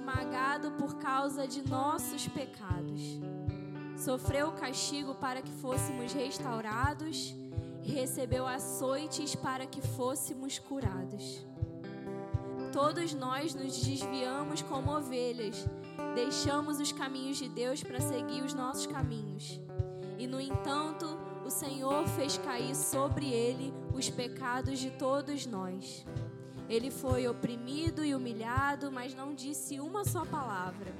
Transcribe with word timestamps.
esmagado 0.00 0.72
por 0.72 0.96
causa 0.96 1.46
de 1.46 1.68
nossos 1.68 2.26
pecados. 2.26 3.20
Sofreu 3.96 4.48
o 4.48 4.52
castigo 4.52 5.14
para 5.14 5.42
que 5.42 5.52
fôssemos 5.52 6.12
restaurados 6.12 7.34
recebeu 7.82 8.46
açoites 8.46 9.34
para 9.34 9.66
que 9.66 9.80
fôssemos 9.80 10.58
curados. 10.58 11.44
Todos 12.72 13.12
nós 13.12 13.54
nos 13.54 13.82
desviamos 13.82 14.62
como 14.62 14.96
ovelhas, 14.96 15.66
deixamos 16.14 16.78
os 16.78 16.92
caminhos 16.92 17.36
de 17.38 17.48
Deus 17.48 17.82
para 17.82 18.00
seguir 18.00 18.42
os 18.42 18.54
nossos 18.54 18.86
caminhos. 18.86 19.60
E, 20.18 20.26
no 20.26 20.40
entanto, 20.40 21.18
o 21.44 21.50
Senhor 21.50 22.06
fez 22.08 22.38
cair 22.38 22.76
sobre 22.76 23.28
ele 23.28 23.74
os 23.92 24.08
pecados 24.08 24.78
de 24.78 24.90
todos 24.90 25.46
nós. 25.46 26.06
Ele 26.70 26.88
foi 26.88 27.26
oprimido 27.26 28.04
e 28.04 28.14
humilhado, 28.14 28.92
mas 28.92 29.12
não 29.12 29.34
disse 29.34 29.80
uma 29.80 30.04
só 30.04 30.24
palavra. 30.24 30.94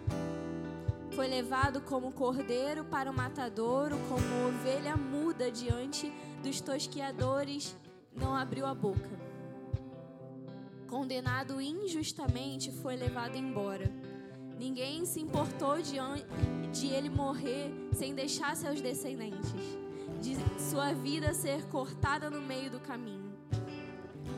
Foi 1.13 1.29
levado 1.29 1.81
como 1.81 2.11
cordeiro 2.11 2.85
para 2.85 3.09
o 3.09 3.15
matadouro, 3.15 3.97
como 4.09 4.49
ovelha 4.49 4.97
muda 4.97 5.49
diante 5.49 6.13
dos 6.43 6.61
tosquiadores, 6.61 7.77
não 8.13 8.35
abriu 8.35 8.67
a 8.67 8.75
boca. 8.75 9.09
Condenado 10.89 11.61
injustamente, 11.61 12.73
foi 12.73 12.97
levado 12.97 13.37
embora. 13.37 13.89
Ninguém 14.59 15.07
se 15.07 15.21
importou 15.21 15.81
de, 15.81 15.99
de 16.73 16.89
ele 16.89 17.09
morrer 17.09 17.73
sem 17.93 18.13
deixar 18.13 18.57
seus 18.57 18.81
descendentes, 18.81 19.79
de 20.21 20.35
sua 20.61 20.93
vida 20.93 21.33
ser 21.33 21.65
cortada 21.69 22.29
no 22.29 22.41
meio 22.41 22.73
do 22.73 22.81
caminho. 22.81 23.20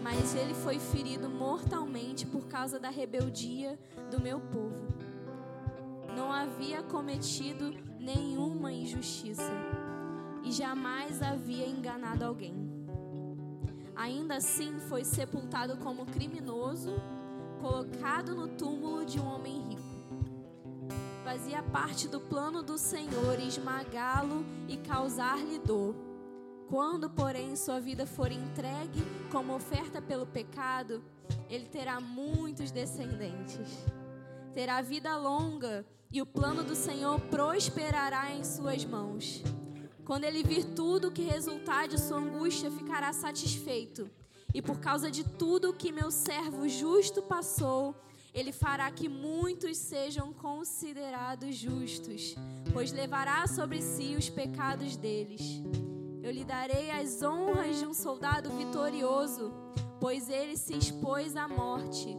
Mas 0.03 0.35
ele 0.35 0.55
foi 0.55 0.79
ferido 0.79 1.29
mortalmente 1.29 2.27
por 2.27 2.47
causa 2.47 2.79
da 2.79 2.91
rebeldia 2.91 3.79
do 4.11 4.21
meu 4.21 4.41
povo 4.41 4.93
não 6.15 6.31
havia 6.31 6.83
cometido 6.83 7.75
nenhuma 7.99 8.73
injustiça 8.73 9.53
e 10.45 10.53
jamais 10.53 11.23
havia 11.23 11.67
enganado 11.67 12.25
alguém. 12.25 12.55
Ainda 13.95 14.37
assim, 14.37 14.79
foi 14.89 15.05
sepultado 15.05 15.77
como 15.79 16.07
criminoso, 16.07 16.95
colocado 17.61 18.35
no 18.35 18.49
túmulo 18.49 19.05
de 19.05 19.21
um 19.21 19.27
homem 19.27 19.61
rico. 19.69 19.83
Fazia 21.25 21.63
parte 21.63 22.09
do 22.09 22.21
plano 22.21 22.63
do 22.63 22.77
Senhor 22.77 23.39
esmagá-lo 23.39 24.45
e 24.69 24.77
causar-lhe 24.77 25.59
dor. 25.59 25.95
Quando, 26.73 27.11
porém, 27.11 27.55
sua 27.55 27.79
vida 27.79 28.07
for 28.07 28.33
entregue 28.33 29.03
como 29.31 29.55
oferta 29.55 30.01
pelo 30.01 30.25
pecado, 30.25 31.05
ele 31.51 31.67
terá 31.67 32.01
muitos 32.01 32.71
descendentes. 32.71 33.85
Terá 34.55 34.81
vida 34.81 35.15
longa 35.19 35.85
e 36.11 36.23
o 36.23 36.25
plano 36.25 36.65
do 36.65 36.75
Senhor 36.75 37.21
prosperará 37.21 38.33
em 38.33 38.43
suas 38.43 38.87
mãos. 38.87 39.43
Quando 40.07 40.25
ele 40.25 40.43
vir 40.43 40.65
tudo 40.65 41.13
que 41.13 41.21
resultar 41.21 41.89
de 41.89 42.01
sua 42.01 42.17
angústia, 42.17 42.71
ficará 42.71 43.13
satisfeito. 43.13 44.11
E 44.55 44.63
por 44.63 44.81
causa 44.81 45.11
de 45.11 45.25
tudo 45.25 45.75
que 45.75 45.93
meu 45.93 46.11
servo 46.11 46.67
justo 46.67 47.21
passou, 47.21 47.95
ele 48.33 48.51
fará 48.51 48.91
que 48.91 49.11
muitos 49.11 49.77
sejam 49.77 50.33
considerados 50.33 51.55
justos, 51.55 52.35
pois 52.73 52.93
levará 52.93 53.47
sobre 53.47 53.83
si 53.83 54.17
os 54.17 54.31
pecados 54.31 54.97
deles. 54.97 55.61
Eu 56.23 56.31
lhe 56.31 56.45
darei 56.45 56.91
as 56.91 57.23
honras 57.23 57.79
de 57.79 57.87
um 57.87 57.93
soldado 57.93 58.51
vitorioso, 58.51 59.53
pois 60.01 60.29
ele 60.29 60.57
se 60.57 60.75
expôs 60.75 61.37
à 61.37 61.49
morte. 61.49 62.17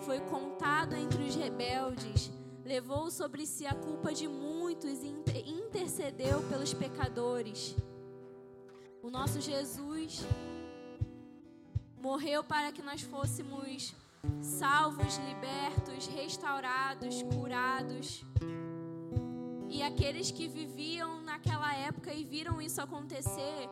Foi 0.00 0.20
contado 0.20 0.94
entre 0.94 1.22
os 1.22 1.34
rebeldes 1.34 2.32
levou 2.64 3.10
sobre 3.10 3.46
si 3.46 3.66
a 3.66 3.74
culpa 3.74 4.12
de 4.12 4.26
muitos 4.26 5.02
e 5.02 5.14
intercedeu 5.46 6.42
pelos 6.48 6.72
pecadores. 6.72 7.76
O 9.02 9.10
nosso 9.10 9.40
Jesus 9.40 10.22
morreu 12.00 12.42
para 12.42 12.72
que 12.72 12.82
nós 12.82 13.02
fôssemos 13.02 13.94
salvos, 14.40 15.18
libertos, 15.18 16.06
restaurados, 16.06 17.22
curados. 17.22 18.24
E 19.68 19.82
aqueles 19.82 20.30
que 20.30 20.48
viviam 20.48 21.20
naquela 21.44 21.74
época 21.74 22.12
e 22.12 22.24
viram 22.24 22.60
isso 22.60 22.80
acontecer, 22.80 23.68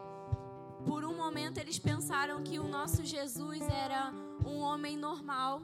por 0.84 1.05
um 1.05 1.16
momento 1.16 1.56
eles 1.59 1.78
pensaram 1.78 2.43
que 2.43 2.59
o 2.59 2.69
nosso 2.69 3.03
Jesus 3.03 3.62
era 3.62 4.12
um 4.44 4.59
homem 4.60 4.97
normal 4.97 5.62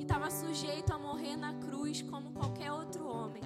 estava 0.00 0.30
sujeito 0.30 0.92
a 0.94 0.98
morrer 0.98 1.36
na 1.36 1.52
cruz 1.54 2.00
como 2.00 2.32
qualquer 2.32 2.72
outro 2.72 3.06
homem. 3.06 3.42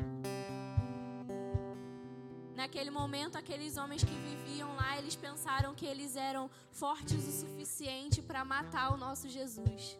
Naquele 2.55 2.91
momento, 2.91 3.37
aqueles 3.37 3.77
homens 3.77 4.05
que 4.05 4.15
viviam 4.29 4.77
lá, 4.77 4.99
eles 4.99 5.17
pensaram 5.17 5.75
que 5.75 5.87
eles 5.87 6.15
eram 6.15 6.51
fortes 6.71 7.27
o 7.27 7.33
suficiente 7.33 8.21
para 8.23 8.45
matar 8.45 8.93
o 8.93 8.99
nosso 8.99 9.29
Jesus. 9.29 9.99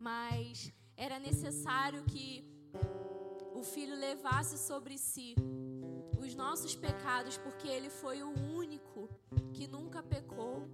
Mas 0.00 0.72
era 0.96 1.18
necessário 1.18 2.02
que 2.04 2.42
o 3.54 3.62
filho 3.62 3.94
levasse 3.94 4.56
sobre 4.58 4.96
si 4.96 5.36
os 6.26 6.34
nossos 6.34 6.74
pecados, 6.74 7.36
porque 7.38 7.68
ele 7.68 7.88
foi 7.88 8.22
o 8.22 8.30
único 8.62 9.08
que 9.52 9.66
nunca 9.68 10.02
pecou. 10.02 10.68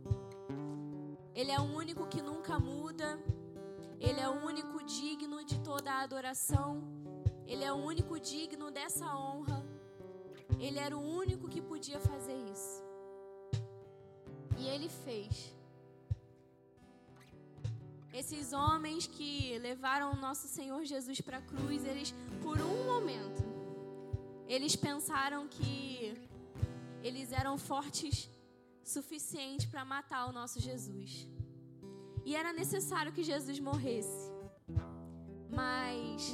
Ele 1.34 1.50
é 1.50 1.60
o 1.60 1.68
único 1.82 2.06
que 2.06 2.22
nunca 2.22 2.58
muda. 2.58 3.18
Ele 4.00 4.20
é 4.20 4.28
o 4.28 4.44
único 4.50 4.82
digno 4.84 5.44
de 5.44 5.58
toda 5.60 5.92
a 5.92 6.00
adoração. 6.02 6.82
Ele 7.46 7.64
é 7.64 7.72
o 7.72 7.76
único 7.76 8.18
digno 8.18 8.70
dessa 8.70 9.06
honra. 9.14 9.62
Ele 10.58 10.78
era 10.78 10.96
o 10.96 11.04
único 11.22 11.48
que 11.48 11.60
podia 11.60 12.00
fazer 12.00 12.38
isso. 12.54 12.82
E 14.58 14.66
ele 14.66 14.88
fez. 14.88 15.54
Esses 18.14 18.52
homens 18.52 19.06
que 19.06 19.58
levaram 19.58 20.12
o 20.12 20.16
nosso 20.16 20.46
Senhor 20.48 20.82
Jesus 20.84 21.20
para 21.20 21.38
a 21.38 21.42
cruz, 21.42 21.84
eles, 21.84 22.14
por 22.42 22.60
um 22.60 22.84
momento, 22.84 23.51
eles 24.54 24.74
pensaram 24.76 25.48
que 25.48 26.14
eles 27.02 27.32
eram 27.32 27.56
fortes 27.56 28.28
suficiente 28.84 29.66
para 29.66 29.82
matar 29.82 30.26
o 30.28 30.32
nosso 30.32 30.60
Jesus. 30.60 31.26
E 32.22 32.36
era 32.36 32.52
necessário 32.52 33.14
que 33.16 33.22
Jesus 33.22 33.58
morresse. 33.58 34.30
Mas 35.60 36.32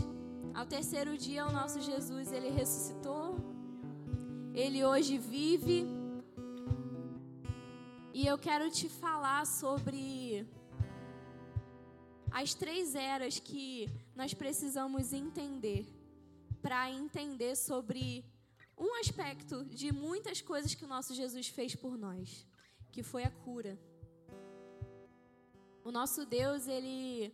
ao 0.53 0.67
terceiro 0.67 1.17
dia 1.17 1.47
o 1.47 1.53
nosso 1.53 1.81
Jesus, 1.81 2.33
ele 2.33 2.51
ressuscitou. 2.51 3.37
Ele 4.53 4.85
hoje 4.85 5.17
vive. 5.17 5.87
E 8.13 8.27
eu 8.27 8.37
quero 8.37 8.69
te 8.69 8.89
falar 8.89 9.47
sobre 9.47 10.45
as 12.33 12.53
três 12.53 12.97
eras 12.97 13.39
que 13.39 13.89
nós 14.17 14.35
precisamos 14.35 15.13
entender 15.13 15.87
para 16.63 16.91
entender 16.91 17.57
sobre 17.57 18.25
um 18.77 18.95
aspecto 19.01 19.65
de 19.65 19.93
muitas 19.93 20.41
coisas 20.41 20.75
que 20.75 20.85
o 20.85 20.89
nosso 20.89 21.15
Jesus 21.15 21.49
fez 21.49 21.75
por 21.75 21.97
nós, 21.97 22.47
que 22.93 23.03
foi 23.03 23.25
a 23.25 23.31
cura. 23.31 23.79
O 25.85 25.91
nosso 25.91 26.25
Deus, 26.27 26.67
ele 26.69 27.33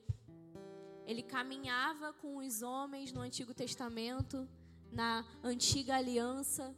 ele 1.07 1.23
caminhava 1.23 2.15
com 2.15 2.39
os 2.39 2.63
homens 2.63 3.13
no 3.13 3.21
Antigo 3.21 3.53
Testamento, 3.53 4.49
na 4.91 5.25
antiga 5.43 5.97
aliança. 5.97 6.75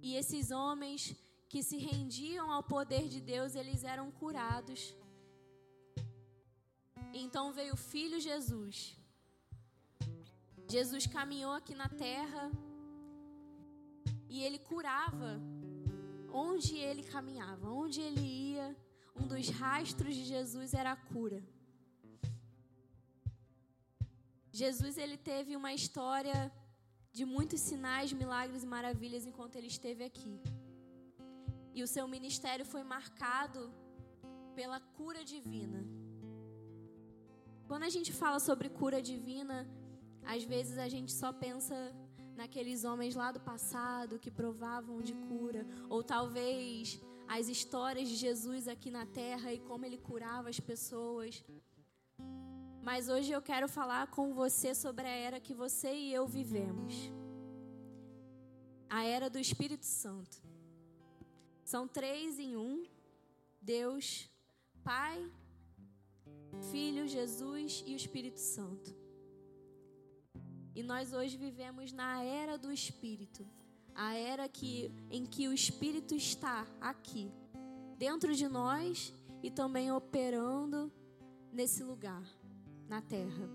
E 0.00 0.14
esses 0.14 0.52
homens 0.52 1.16
que 1.48 1.62
se 1.62 1.76
rendiam 1.76 2.52
ao 2.52 2.62
poder 2.62 3.08
de 3.08 3.20
Deus, 3.20 3.56
eles 3.56 3.82
eram 3.82 4.12
curados. 4.12 4.94
Então 7.12 7.52
veio 7.52 7.74
o 7.74 7.82
filho 7.92 8.20
Jesus. 8.20 8.96
Jesus 10.68 11.06
caminhou 11.06 11.52
aqui 11.52 11.74
na 11.74 11.88
terra 11.88 12.50
e 14.28 14.42
ele 14.42 14.58
curava 14.58 15.40
onde 16.32 16.76
ele 16.76 17.02
caminhava, 17.04 17.70
onde 17.70 18.00
ele 18.00 18.20
ia, 18.20 18.76
um 19.14 19.26
dos 19.26 19.48
rastros 19.48 20.14
de 20.14 20.24
Jesus 20.24 20.74
era 20.74 20.92
a 20.92 20.96
cura. 20.96 21.42
Jesus 24.50 24.98
ele 24.98 25.16
teve 25.16 25.54
uma 25.54 25.72
história 25.72 26.52
de 27.12 27.24
muitos 27.24 27.60
sinais, 27.60 28.12
milagres 28.12 28.62
e 28.62 28.66
maravilhas 28.66 29.24
enquanto 29.24 29.56
ele 29.56 29.68
esteve 29.68 30.02
aqui. 30.02 30.40
E 31.72 31.82
o 31.82 31.86
seu 31.86 32.08
ministério 32.08 32.64
foi 32.64 32.82
marcado 32.82 33.72
pela 34.54 34.80
cura 34.80 35.22
divina. 35.24 35.80
Quando 37.68 37.84
a 37.84 37.88
gente 37.88 38.12
fala 38.12 38.38
sobre 38.40 38.68
cura 38.68 39.00
divina, 39.00 39.58
às 40.26 40.44
vezes 40.44 40.76
a 40.78 40.88
gente 40.88 41.12
só 41.12 41.32
pensa 41.32 41.94
naqueles 42.36 42.84
homens 42.84 43.14
lá 43.14 43.32
do 43.32 43.40
passado 43.40 44.18
que 44.18 44.30
provavam 44.30 45.00
de 45.00 45.14
cura, 45.14 45.66
ou 45.88 46.02
talvez 46.02 47.00
as 47.26 47.48
histórias 47.48 48.08
de 48.08 48.16
Jesus 48.16 48.68
aqui 48.68 48.90
na 48.90 49.06
terra 49.06 49.52
e 49.52 49.58
como 49.58 49.84
ele 49.84 49.98
curava 49.98 50.48
as 50.48 50.60
pessoas. 50.60 51.44
Mas 52.82 53.08
hoje 53.08 53.32
eu 53.32 53.42
quero 53.42 53.68
falar 53.68 54.06
com 54.08 54.32
você 54.32 54.74
sobre 54.74 55.06
a 55.06 55.10
era 55.10 55.40
que 55.40 55.54
você 55.54 55.92
e 55.92 56.12
eu 56.12 56.26
vivemos. 56.26 56.94
A 58.88 59.04
era 59.04 59.28
do 59.28 59.38
Espírito 59.38 59.84
Santo. 59.84 60.40
São 61.64 61.88
três 61.88 62.38
em 62.38 62.56
um: 62.56 62.86
Deus, 63.60 64.30
Pai, 64.84 65.18
Filho, 66.70 67.08
Jesus 67.08 67.82
e 67.84 67.92
o 67.92 67.96
Espírito 67.96 68.38
Santo. 68.38 68.95
E 70.76 70.82
nós 70.82 71.14
hoje 71.14 71.38
vivemos 71.38 71.90
na 71.90 72.22
era 72.22 72.58
do 72.58 72.70
Espírito, 72.70 73.48
a 73.94 74.14
era 74.14 74.46
que, 74.46 74.92
em 75.10 75.24
que 75.24 75.48
o 75.48 75.52
Espírito 75.54 76.14
está 76.14 76.66
aqui, 76.78 77.32
dentro 77.96 78.34
de 78.34 78.46
nós 78.46 79.10
e 79.42 79.50
também 79.50 79.90
operando 79.90 80.92
nesse 81.50 81.82
lugar 81.82 82.22
na 82.86 83.00
terra. 83.00 83.48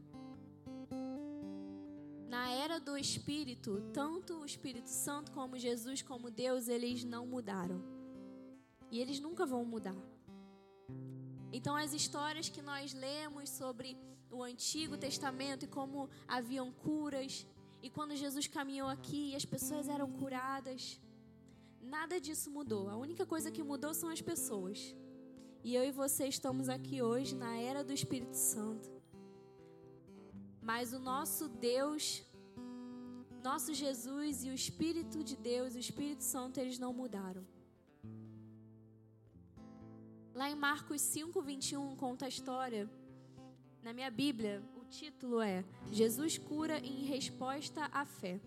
Na 2.27 2.49
era 2.49 2.79
do 2.79 2.97
Espírito, 2.97 3.83
tanto 3.93 4.39
o 4.39 4.45
Espírito 4.45 4.89
Santo 4.89 5.31
como 5.31 5.59
Jesus, 5.59 6.01
como 6.01 6.31
Deus, 6.31 6.67
eles 6.67 7.03
não 7.03 7.27
mudaram. 7.27 7.83
E 8.89 8.99
eles 8.99 9.19
nunca 9.19 9.45
vão 9.45 9.63
mudar. 9.63 10.01
Então, 11.53 11.75
as 11.75 11.93
histórias 11.93 12.49
que 12.49 12.63
nós 12.63 12.95
lemos 12.95 13.47
sobre 13.51 13.95
o 14.31 14.43
Antigo 14.43 14.97
Testamento 14.97 15.65
e 15.65 15.67
como 15.67 16.09
haviam 16.27 16.71
curas, 16.71 17.45
e 17.81 17.89
quando 17.89 18.15
Jesus 18.15 18.47
caminhou 18.47 18.87
aqui 18.87 19.35
as 19.35 19.45
pessoas 19.45 19.87
eram 19.87 20.09
curadas, 20.11 20.99
nada 21.81 22.19
disso 22.19 22.49
mudou. 22.51 22.89
A 22.89 22.95
única 22.95 23.25
coisa 23.25 23.51
que 23.51 23.63
mudou 23.63 23.93
são 23.93 24.09
as 24.09 24.21
pessoas. 24.21 24.95
E 25.63 25.75
eu 25.75 25.83
e 25.83 25.91
você 25.91 26.27
estamos 26.27 26.69
aqui 26.69 27.01
hoje 27.01 27.35
na 27.35 27.55
era 27.57 27.83
do 27.83 27.93
Espírito 27.93 28.35
Santo. 28.35 28.89
Mas 30.61 30.93
o 30.93 30.99
nosso 30.99 31.47
Deus, 31.49 32.23
nosso 33.43 33.73
Jesus 33.73 34.43
e 34.43 34.49
o 34.49 34.53
Espírito 34.53 35.23
de 35.23 35.35
Deus, 35.35 35.75
o 35.75 35.79
Espírito 35.79 36.23
Santo, 36.23 36.59
eles 36.59 36.77
não 36.77 36.93
mudaram. 36.93 37.45
Lá 40.33 40.49
em 40.49 40.55
Marcos 40.55 41.01
5, 41.01 41.41
21, 41.41 41.95
conta 41.95 42.25
a 42.25 42.29
história. 42.29 42.89
Na 43.83 43.93
minha 43.93 44.11
Bíblia, 44.11 44.61
o 44.75 44.85
título 44.85 45.41
é 45.41 45.65
Jesus 45.91 46.37
cura 46.37 46.77
em 46.79 47.03
resposta 47.03 47.89
à 47.91 48.05
fé. 48.05 48.39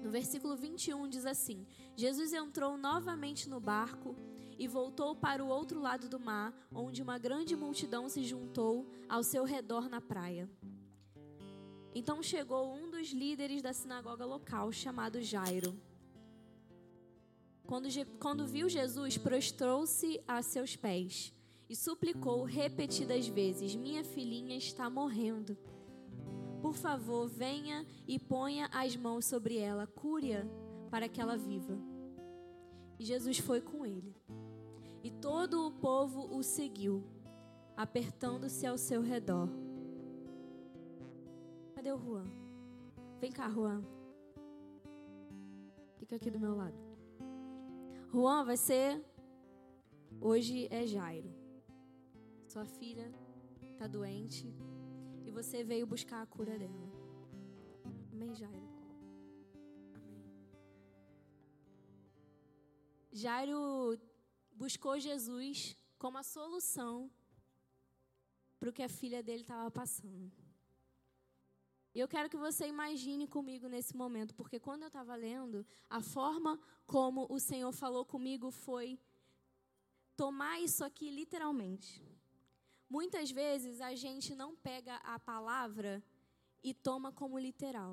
No 0.00 0.08
versículo 0.08 0.56
21 0.56 1.08
diz 1.08 1.26
assim: 1.26 1.66
Jesus 1.96 2.32
entrou 2.32 2.78
novamente 2.78 3.48
no 3.48 3.58
barco 3.58 4.14
e 4.56 4.68
voltou 4.68 5.16
para 5.16 5.44
o 5.44 5.48
outro 5.48 5.80
lado 5.80 6.08
do 6.08 6.20
mar, 6.20 6.54
onde 6.72 7.02
uma 7.02 7.18
grande 7.18 7.56
multidão 7.56 8.08
se 8.08 8.22
juntou 8.22 8.88
ao 9.08 9.24
seu 9.24 9.42
redor 9.42 9.88
na 9.88 10.00
praia. 10.00 10.48
Então 11.92 12.22
chegou 12.22 12.72
um 12.72 12.88
dos 12.88 13.10
líderes 13.10 13.62
da 13.62 13.72
sinagoga 13.72 14.24
local, 14.24 14.70
chamado 14.70 15.20
Jairo. 15.20 15.76
Quando, 17.66 17.88
quando 18.20 18.46
viu 18.46 18.68
Jesus, 18.68 19.18
prostrou-se 19.18 20.22
a 20.28 20.40
seus 20.40 20.76
pés 20.76 21.34
e 21.70 21.76
suplicou 21.76 22.42
repetidas 22.42 23.28
vezes: 23.28 23.76
Minha 23.76 24.02
filhinha 24.02 24.56
está 24.56 24.90
morrendo. 24.90 25.56
Por 26.60 26.74
favor, 26.74 27.28
venha 27.28 27.86
e 28.08 28.18
ponha 28.18 28.68
as 28.72 28.96
mãos 28.96 29.24
sobre 29.24 29.56
ela, 29.56 29.86
cure-a 29.86 30.44
para 30.90 31.08
que 31.08 31.20
ela 31.20 31.36
viva. 31.38 31.78
E 32.98 33.04
Jesus 33.04 33.38
foi 33.38 33.60
com 33.60 33.86
ele. 33.86 34.14
E 35.02 35.10
todo 35.10 35.66
o 35.66 35.70
povo 35.70 36.36
o 36.36 36.42
seguiu, 36.42 37.04
apertando-se 37.76 38.66
ao 38.66 38.76
seu 38.76 39.00
redor. 39.00 39.48
Cadê 41.74 41.92
o 41.92 41.98
Juan? 41.98 42.26
Vem 43.20 43.30
cá, 43.30 43.48
Juan. 43.48 43.82
Fica 45.98 46.16
aqui 46.16 46.30
do 46.30 46.40
meu 46.40 46.54
lado. 46.54 46.76
Juan 48.12 48.44
vai 48.44 48.56
ser. 48.56 49.02
Hoje 50.20 50.68
é 50.70 50.84
Jairo. 50.84 51.39
Sua 52.52 52.66
filha 52.66 53.08
está 53.72 53.86
doente 53.86 54.52
e 55.24 55.30
você 55.30 55.62
veio 55.62 55.86
buscar 55.86 56.20
a 56.20 56.26
cura 56.26 56.58
dela. 56.58 56.90
Amém, 58.10 58.34
Jairo? 58.34 58.68
Amém. 59.94 60.24
Jairo 63.12 63.96
buscou 64.50 64.98
Jesus 64.98 65.76
como 65.96 66.18
a 66.18 66.24
solução 66.24 67.08
para 68.58 68.70
o 68.70 68.72
que 68.72 68.82
a 68.82 68.88
filha 68.88 69.22
dele 69.22 69.42
estava 69.42 69.70
passando. 69.70 70.32
E 71.94 72.00
eu 72.00 72.08
quero 72.08 72.28
que 72.28 72.36
você 72.36 72.66
imagine 72.66 73.28
comigo 73.28 73.68
nesse 73.68 73.96
momento, 73.96 74.34
porque 74.34 74.58
quando 74.58 74.82
eu 74.82 74.88
estava 74.88 75.14
lendo, 75.14 75.64
a 75.88 76.02
forma 76.02 76.58
como 76.84 77.28
o 77.30 77.38
Senhor 77.38 77.70
falou 77.70 78.04
comigo 78.04 78.50
foi 78.50 78.98
tomar 80.16 80.58
isso 80.60 80.82
aqui 80.84 81.08
literalmente. 81.12 82.10
Muitas 82.96 83.30
vezes 83.30 83.80
a 83.80 83.94
gente 83.94 84.34
não 84.34 84.50
pega 84.56 84.96
a 84.96 85.16
palavra 85.16 86.02
e 86.68 86.74
toma 86.74 87.12
como 87.12 87.38
literal. 87.38 87.92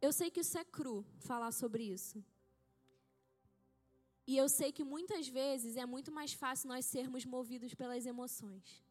Eu 0.00 0.12
sei 0.12 0.30
que 0.30 0.40
isso 0.44 0.56
é 0.56 0.64
cru 0.64 1.04
falar 1.18 1.50
sobre 1.50 1.82
isso. 1.96 2.24
E 4.30 4.36
eu 4.36 4.48
sei 4.48 4.70
que 4.70 4.84
muitas 4.84 5.26
vezes 5.26 5.76
é 5.76 5.84
muito 5.84 6.12
mais 6.12 6.32
fácil 6.32 6.68
nós 6.68 6.86
sermos 6.86 7.24
movidos 7.24 7.74
pelas 7.74 8.06
emoções. 8.06 8.84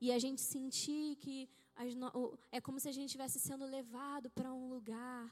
E 0.00 0.10
a 0.10 0.18
gente 0.18 0.40
sentir 0.40 1.14
que 1.16 1.48
no... 1.96 2.36
é 2.50 2.60
como 2.60 2.80
se 2.80 2.88
a 2.88 2.92
gente 2.92 3.06
estivesse 3.06 3.38
sendo 3.38 3.64
levado 3.64 4.28
para 4.30 4.52
um 4.52 4.68
lugar. 4.68 5.24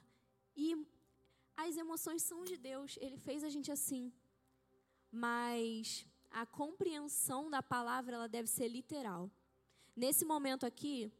E 0.56 0.68
as 1.56 1.76
emoções 1.76 2.22
são 2.22 2.44
de 2.44 2.56
Deus, 2.56 2.96
Ele 3.00 3.16
fez 3.16 3.42
a 3.42 3.48
gente 3.48 3.72
assim. 3.72 4.12
Mas 5.10 6.06
a 6.30 6.46
compreensão 6.46 7.50
da 7.50 7.62
palavra 7.62 8.16
ela 8.16 8.28
deve 8.28 8.48
ser 8.48 8.68
literal. 8.68 9.30
Nesse 9.96 10.24
momento 10.24 10.64
aqui, 10.64 11.12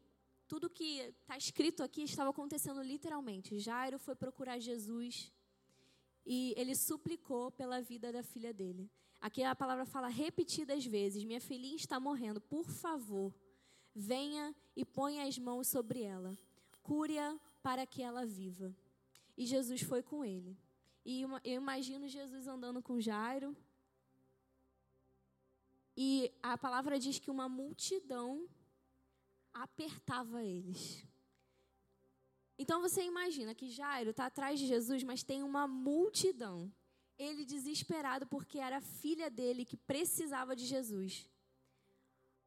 tudo 0.47 0.69
que 0.69 0.99
está 0.99 1.37
escrito 1.37 1.83
aqui 1.83 2.03
estava 2.03 2.29
acontecendo 2.29 2.81
literalmente. 2.81 3.59
Jairo 3.59 3.99
foi 3.99 4.15
procurar 4.15 4.59
Jesus 4.59 5.31
e 6.25 6.53
ele 6.57 6.75
suplicou 6.75 7.51
pela 7.51 7.81
vida 7.81 8.11
da 8.11 8.23
filha 8.23 8.53
dele. 8.53 8.89
Aqui 9.19 9.43
a 9.43 9.55
palavra 9.55 9.85
fala 9.85 10.07
repetidas 10.07 10.85
vezes: 10.85 11.23
Minha 11.23 11.39
filhinha 11.39 11.75
está 11.75 11.99
morrendo, 11.99 12.41
por 12.41 12.65
favor, 12.65 13.33
venha 13.93 14.55
e 14.75 14.83
ponha 14.83 15.25
as 15.25 15.37
mãos 15.37 15.67
sobre 15.67 16.01
ela, 16.01 16.35
cure-a 16.81 17.39
para 17.61 17.85
que 17.85 18.01
ela 18.01 18.25
viva. 18.25 18.75
E 19.37 19.45
Jesus 19.45 19.81
foi 19.81 20.01
com 20.01 20.25
ele. 20.25 20.57
E 21.05 21.21
eu 21.21 21.61
imagino 21.61 22.07
Jesus 22.07 22.47
andando 22.47 22.81
com 22.81 22.99
Jairo. 22.99 23.55
E 25.95 26.31
a 26.41 26.57
palavra 26.57 26.99
diz 26.99 27.19
que 27.19 27.29
uma 27.29 27.49
multidão 27.49 28.47
apertava 29.53 30.43
eles. 30.43 31.05
Então 32.57 32.79
você 32.79 33.03
imagina 33.03 33.55
que 33.55 33.69
Jairo 33.69 34.11
está 34.11 34.27
atrás 34.27 34.59
de 34.59 34.67
Jesus, 34.67 35.03
mas 35.03 35.23
tem 35.23 35.43
uma 35.43 35.67
multidão. 35.67 36.71
Ele 37.17 37.45
desesperado 37.45 38.25
porque 38.27 38.59
era 38.59 38.77
a 38.77 38.81
filha 38.81 39.29
dele 39.29 39.65
que 39.65 39.75
precisava 39.75 40.55
de 40.55 40.65
Jesus. 40.65 41.29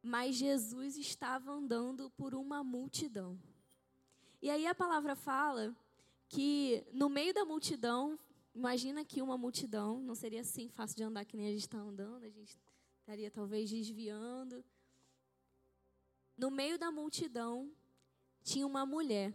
Mas 0.02 0.36
Jesus 0.36 0.96
estava 0.96 1.52
andando 1.52 2.10
por 2.10 2.34
uma 2.34 2.62
multidão. 2.62 3.38
E 4.40 4.50
aí 4.50 4.66
a 4.66 4.74
palavra 4.74 5.16
fala 5.16 5.74
que 6.28 6.86
no 6.92 7.08
meio 7.08 7.32
da 7.32 7.44
multidão, 7.44 8.18
imagina 8.54 9.04
que 9.04 9.22
uma 9.22 9.38
multidão, 9.38 10.00
não 10.00 10.14
seria 10.14 10.42
assim 10.42 10.68
fácil 10.68 10.96
de 10.96 11.02
andar 11.02 11.24
que 11.24 11.36
nem 11.36 11.48
a 11.48 11.52
gente 11.52 11.62
está 11.62 11.78
andando, 11.78 12.24
a 12.24 12.30
gente 12.30 12.58
estaria 13.04 13.30
talvez 13.30 13.68
desviando. 13.68 14.64
No 16.36 16.50
meio 16.50 16.78
da 16.78 16.90
multidão 16.90 17.70
tinha 18.42 18.66
uma 18.66 18.84
mulher 18.84 19.32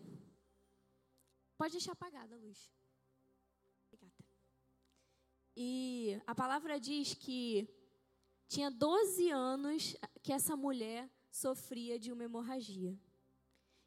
Pode 1.59 1.73
deixar 1.73 1.91
apagada 1.91 2.35
a 2.35 2.37
luz. 2.37 2.71
Obrigada. 3.87 4.15
E 5.57 6.17
a 6.25 6.33
palavra 6.33 6.79
diz 6.79 7.13
que 7.13 7.67
tinha 8.47 8.71
12 8.71 9.29
anos 9.29 9.97
que 10.23 10.31
essa 10.31 10.55
mulher 10.55 11.11
sofria 11.29 11.99
de 11.99 12.13
uma 12.13 12.23
hemorragia. 12.23 12.97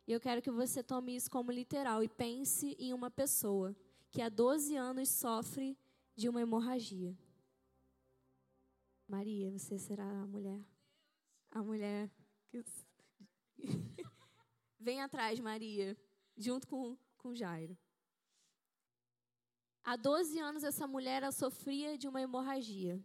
E 0.07 0.13
eu 0.13 0.21
quero 0.21 0.43
que 0.43 0.51
você 0.51 0.83
tome 0.83 1.17
isso 1.17 1.31
como 1.31 1.51
literal 1.51 2.05
e 2.05 2.11
pense 2.11 2.77
em 2.79 2.93
uma 2.93 3.11
pessoa 3.11 3.75
que 4.11 4.21
há 4.21 4.29
12 4.29 4.77
anos 4.77 5.09
sofre 5.09 5.75
de 6.15 6.29
uma 6.29 6.43
hemorragia. 6.43 7.17
Maria, 9.13 9.51
você 9.51 9.79
será 9.79 10.09
a 10.09 10.27
mulher. 10.27 10.65
A 11.51 11.63
mulher 11.63 12.11
que. 12.49 12.65
Vem 14.81 15.03
atrás, 15.03 15.39
Maria, 15.39 15.95
junto 16.37 16.67
com 16.67 16.97
com 17.19 17.35
Jairo. 17.35 17.77
Há 19.85 19.97
12 19.97 20.39
anos 20.39 20.65
essa 20.65 20.87
mulher 20.87 21.31
sofria 21.31 21.99
de 21.99 22.09
uma 22.09 22.23
hemorragia. 22.23 23.05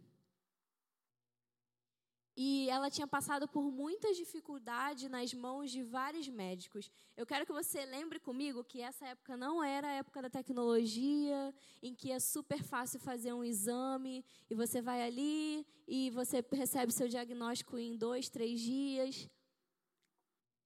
E 2.40 2.70
ela 2.70 2.88
tinha 2.88 3.08
passado 3.08 3.48
por 3.48 3.72
muita 3.72 4.14
dificuldade 4.14 5.10
nas 5.10 5.34
mãos 5.34 5.72
de 5.72 5.82
vários 5.82 6.28
médicos. 6.28 6.92
Eu 7.16 7.26
quero 7.26 7.48
que 7.48 7.52
você 7.52 7.84
lembre 7.84 8.20
comigo 8.20 8.64
que 8.64 8.80
essa 8.80 9.08
época 9.08 9.36
não 9.36 9.64
era 9.64 9.88
a 9.88 9.94
época 9.94 10.22
da 10.22 10.30
tecnologia, 10.30 11.52
em 11.82 11.96
que 11.96 12.12
é 12.12 12.20
super 12.20 12.62
fácil 12.62 13.00
fazer 13.00 13.34
um 13.34 13.44
exame 13.44 14.24
e 14.48 14.54
você 14.54 14.84
vai 14.84 15.02
ali 15.02 15.66
e 15.88 16.12
você 16.12 16.46
recebe 16.52 16.94
seu 16.94 17.08
diagnóstico 17.08 17.76
em 17.80 17.98
dois, 17.98 18.30
três 18.30 18.62
dias. 18.62 19.28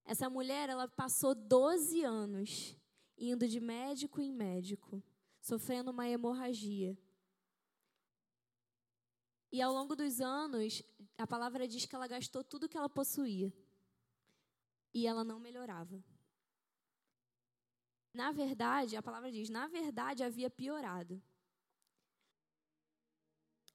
Essa 0.03 0.29
mulher, 0.29 0.67
ela 0.67 0.89
passou 0.89 1.33
12 1.33 2.03
anos 2.03 2.75
indo 3.17 3.47
de 3.47 3.61
médico 3.61 4.19
em 4.19 4.33
médico, 4.33 5.01
sofrendo 5.39 5.91
uma 5.91 6.05
hemorragia. 6.05 6.97
E 9.51 9.61
ao 9.61 9.73
longo 9.73 9.95
dos 9.95 10.21
anos, 10.21 10.81
a 11.17 11.27
palavra 11.27 11.67
diz 11.67 11.85
que 11.85 11.95
ela 11.95 12.07
gastou 12.07 12.43
tudo 12.43 12.69
que 12.69 12.77
ela 12.77 12.89
possuía. 12.89 13.53
E 14.93 15.05
ela 15.05 15.23
não 15.23 15.39
melhorava. 15.39 16.01
Na 18.13 18.31
verdade, 18.31 18.95
a 18.95 19.01
palavra 19.01 19.31
diz, 19.31 19.49
na 19.49 19.67
verdade 19.67 20.23
havia 20.23 20.49
piorado. 20.49 21.21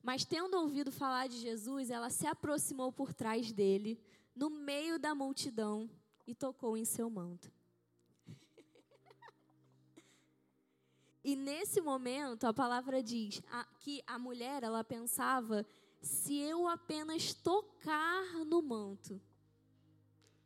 Mas 0.03 0.25
tendo 0.25 0.59
ouvido 0.59 0.93
falar 0.93 1.27
de 1.27 1.39
Jesus, 1.39 1.91
ela 1.91 2.11
se 2.11 2.27
aproximou 2.27 2.93
por 2.93 3.13
trás 3.13 3.51
dele, 3.51 4.01
no 4.35 4.49
meio 4.51 4.99
da 4.99 5.15
multidão, 5.15 5.91
e 6.27 6.35
tocou 6.35 6.77
em 6.77 6.85
seu 6.85 7.09
manto. 7.09 7.51
E 11.27 11.35
nesse 11.35 11.81
momento, 11.81 12.47
a 12.47 12.55
palavra 12.55 13.03
diz 13.03 13.43
que 13.81 14.01
a 14.07 14.17
mulher, 14.17 14.63
ela 14.63 14.85
pensava: 14.85 15.67
se 16.01 16.37
eu 16.37 16.69
apenas 16.69 17.35
tocar 17.35 18.45
no 18.45 18.63
manto, 18.63 19.21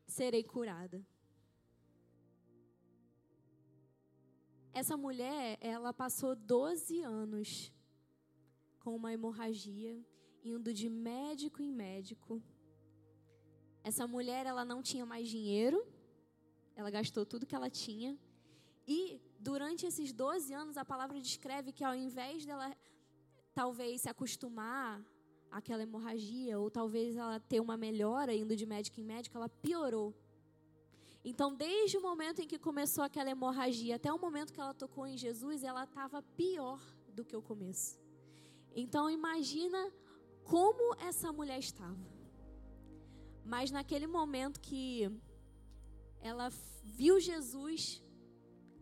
serei 0.06 0.42
curada. 0.42 1.06
Essa 4.72 4.96
mulher, 4.96 5.58
ela 5.60 5.92
passou 5.92 6.34
12 6.34 7.02
anos 7.02 7.70
com 8.78 8.96
uma 8.96 9.12
hemorragia, 9.12 10.02
indo 10.42 10.72
de 10.72 10.88
médico 10.88 11.60
em 11.60 11.70
médico. 11.70 12.42
Essa 13.84 14.06
mulher, 14.06 14.46
ela 14.46 14.64
não 14.64 14.82
tinha 14.82 15.04
mais 15.04 15.28
dinheiro, 15.28 15.86
ela 16.74 16.90
gastou 16.90 17.26
tudo 17.26 17.44
que 17.44 17.54
ela 17.54 17.68
tinha. 17.68 18.18
E 18.88 19.20
durante 19.40 19.86
esses 19.86 20.12
12 20.12 20.52
anos, 20.52 20.76
a 20.76 20.84
palavra 20.84 21.18
descreve 21.20 21.72
que 21.72 21.82
ao 21.82 21.94
invés 21.94 22.44
dela 22.44 22.76
talvez 23.54 24.02
se 24.02 24.08
acostumar 24.08 25.02
àquela 25.50 25.82
hemorragia, 25.82 26.58
ou 26.58 26.70
talvez 26.70 27.16
ela 27.16 27.40
ter 27.40 27.60
uma 27.60 27.76
melhora 27.76 28.34
indo 28.34 28.54
de 28.54 28.66
médico 28.66 29.00
em 29.00 29.04
médico, 29.04 29.36
ela 29.36 29.48
piorou. 29.48 30.14
Então, 31.24 31.54
desde 31.54 31.96
o 31.98 32.02
momento 32.02 32.40
em 32.40 32.46
que 32.46 32.58
começou 32.58 33.02
aquela 33.04 33.30
hemorragia 33.30 33.96
até 33.96 34.12
o 34.12 34.18
momento 34.18 34.52
que 34.52 34.60
ela 34.60 34.72
tocou 34.72 35.06
em 35.06 35.16
Jesus, 35.16 35.62
ela 35.62 35.84
estava 35.84 36.22
pior 36.22 36.80
do 37.12 37.24
que 37.24 37.36
o 37.36 37.42
começo. 37.42 37.98
Então, 38.74 39.10
imagina 39.10 39.92
como 40.44 40.94
essa 41.00 41.32
mulher 41.32 41.58
estava. 41.58 41.98
Mas 43.44 43.70
naquele 43.70 44.06
momento 44.06 44.60
que 44.60 45.10
ela 46.20 46.48
viu 46.82 47.18
Jesus, 47.20 48.02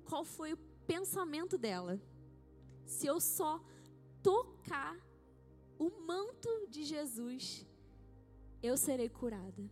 qual 0.08 0.24
foi 0.24 0.52
o 0.52 0.58
pensamento 0.86 1.56
dela. 1.58 2.00
Se 2.86 3.06
eu 3.06 3.20
só 3.20 3.62
tocar 4.22 4.96
o 5.78 5.90
manto 6.10 6.48
de 6.68 6.82
Jesus, 6.84 7.66
eu 8.62 8.76
serei 8.76 9.08
curada. 9.08 9.62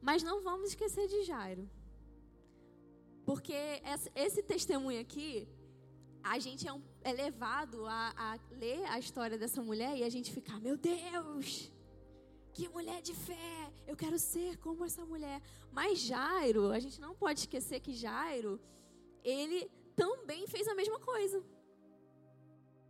Mas 0.00 0.22
não 0.22 0.42
vamos 0.42 0.70
esquecer 0.70 1.06
de 1.08 1.22
Jairo. 1.22 1.68
Porque 3.24 3.54
esse 4.14 4.42
testemunho 4.42 5.00
aqui, 5.00 5.48
a 6.22 6.38
gente 6.38 6.66
é, 6.66 6.72
um, 6.72 6.82
é 7.02 7.12
levado 7.12 7.86
a, 7.86 8.12
a, 8.16 8.38
ler 8.62 8.84
a 8.86 8.98
história 8.98 9.38
dessa 9.38 9.62
mulher 9.62 9.96
e 9.96 10.04
a 10.04 10.08
gente 10.08 10.32
fica, 10.32 10.58
meu 10.58 10.76
Deus, 10.76 11.72
que 12.52 12.68
mulher 12.68 13.00
de 13.00 13.14
fé, 13.14 13.72
eu 13.86 13.96
quero 13.96 14.18
ser 14.18 14.58
como 14.58 14.84
essa 14.84 15.04
mulher. 15.04 15.40
Mas 15.70 15.98
Jairo, 16.00 16.70
a 16.70 16.78
gente 16.78 17.00
não 17.00 17.14
pode 17.14 17.40
esquecer 17.40 17.80
que 17.80 17.94
Jairo, 17.94 18.60
ele 19.24 19.70
também 19.96 20.46
fez 20.46 20.68
a 20.68 20.74
mesma 20.74 21.00
coisa. 21.00 21.42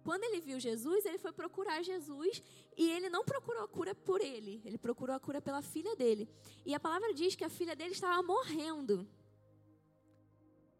Quando 0.03 0.25
ele 0.25 0.41
viu 0.41 0.59
Jesus, 0.59 1.05
ele 1.07 1.19
foi 1.19 1.33
procurar 1.33 1.83
Jesus 1.83 2.43
e 2.77 2.91
ele 2.91 3.09
não 3.09 3.25
procurou 3.25 3.63
a 3.63 3.69
cura 3.69 3.95
por 3.95 4.21
ele, 4.21 4.61
ele 4.65 4.77
procurou 4.77 5.15
a 5.15 5.21
cura 5.21 5.41
pela 5.41 5.63
filha 5.63 5.95
dele. 5.95 6.29
E 6.67 6.75
a 6.75 6.81
palavra 6.81 7.15
diz 7.15 7.37
que 7.37 7.45
a 7.45 7.49
filha 7.49 7.77
dele 7.77 7.93
estava 7.93 8.21
morrendo. 8.23 9.09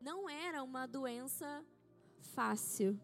Não 0.01 0.29
era 0.29 0.65
uma 0.65 0.87
doença 0.87 1.65
fácil, 2.35 3.01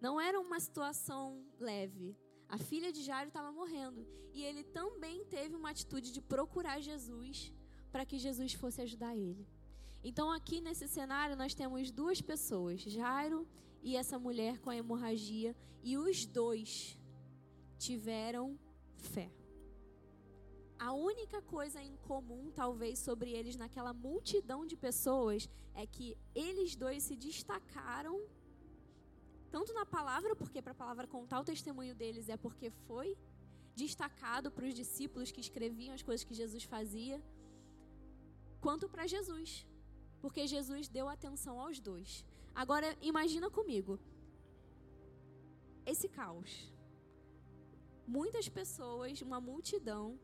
não 0.00 0.20
era 0.20 0.38
uma 0.38 0.60
situação 0.60 1.44
leve. 1.58 2.16
A 2.48 2.58
filha 2.58 2.92
de 2.92 3.02
Jairo 3.02 3.28
estava 3.28 3.50
morrendo. 3.52 4.06
E 4.32 4.44
ele 4.44 4.62
também 4.64 5.24
teve 5.24 5.54
uma 5.54 5.70
atitude 5.70 6.12
de 6.12 6.20
procurar 6.20 6.80
Jesus 6.80 7.52
para 7.90 8.04
que 8.04 8.18
Jesus 8.18 8.52
fosse 8.52 8.82
ajudar 8.82 9.16
ele. 9.16 9.46
Então, 10.04 10.30
aqui 10.30 10.60
nesse 10.60 10.86
cenário, 10.86 11.36
nós 11.36 11.54
temos 11.54 11.90
duas 11.90 12.20
pessoas, 12.20 12.80
Jairo 12.80 13.46
e 13.82 13.96
essa 13.96 14.18
mulher 14.18 14.58
com 14.58 14.70
a 14.70 14.76
hemorragia, 14.76 15.54
e 15.82 15.96
os 15.96 16.26
dois 16.26 16.98
tiveram 17.78 18.58
fé. 18.96 19.30
A 20.78 20.92
única 20.92 21.40
coisa 21.40 21.80
em 21.82 21.96
comum, 21.96 22.50
talvez, 22.54 22.98
sobre 22.98 23.30
eles 23.30 23.56
naquela 23.56 23.92
multidão 23.94 24.66
de 24.66 24.76
pessoas 24.76 25.48
é 25.74 25.86
que 25.86 26.18
eles 26.34 26.76
dois 26.76 27.02
se 27.04 27.16
destacaram 27.16 28.20
tanto 29.50 29.72
na 29.72 29.86
palavra, 29.86 30.34
porque 30.34 30.60
para 30.60 30.72
a 30.72 30.80
palavra 30.82 31.06
contar 31.06 31.40
o 31.40 31.44
testemunho 31.44 31.94
deles 31.94 32.28
é 32.28 32.36
porque 32.36 32.70
foi 32.86 33.16
destacado 33.74 34.50
para 34.50 34.66
os 34.66 34.74
discípulos 34.74 35.30
que 35.30 35.40
escreviam 35.40 35.94
as 35.94 36.02
coisas 36.02 36.24
que 36.24 36.34
Jesus 36.34 36.64
fazia, 36.64 37.22
quanto 38.60 38.88
para 38.88 39.06
Jesus, 39.06 39.66
porque 40.20 40.46
Jesus 40.46 40.88
deu 40.88 41.08
atenção 41.08 41.60
aos 41.60 41.78
dois. 41.78 42.24
Agora 42.54 42.96
imagina 43.02 43.50
comigo 43.50 43.98
esse 45.84 46.08
caos. 46.08 46.72
Muitas 48.06 48.48
pessoas, 48.48 49.20
uma 49.20 49.40
multidão, 49.40 50.18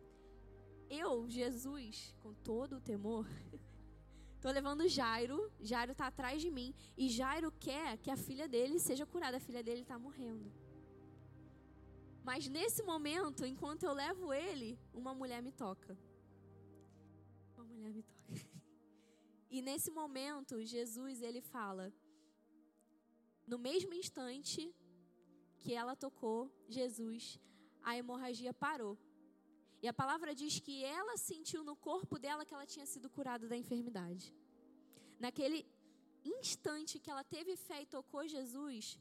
eu, 0.89 1.29
Jesus, 1.29 2.15
com 2.23 2.33
todo 2.35 2.77
o 2.77 2.81
temor, 2.81 3.27
Tô 4.43 4.51
levando 4.51 4.89
Jairo, 4.89 5.39
Jairo 5.61 5.95
tá 5.95 6.09
atrás 6.09 6.43
de 6.43 6.51
mim 6.51 6.75
e 6.97 7.09
Jairo 7.09 7.53
quer 7.53 7.97
que 7.99 8.11
a 8.11 8.17
filha 8.17 8.49
dele 8.49 8.81
seja 8.81 9.07
curada, 9.07 9.37
a 9.37 9.41
filha 9.49 9.63
dele 9.63 9.85
tá 9.85 9.97
morrendo. 9.97 10.53
Mas 12.25 12.49
nesse 12.49 12.83
momento, 12.83 13.47
enquanto 13.47 13.85
eu 13.85 13.93
levo 13.93 14.33
ele, 14.33 14.77
uma 14.93 15.15
mulher 15.15 15.41
me 15.41 15.53
toca. 15.53 15.97
Uma 17.55 17.65
mulher 17.65 17.93
me 17.95 18.03
toca. 18.03 18.23
E 19.55 19.61
nesse 19.61 19.91
momento, 19.91 20.65
Jesus 20.65 21.21
ele 21.21 21.43
fala: 21.43 21.93
No 23.47 23.59
mesmo 23.59 23.93
instante 23.93 24.75
que 25.59 25.75
ela 25.75 25.95
tocou 25.95 26.51
Jesus, 26.69 27.39
a 27.83 27.95
hemorragia 27.99 28.55
parou. 28.55 28.97
E 29.83 29.89
a 29.89 29.93
palavra 29.93 30.33
diz 30.33 30.61
que 30.61 30.85
ela 30.85 31.17
sentiu 31.17 31.65
no 31.65 31.75
corpo 31.75 32.17
dela 32.17 32.47
que 32.47 32.55
ela 32.55 32.65
tinha 32.65 32.87
sido 32.87 33.11
curada 33.11 33.49
da 33.49 33.57
enfermidade. 33.57 34.33
Naquele 35.19 35.67
instante 36.25 37.01
que 37.01 37.11
ela 37.11 37.25
teve 37.25 37.57
fé 37.57 37.83
e 37.83 37.87
tocou 37.87 38.29
Jesus, 38.29 38.97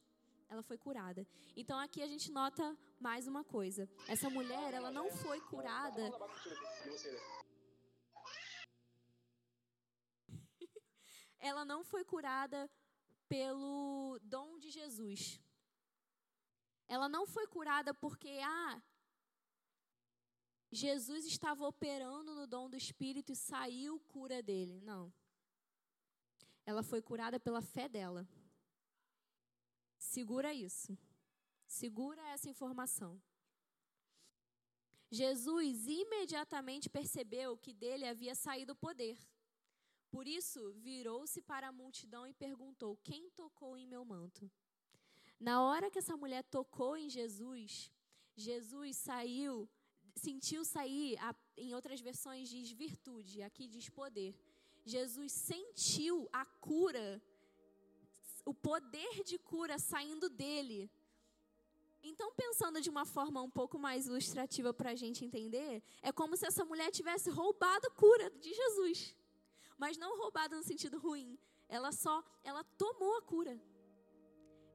ela 0.50 0.64
foi 0.64 0.80
curada. 0.80 1.28
Então 1.56 1.78
aqui 1.78 2.02
a 2.02 2.08
gente 2.08 2.32
nota 2.32 2.76
mais 3.00 3.28
uma 3.28 3.44
coisa. 3.44 3.88
Essa 4.08 4.28
mulher, 4.28 4.74
ela 4.74 4.90
não 4.90 5.12
foi 5.12 5.40
curada. 5.42 6.02
ela 11.40 11.64
não 11.64 11.84
foi 11.84 12.04
curada 12.04 12.68
pelo 13.30 14.18
dom 14.24 14.58
de 14.58 14.72
Jesus. 14.72 15.40
Ela 16.88 17.08
não 17.08 17.28
foi 17.28 17.46
curada 17.46 17.94
porque 17.94 18.40
ah, 18.44 18.82
Jesus 20.72 21.26
estava 21.26 21.68
operando 21.68 22.34
no 22.34 22.48
dom 22.48 22.70
do 22.70 22.78
Espírito 22.78 23.32
e 23.32 23.36
saiu 23.36 24.00
cura 24.00 24.42
dele. 24.42 24.80
Não. 24.82 25.14
Ela 26.66 26.82
foi 26.82 27.02
curada 27.02 27.40
pela 27.40 27.62
fé 27.62 27.90
dela. 27.90 28.28
Segura 29.98 30.54
isso. 30.54 30.98
Segura 31.68 32.22
essa 32.30 32.50
informação. 32.50 33.22
Jesus 35.10 35.88
imediatamente 35.88 36.90
percebeu 36.90 37.58
que 37.58 37.74
dele 37.74 38.08
havia 38.08 38.34
saído 38.34 38.72
o 38.72 38.76
poder. 38.76 39.18
Por 40.10 40.26
isso, 40.26 40.72
virou-se 40.74 41.42
para 41.42 41.68
a 41.68 41.72
multidão 41.72 42.26
e 42.26 42.34
perguntou: 42.34 42.98
Quem 43.04 43.30
tocou 43.32 43.78
em 43.78 43.86
meu 43.86 44.06
manto? 44.06 44.50
Na 45.38 45.64
hora 45.64 45.92
que 45.92 46.00
essa 46.00 46.16
mulher 46.16 46.44
tocou 46.44 46.96
em 46.96 47.10
Jesus, 47.10 47.92
Jesus 48.36 48.96
saiu 48.96 49.70
sentiu 50.16 50.64
sair, 50.64 51.18
em 51.58 51.74
outras 51.74 52.02
versões 52.02 52.50
diz 52.50 52.72
virtude, 52.72 53.42
aqui 53.42 53.68
diz 53.68 53.90
poder. 53.90 54.36
Jesus 54.84 55.32
sentiu 55.32 56.28
a 56.34 56.46
cura, 56.46 57.22
o 58.46 58.54
poder 58.54 59.24
de 59.24 59.38
cura 59.38 59.78
saindo 59.78 60.30
dele. 60.30 60.90
Então, 62.04 62.34
pensando 62.34 62.82
de 62.82 62.90
uma 62.90 63.06
forma 63.06 63.42
um 63.42 63.50
pouco 63.50 63.78
mais 63.78 64.08
ilustrativa 64.08 64.74
para 64.74 64.92
a 64.92 64.96
gente 64.96 65.24
entender, 65.24 65.84
é 66.02 66.12
como 66.12 66.36
se 66.36 66.46
essa 66.48 66.66
mulher 66.66 66.90
tivesse 66.90 67.30
roubado 67.30 67.92
cura 67.92 68.30
de 68.32 68.52
Jesus. 68.54 69.16
Mas 69.78 69.98
não 69.98 70.18
roubado 70.18 70.56
no 70.56 70.64
sentido 70.64 70.98
ruim. 70.98 71.38
Ela 71.68 71.92
só, 71.92 72.24
ela 72.44 72.64
tomou 72.64 73.18
a 73.18 73.22
cura. 73.22 73.62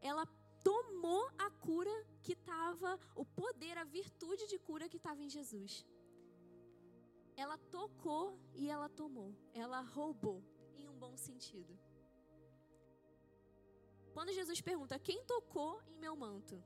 Ela 0.00 0.24
tomou 0.66 1.22
a 1.38 1.48
cura 1.66 1.94
que 2.24 2.32
estava, 2.32 2.98
o 3.14 3.24
poder, 3.24 3.78
a 3.78 3.84
virtude 3.84 4.44
de 4.52 4.58
cura 4.58 4.88
que 4.88 4.96
estava 4.96 5.22
em 5.22 5.28
Jesus. 5.28 5.86
Ela 7.42 7.56
tocou 7.76 8.24
e 8.52 8.68
ela 8.68 8.88
tomou. 8.88 9.30
Ela 9.62 9.80
roubou, 9.80 10.42
em 10.76 10.88
um 10.88 10.96
bom 11.04 11.16
sentido. 11.16 11.72
Quando 14.14 14.32
Jesus 14.38 14.60
pergunta: 14.60 14.98
Quem 14.98 15.22
tocou 15.24 15.80
em 15.86 15.98
meu 16.04 16.16
manto? 16.16 16.56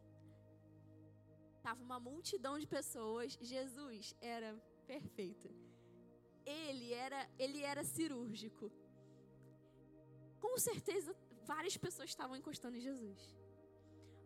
Tava 1.66 1.82
uma 1.82 2.00
multidão 2.00 2.58
de 2.58 2.66
pessoas. 2.66 3.36
Jesus 3.54 4.14
era 4.18 4.50
perfeito. 4.86 5.50
Ele 6.46 6.88
era, 6.94 7.28
ele 7.38 7.60
era 7.72 7.84
cirúrgico. 7.84 8.72
Com 10.40 10.56
certeza, 10.56 11.14
várias 11.52 11.76
pessoas 11.76 12.08
estavam 12.08 12.34
encostando 12.34 12.78
em 12.78 12.80
Jesus. 12.80 13.39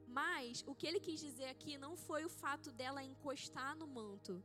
Mas 0.07 0.63
o 0.67 0.75
que 0.75 0.87
ele 0.87 1.01
quis 1.01 1.21
dizer 1.21 1.47
aqui 1.47 1.77
não 1.77 1.97
foi 1.97 2.25
o 2.25 2.29
fato 2.29 2.71
dela 2.73 3.03
encostar 3.03 3.77
no 3.77 3.87
manto, 3.87 4.43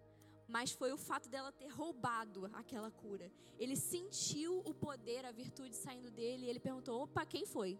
mas 0.48 0.72
foi 0.72 0.92
o 0.92 0.98
fato 0.98 1.30
dela 1.30 1.52
ter 1.52 1.68
roubado 1.68 2.50
aquela 2.54 2.90
cura. 2.90 3.32
Ele 3.58 3.76
sentiu 3.76 4.60
o 4.66 4.74
poder, 4.74 5.26
a 5.26 5.32
virtude 5.32 5.76
saindo 5.76 6.10
dele 6.10 6.46
e 6.46 6.50
ele 6.50 6.60
perguntou: 6.60 7.04
opa, 7.04 7.26
quem 7.26 7.46
foi? 7.46 7.80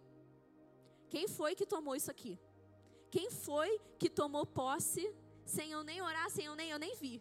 Quem 1.08 1.26
foi 1.26 1.54
que 1.54 1.66
tomou 1.66 1.96
isso 1.96 2.10
aqui? 2.10 2.38
Quem 3.10 3.30
foi 3.30 3.80
que 3.98 4.08
tomou 4.08 4.46
posse 4.46 5.12
sem 5.44 5.72
eu 5.72 5.82
nem 5.82 6.00
orar, 6.00 6.30
sem 6.30 6.44
eu 6.44 6.54
nem 6.54 6.70
eu 6.70 6.78
nem 6.78 6.94
vi? 6.94 7.20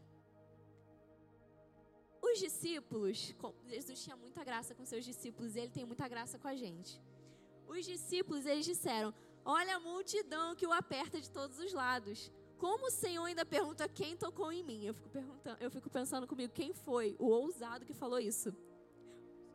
Os 2.22 2.38
discípulos, 2.38 3.34
Jesus 3.66 4.04
tinha 4.04 4.16
muita 4.16 4.44
graça 4.44 4.76
com 4.76 4.86
seus 4.86 5.04
discípulos 5.04 5.56
e 5.56 5.60
ele 5.62 5.72
tem 5.72 5.86
muita 5.86 6.08
graça 6.08 6.38
com 6.38 6.48
a 6.48 6.56
gente. 6.56 7.02
Os 7.68 7.86
discípulos, 7.86 8.46
eles 8.46 8.66
disseram: 8.66 9.14
Olha 9.44 9.76
a 9.76 9.80
multidão 9.80 10.56
que 10.56 10.68
o 10.68 10.74
aperta 10.74 11.20
de 11.20 11.30
todos 11.30 11.60
os 11.60 11.74
lados. 11.74 12.32
Como 12.58 12.88
o 12.88 12.92
Senhor 12.92 13.24
ainda 13.24 13.46
pergunta 13.46 13.88
quem 13.88 14.18
tocou 14.18 14.52
em 14.52 14.64
mim? 14.64 14.86
Eu 14.86 14.94
fico, 14.94 15.10
perguntando, 15.10 15.58
eu 15.62 15.72
fico 15.72 15.90
pensando 15.90 16.28
comigo, 16.28 16.54
quem 16.54 16.74
foi 16.74 17.16
o 17.18 17.28
ousado 17.28 17.86
que 17.86 17.94
falou 17.94 18.20
isso? 18.20 18.54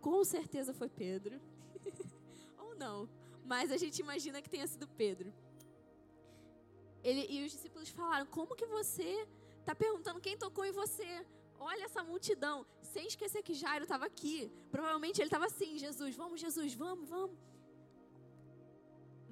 Com 0.00 0.25
certeza 0.25 0.73
foi 0.73 0.88
Pedro. 0.88 1.41
Ou 2.59 2.75
não. 2.75 3.09
Mas 3.45 3.71
a 3.71 3.76
gente 3.76 3.99
imagina 3.99 4.41
que 4.41 4.49
tenha 4.49 4.67
sido 4.67 4.88
Pedro. 4.88 5.33
Ele, 7.03 7.26
e 7.29 7.45
os 7.45 7.53
discípulos 7.53 7.91
falaram: 7.91 8.26
Como 8.26 8.57
que 8.57 8.67
você 8.67 9.29
está 9.61 9.75
perguntando 9.75 10.21
quem 10.21 10.37
tocou 10.38 10.64
em 10.64 10.73
você? 10.73 11.26
Olha 11.59 11.85
essa 11.85 12.03
multidão. 12.03 12.67
Sem 12.81 13.07
esquecer 13.07 13.43
que 13.43 13.55
Jairo 13.55 13.85
estava 13.85 14.07
aqui. 14.07 14.50
Provavelmente 14.71 15.21
ele 15.21 15.29
estava 15.29 15.47
assim: 15.47 15.79
Jesus, 15.79 16.17
vamos, 16.17 16.41
Jesus, 16.41 16.73
vamos, 16.75 17.09
vamos. 17.09 17.37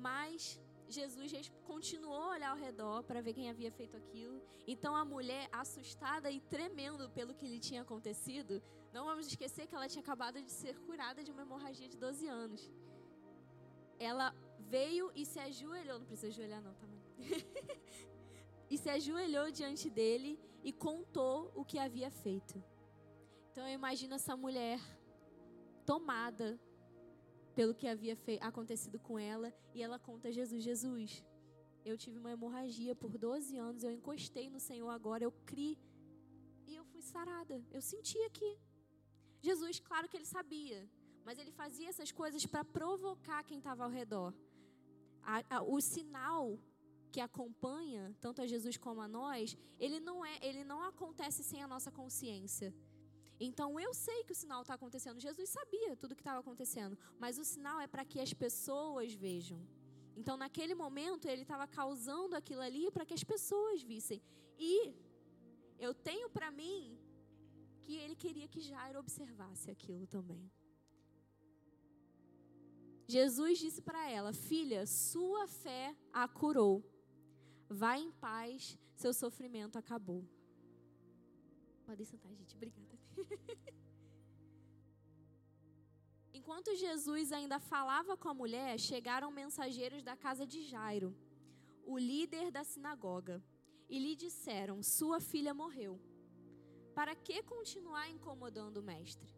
Mas 0.08 0.60
Jesus 0.88 1.50
continuou 1.70 2.22
a 2.24 2.30
olhar 2.34 2.50
ao 2.50 2.56
redor 2.56 3.02
para 3.08 3.22
ver 3.22 3.32
quem 3.32 3.48
havia 3.48 3.70
feito 3.70 3.96
aquilo. 3.96 4.42
Então 4.66 4.94
a 4.94 5.04
mulher, 5.04 5.48
assustada 5.52 6.30
e 6.30 6.40
tremendo 6.54 7.08
pelo 7.10 7.34
que 7.34 7.46
lhe 7.46 7.60
tinha 7.68 7.82
acontecido, 7.82 8.62
não 8.92 9.04
vamos 9.10 9.26
esquecer 9.26 9.66
que 9.66 9.74
ela 9.74 9.88
tinha 9.88 10.02
acabado 10.02 10.42
de 10.42 10.50
ser 10.50 10.74
curada 10.80 11.22
de 11.24 11.30
uma 11.30 11.42
hemorragia 11.42 11.88
de 11.88 11.96
12 11.96 12.26
anos. 12.26 12.70
Ela 13.98 14.34
veio 14.74 15.10
e 15.14 15.24
se 15.24 15.38
ajoelhou, 15.38 15.98
não 16.00 16.06
precisa 16.06 16.28
ajoelhar 16.28 16.62
não, 16.62 16.74
tá? 16.74 16.86
e 18.68 18.76
se 18.76 18.90
ajoelhou 18.90 19.50
diante 19.50 19.88
dele 19.88 20.38
e 20.64 20.72
contou 20.72 21.52
o 21.54 21.64
que 21.64 21.78
havia 21.78 22.10
feito. 22.10 22.62
Então 23.50 23.66
eu 23.68 23.74
imagino 23.74 24.14
essa 24.14 24.36
mulher 24.36 24.80
tomada 25.86 26.58
pelo 27.54 27.74
que 27.74 27.86
havia 27.86 28.16
acontecido 28.40 28.98
com 28.98 29.18
ela 29.18 29.52
e 29.74 29.82
ela 29.82 29.98
conta 29.98 30.28
a 30.28 30.30
Jesus: 30.32 30.62
Jesus, 30.62 31.24
eu 31.84 31.96
tive 31.96 32.18
uma 32.18 32.32
hemorragia 32.32 32.94
por 32.94 33.16
12 33.18 33.56
anos, 33.56 33.82
eu 33.82 33.90
encostei 33.90 34.48
no 34.48 34.60
Senhor 34.60 34.88
agora, 34.88 35.24
eu 35.24 35.32
criei 35.44 35.78
e 36.66 36.74
eu 36.74 36.84
fui 36.84 37.02
sarada. 37.02 37.62
Eu 37.70 37.82
senti 37.82 38.18
aqui. 38.22 38.58
Jesus, 39.40 39.80
claro 39.80 40.08
que 40.08 40.16
ele 40.16 40.24
sabia, 40.24 40.88
mas 41.24 41.38
ele 41.38 41.50
fazia 41.50 41.88
essas 41.88 42.12
coisas 42.12 42.46
para 42.46 42.64
provocar 42.64 43.42
quem 43.44 43.58
estava 43.58 43.84
ao 43.84 43.90
redor. 43.90 44.32
A, 45.22 45.56
a, 45.56 45.62
o 45.62 45.80
sinal 45.80 46.58
que 47.10 47.20
acompanha 47.20 48.14
tanto 48.20 48.40
a 48.40 48.46
Jesus 48.46 48.76
como 48.76 49.00
a 49.02 49.08
nós, 49.08 49.56
ele 49.78 50.00
não 50.00 50.24
é, 50.24 50.38
ele 50.40 50.64
não 50.64 50.82
acontece 50.82 51.42
sem 51.44 51.62
a 51.62 51.68
nossa 51.68 51.90
consciência. 51.90 52.72
Então 53.50 53.68
eu 53.84 53.92
sei 53.92 54.18
que 54.24 54.34
o 54.34 54.40
sinal 54.42 54.62
está 54.62 54.74
acontecendo. 54.74 55.24
Jesus 55.28 55.48
sabia 55.58 55.96
tudo 55.96 56.12
o 56.12 56.16
que 56.18 56.24
estava 56.26 56.40
acontecendo, 56.44 56.96
mas 57.22 57.38
o 57.42 57.44
sinal 57.52 57.80
é 57.80 57.88
para 57.94 58.04
que 58.10 58.20
as 58.20 58.32
pessoas 58.32 59.12
vejam. 59.12 59.60
Então 60.20 60.36
naquele 60.42 60.74
momento 60.82 61.26
ele 61.32 61.42
estava 61.42 61.66
causando 61.66 62.36
aquilo 62.36 62.62
ali 62.68 62.84
para 62.90 63.04
que 63.04 63.14
as 63.18 63.24
pessoas 63.24 63.82
vissem. 63.82 64.22
E 64.58 64.94
eu 65.86 65.92
tenho 65.92 66.28
para 66.30 66.50
mim 66.52 66.96
que 67.84 67.94
ele 68.02 68.14
queria 68.24 68.46
que 68.46 68.60
Jairo 68.60 69.00
observasse 69.00 69.68
aquilo 69.74 70.06
também. 70.06 70.44
Jesus 73.08 73.58
disse 73.58 73.82
para 73.82 74.02
ela: 74.08 74.32
Filha, 74.32 74.86
sua 74.86 75.48
fé 75.48 75.96
a 76.12 76.28
curou. 76.28 76.76
Vá 77.68 77.98
em 77.98 78.12
paz, 78.12 78.78
seu 78.94 79.12
sofrimento 79.12 79.76
acabou. 79.82 80.22
Podem 81.84 82.06
sentar, 82.06 82.32
gente. 82.36 82.54
Obrigada. 82.54 82.91
Enquanto 86.32 86.74
Jesus 86.74 87.32
ainda 87.32 87.58
falava 87.58 88.16
com 88.16 88.28
a 88.28 88.34
mulher, 88.34 88.78
chegaram 88.78 89.30
mensageiros 89.30 90.02
da 90.02 90.16
casa 90.16 90.46
de 90.46 90.62
Jairo, 90.62 91.16
o 91.84 91.98
líder 91.98 92.50
da 92.50 92.64
sinagoga, 92.64 93.42
e 93.88 93.98
lhe 93.98 94.16
disseram: 94.16 94.82
Sua 94.82 95.20
filha 95.20 95.52
morreu. 95.54 96.00
Para 96.94 97.14
que 97.14 97.42
continuar 97.42 98.10
incomodando 98.10 98.78
o 98.78 98.82
mestre? 98.82 99.34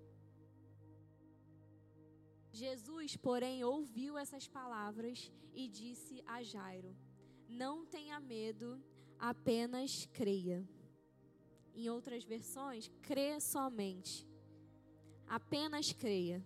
Jesus, 2.53 3.17
porém, 3.17 3.65
ouviu 3.65 4.17
essas 4.17 4.47
palavras 4.49 5.31
e 5.53 5.69
disse 5.69 6.23
a 6.27 6.43
Jairo: 6.43 6.97
não 7.49 7.85
tenha 7.85 8.19
medo, 8.19 8.83
apenas 9.19 10.07
creia. 10.13 10.67
Em 11.75 11.89
outras 11.89 12.25
versões, 12.25 12.91
crê 13.03 13.41
somente. 13.41 14.27
Apenas 15.27 15.93
creia. 15.93 16.45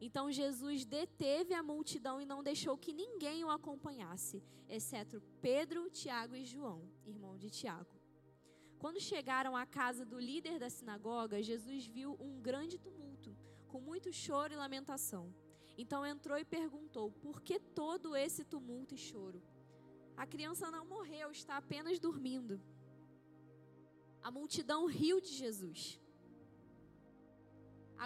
Então 0.00 0.32
Jesus 0.32 0.84
deteve 0.84 1.52
a 1.52 1.62
multidão 1.62 2.20
e 2.20 2.24
não 2.24 2.42
deixou 2.42 2.76
que 2.78 2.92
ninguém 2.92 3.44
o 3.44 3.50
acompanhasse, 3.50 4.42
exceto 4.66 5.22
Pedro, 5.42 5.90
Tiago 5.90 6.34
e 6.34 6.44
João, 6.44 6.90
irmão 7.04 7.36
de 7.36 7.50
Tiago. 7.50 8.00
Quando 8.78 8.98
chegaram 8.98 9.54
à 9.54 9.66
casa 9.66 10.06
do 10.06 10.18
líder 10.18 10.58
da 10.58 10.70
sinagoga, 10.70 11.42
Jesus 11.42 11.86
viu 11.86 12.16
um 12.18 12.40
grande 12.40 12.78
tumulto, 12.78 13.36
com 13.68 13.78
muito 13.78 14.10
choro 14.10 14.54
e 14.54 14.56
lamentação. 14.56 15.34
Então 15.76 16.06
entrou 16.06 16.38
e 16.38 16.46
perguntou: 16.46 17.12
Por 17.12 17.42
que 17.42 17.60
todo 17.60 18.16
esse 18.16 18.42
tumulto 18.42 18.94
e 18.94 18.98
choro? 18.98 19.42
A 20.16 20.26
criança 20.26 20.70
não 20.70 20.86
morreu, 20.86 21.30
está 21.30 21.58
apenas 21.58 21.98
dormindo. 21.98 22.58
A 24.22 24.30
multidão 24.30 24.86
riu 24.86 25.20
de 25.20 25.32
Jesus. 25.42 26.00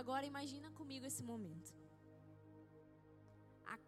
Agora 0.00 0.26
imagina 0.32 0.70
comigo 0.70 1.06
esse 1.06 1.22
momento. 1.22 1.72
A, 3.66 3.78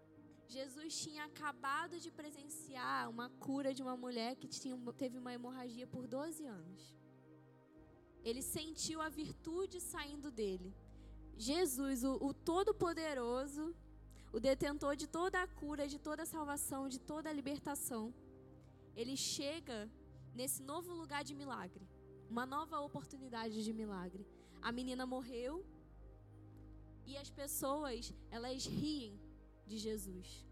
Jesus 0.56 0.96
tinha 1.04 1.24
acabado 1.24 1.98
de 2.04 2.10
presenciar 2.10 3.10
uma 3.14 3.28
cura 3.46 3.72
de 3.74 3.82
uma 3.82 3.96
mulher 3.96 4.36
que 4.36 4.48
tinha, 4.48 4.76
teve 4.96 5.18
uma 5.18 5.32
hemorragia 5.32 5.86
por 5.86 6.06
12 6.06 6.46
anos. 6.46 6.94
Ele 8.24 8.42
sentiu 8.42 9.00
a 9.00 9.08
virtude 9.08 9.80
saindo 9.80 10.30
dele. 10.30 10.74
Jesus, 11.36 12.02
o, 12.02 12.14
o 12.28 12.32
Todo-Poderoso, 12.32 13.74
o 14.32 14.40
detentor 14.40 14.94
de 14.96 15.06
toda 15.06 15.42
a 15.42 15.46
cura, 15.46 15.86
de 15.86 15.98
toda 15.98 16.22
a 16.22 16.26
salvação, 16.26 16.88
de 16.88 16.98
toda 16.98 17.28
a 17.30 17.32
libertação, 17.32 18.12
ele 18.94 19.16
chega 19.16 19.90
nesse 20.34 20.62
novo 20.62 20.92
lugar 20.94 21.22
de 21.22 21.34
milagre, 21.34 21.86
uma 22.28 22.46
nova 22.46 22.80
oportunidade 22.80 23.64
de 23.64 23.72
milagre. 23.72 24.26
A 24.60 24.72
menina 24.72 25.06
morreu 25.06 25.64
e 27.06 27.16
as 27.16 27.30
pessoas, 27.30 28.12
elas 28.30 28.66
riem 28.66 29.18
de 29.66 29.78
Jesus 29.78 30.44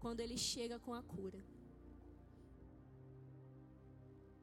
quando 0.00 0.20
ele 0.20 0.36
chega 0.36 0.78
com 0.78 0.92
a 0.92 1.02
cura. 1.02 1.42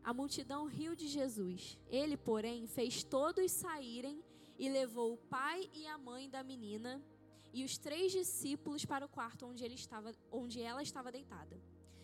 A 0.01 0.13
multidão 0.13 0.65
riu 0.65 0.95
de 0.95 1.07
Jesus. 1.07 1.77
Ele, 1.87 2.15
porém, 2.15 2.65
fez 2.65 3.03
todos 3.03 3.51
saírem 3.51 4.23
e 4.57 4.69
levou 4.69 5.13
o 5.13 5.17
pai 5.17 5.69
e 5.73 5.85
a 5.85 5.97
mãe 5.97 6.29
da 6.29 6.41
menina 6.43 7.03
e 7.53 7.63
os 7.63 7.77
três 7.77 8.11
discípulos 8.11 8.85
para 8.85 9.05
o 9.05 9.09
quarto 9.09 9.45
onde, 9.45 9.63
ele 9.63 9.75
estava, 9.75 10.13
onde 10.31 10.61
ela 10.61 10.81
estava 10.81 11.11
deitada. 11.11 11.59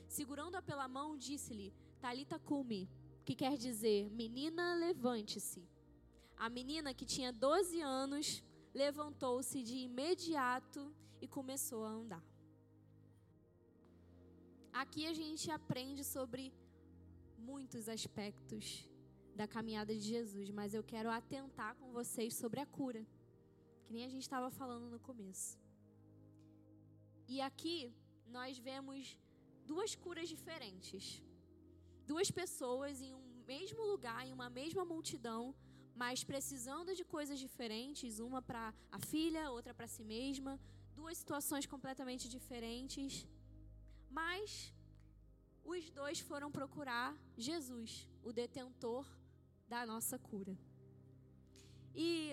Segurando-a 0.08 0.62
pela 0.62 0.88
mão, 0.88 1.18
disse-lhe: 1.18 1.74
Talita 2.00 2.38
cumi, 2.38 2.90
que 3.26 3.36
quer 3.36 3.58
dizer: 3.58 4.10
Menina, 4.12 4.76
levante-se. 4.76 5.68
A 6.38 6.48
menina, 6.50 6.94
que 6.94 7.06
tinha 7.06 7.32
12 7.34 7.82
anos, 7.82 8.44
levantou-se 8.74 9.64
de 9.64 9.78
imediato 9.90 10.94
e 11.22 11.28
começou 11.28 11.84
a 11.86 11.90
andar. 11.90 12.24
Aqui 14.72 15.08
a 15.08 15.14
gente 15.14 15.50
aprende 15.50 16.04
sobre 16.04 16.54
muitos 17.38 17.88
aspectos 17.88 18.88
da 19.34 19.48
caminhada 19.48 19.94
de 19.94 20.02
Jesus, 20.02 20.50
mas 20.50 20.74
eu 20.74 20.84
quero 20.84 21.10
atentar 21.10 21.76
com 21.76 21.92
vocês 21.92 22.34
sobre 22.36 22.60
a 22.60 22.66
cura, 22.66 23.06
que 23.86 23.94
nem 23.94 24.04
a 24.06 24.10
gente 24.10 24.24
estava 24.24 24.50
falando 24.52 24.90
no 24.90 25.00
começo. 25.00 25.58
E 27.28 27.42
aqui 27.42 27.94
nós 28.28 28.58
vemos 28.58 29.18
duas 29.66 29.96
curas 29.96 30.28
diferentes. 30.28 31.24
Duas 32.06 32.30
pessoas 32.30 33.02
em 33.02 33.14
um 33.14 33.26
mesmo 33.46 33.84
lugar, 33.84 34.26
em 34.28 34.34
uma 34.34 34.50
mesma 34.50 34.84
multidão, 34.86 35.56
mas 35.96 36.24
precisando 36.24 36.94
de 36.94 37.04
coisas 37.04 37.40
diferentes, 37.40 38.20
uma 38.20 38.42
para 38.42 38.74
a 38.92 39.00
filha, 39.00 39.52
outra 39.52 39.74
para 39.74 39.88
si 39.88 40.04
mesma, 40.04 40.60
duas 40.94 41.18
situações 41.18 41.66
completamente 41.66 42.28
diferentes. 42.28 43.28
Mas 44.10 44.74
os 45.64 45.90
dois 45.90 46.20
foram 46.20 46.52
procurar 46.52 47.18
Jesus, 47.38 48.08
o 48.24 48.32
detentor 48.32 49.06
da 49.68 49.86
nossa 49.86 50.18
cura. 50.20 50.56
E 51.94 52.32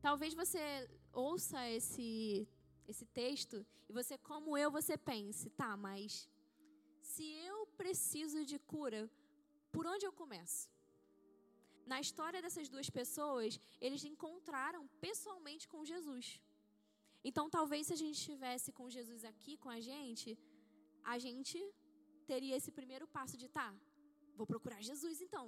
talvez 0.00 0.32
você 0.32 0.88
ouça 1.12 1.68
esse 1.68 2.48
esse 2.86 3.04
texto 3.04 3.66
e 3.86 3.92
você 3.92 4.16
como 4.16 4.56
eu 4.56 4.70
você 4.70 4.96
pense, 4.96 5.50
tá, 5.50 5.76
mas 5.76 6.26
se 7.02 7.24
eu 7.50 7.57
preciso 7.80 8.40
de 8.50 8.58
cura, 8.72 9.00
por 9.74 9.84
onde 9.92 10.04
eu 10.08 10.12
começo? 10.22 10.60
Na 11.92 11.98
história 12.04 12.42
dessas 12.44 12.68
duas 12.74 12.88
pessoas, 12.98 13.58
eles 13.86 14.02
encontraram 14.12 14.82
pessoalmente 15.06 15.66
com 15.72 15.88
Jesus. 15.92 16.26
Então, 17.28 17.44
talvez 17.56 17.82
se 17.86 17.94
a 17.96 18.00
gente 18.02 18.16
estivesse 18.22 18.68
com 18.78 18.94
Jesus 18.96 19.22
aqui 19.30 19.54
com 19.62 19.70
a 19.76 19.80
gente, 19.90 20.28
a 21.14 21.16
gente 21.24 21.58
teria 22.30 22.56
esse 22.58 22.70
primeiro 22.78 23.06
passo 23.16 23.36
de 23.42 23.48
tá, 23.58 23.68
vou 24.38 24.46
procurar 24.52 24.80
Jesus 24.90 25.20
então. 25.26 25.46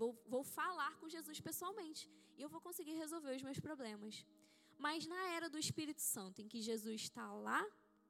Vou, 0.00 0.10
vou 0.34 0.42
falar 0.58 0.92
com 0.98 1.08
Jesus 1.16 1.38
pessoalmente 1.48 2.02
e 2.36 2.42
eu 2.42 2.50
vou 2.54 2.60
conseguir 2.66 2.96
resolver 3.04 3.34
os 3.36 3.42
meus 3.48 3.60
problemas. 3.68 4.14
Mas 4.86 5.06
na 5.12 5.22
era 5.36 5.48
do 5.54 5.58
Espírito 5.58 6.02
Santo, 6.14 6.40
em 6.40 6.48
que 6.52 6.60
Jesus 6.70 7.00
está 7.02 7.26
lá 7.48 7.62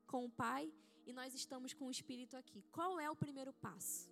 com 0.06 0.24
o 0.26 0.30
Pai 0.30 0.64
e 1.08 1.12
nós 1.18 1.34
estamos 1.40 1.72
com 1.72 1.86
o 1.86 1.90
Espírito 1.90 2.36
aqui, 2.36 2.62
qual 2.70 3.00
é 3.00 3.08
o 3.10 3.16
primeiro 3.16 3.52
passo? 3.66 4.10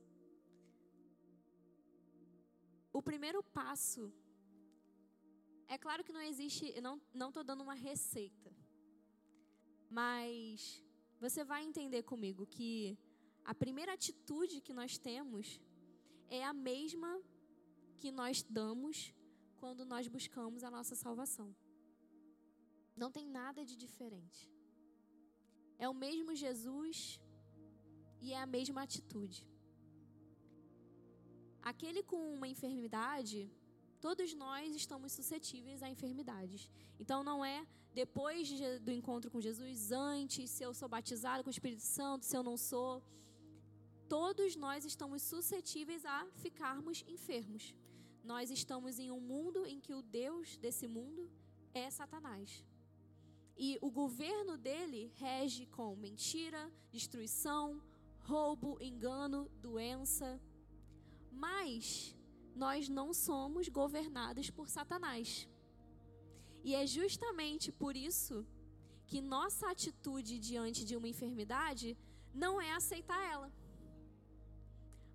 O 2.99 3.03
primeiro 3.03 3.43
passo 3.59 4.11
é 5.69 5.77
claro 5.77 6.03
que 6.03 6.15
não 6.17 6.23
existe, 6.23 6.81
não 6.81 6.95
não 7.13 7.29
estou 7.29 7.45
dando 7.45 7.63
uma 7.67 7.75
receita, 7.75 8.51
mas 9.91 10.83
você 11.21 11.45
vai 11.45 11.63
entender 11.69 12.03
comigo 12.03 12.47
que 12.47 12.99
a 13.45 13.55
primeira 13.55 13.93
atitude 13.93 14.65
que 14.67 14.73
nós 14.81 14.97
temos 14.97 15.61
é 16.29 16.43
a 16.43 16.55
mesma 16.55 17.13
que 18.01 18.11
nós 18.11 18.43
damos 18.43 19.13
quando 19.61 19.85
nós 19.85 20.09
buscamos 20.09 20.65
a 20.65 20.71
nossa 20.71 20.95
salvação. 20.95 21.55
Não 22.97 23.11
tem 23.13 23.27
nada 23.29 23.63
de 23.67 23.77
diferente. 23.77 24.56
É 25.79 25.89
o 25.89 25.95
mesmo 25.95 26.35
Jesus 26.35 27.21
e 28.21 28.33
é 28.33 28.39
a 28.41 28.47
mesma 28.47 28.83
atitude. 28.83 29.47
Aquele 31.63 32.03
com 32.03 32.21
uma 32.35 32.49
enfermidade, 32.49 33.51
todos 34.01 34.33
nós 34.35 34.75
estamos 34.75 35.13
suscetíveis 35.13 35.83
a 35.83 35.89
enfermidades. 35.89 36.71
Então 36.99 37.23
não 37.23 37.45
é 37.45 37.67
depois 38.03 38.47
de, 38.47 38.79
do 38.87 38.93
encontro 38.93 39.31
com 39.31 39.41
Jesus, 39.41 39.91
antes, 39.91 40.51
se 40.51 40.63
eu 40.63 40.73
sou 40.75 40.89
batizado 40.89 41.43
com 41.43 41.49
o 41.49 41.57
Espírito 41.57 41.83
Santo, 41.83 42.27
se 42.27 42.37
eu 42.37 42.43
não 42.43 42.57
sou. 42.57 43.03
Todos 44.09 44.55
nós 44.55 44.85
estamos 44.85 45.23
suscetíveis 45.23 46.05
a 46.05 46.27
ficarmos 46.45 47.05
enfermos. 47.09 47.75
Nós 48.23 48.51
estamos 48.51 48.99
em 48.99 49.11
um 49.11 49.21
mundo 49.21 49.67
em 49.67 49.81
que 49.81 49.95
o 49.95 50.03
Deus 50.03 50.57
desse 50.59 50.87
mundo 50.87 51.31
é 51.73 51.91
Satanás. 51.91 52.63
E 53.57 53.79
o 53.81 53.91
governo 53.91 54.59
dele 54.59 55.11
rege 55.15 55.65
com 55.67 55.97
mentira, 55.97 56.71
destruição, 56.91 57.81
roubo, 58.21 58.77
engano, 58.81 59.51
doença, 59.61 60.41
mas 61.31 62.15
nós 62.55 62.89
não 62.89 63.15
somos 63.15 63.69
governados 63.69 64.51
por 64.51 64.69
Satanás. 64.69 65.49
E 66.63 66.75
é 66.75 66.87
justamente 66.87 67.71
por 67.71 67.97
isso 67.97 68.47
que 69.07 69.21
nossa 69.21 69.71
atitude 69.71 70.39
diante 70.39 70.85
de 70.85 70.97
uma 70.97 71.09
enfermidade 71.09 71.97
não 72.35 72.61
é 72.61 72.73
aceitar 72.73 73.23
ela. 73.33 73.53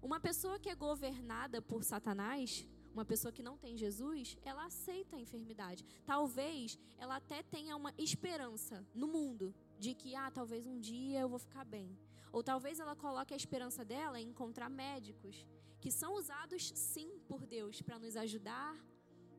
Uma 0.01 0.19
pessoa 0.19 0.59
que 0.59 0.69
é 0.69 0.75
governada 0.75 1.61
por 1.61 1.83
Satanás, 1.83 2.67
uma 2.93 3.05
pessoa 3.05 3.31
que 3.31 3.43
não 3.43 3.57
tem 3.57 3.77
Jesus, 3.77 4.37
ela 4.43 4.65
aceita 4.65 5.15
a 5.15 5.19
enfermidade. 5.19 5.85
Talvez 6.05 6.77
ela 6.97 7.15
até 7.15 7.41
tenha 7.41 7.75
uma 7.75 7.93
esperança 7.97 8.85
no 8.93 9.07
mundo 9.07 9.53
de 9.79 9.93
que, 9.93 10.15
ah, 10.15 10.29
talvez 10.29 10.65
um 10.65 10.79
dia 10.79 11.19
eu 11.21 11.29
vou 11.29 11.39
ficar 11.39 11.65
bem. 11.65 11.97
Ou 12.31 12.43
talvez 12.43 12.79
ela 12.79 12.95
coloque 12.95 13.33
a 13.33 13.37
esperança 13.37 13.83
dela 13.83 14.19
em 14.19 14.29
encontrar 14.29 14.69
médicos 14.69 15.45
que 15.79 15.91
são 15.91 16.13
usados 16.13 16.71
sim 16.75 17.19
por 17.27 17.45
Deus 17.45 17.81
para 17.81 17.97
nos 17.97 18.15
ajudar, 18.15 18.75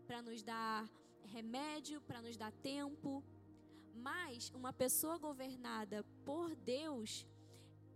para 0.06 0.20
nos 0.20 0.42
dar 0.42 0.90
remédio, 1.24 2.00
para 2.02 2.20
nos 2.20 2.36
dar 2.36 2.52
tempo. 2.52 3.24
Mas 3.94 4.50
uma 4.50 4.72
pessoa 4.72 5.16
governada 5.18 6.04
por 6.24 6.54
Deus, 6.56 7.26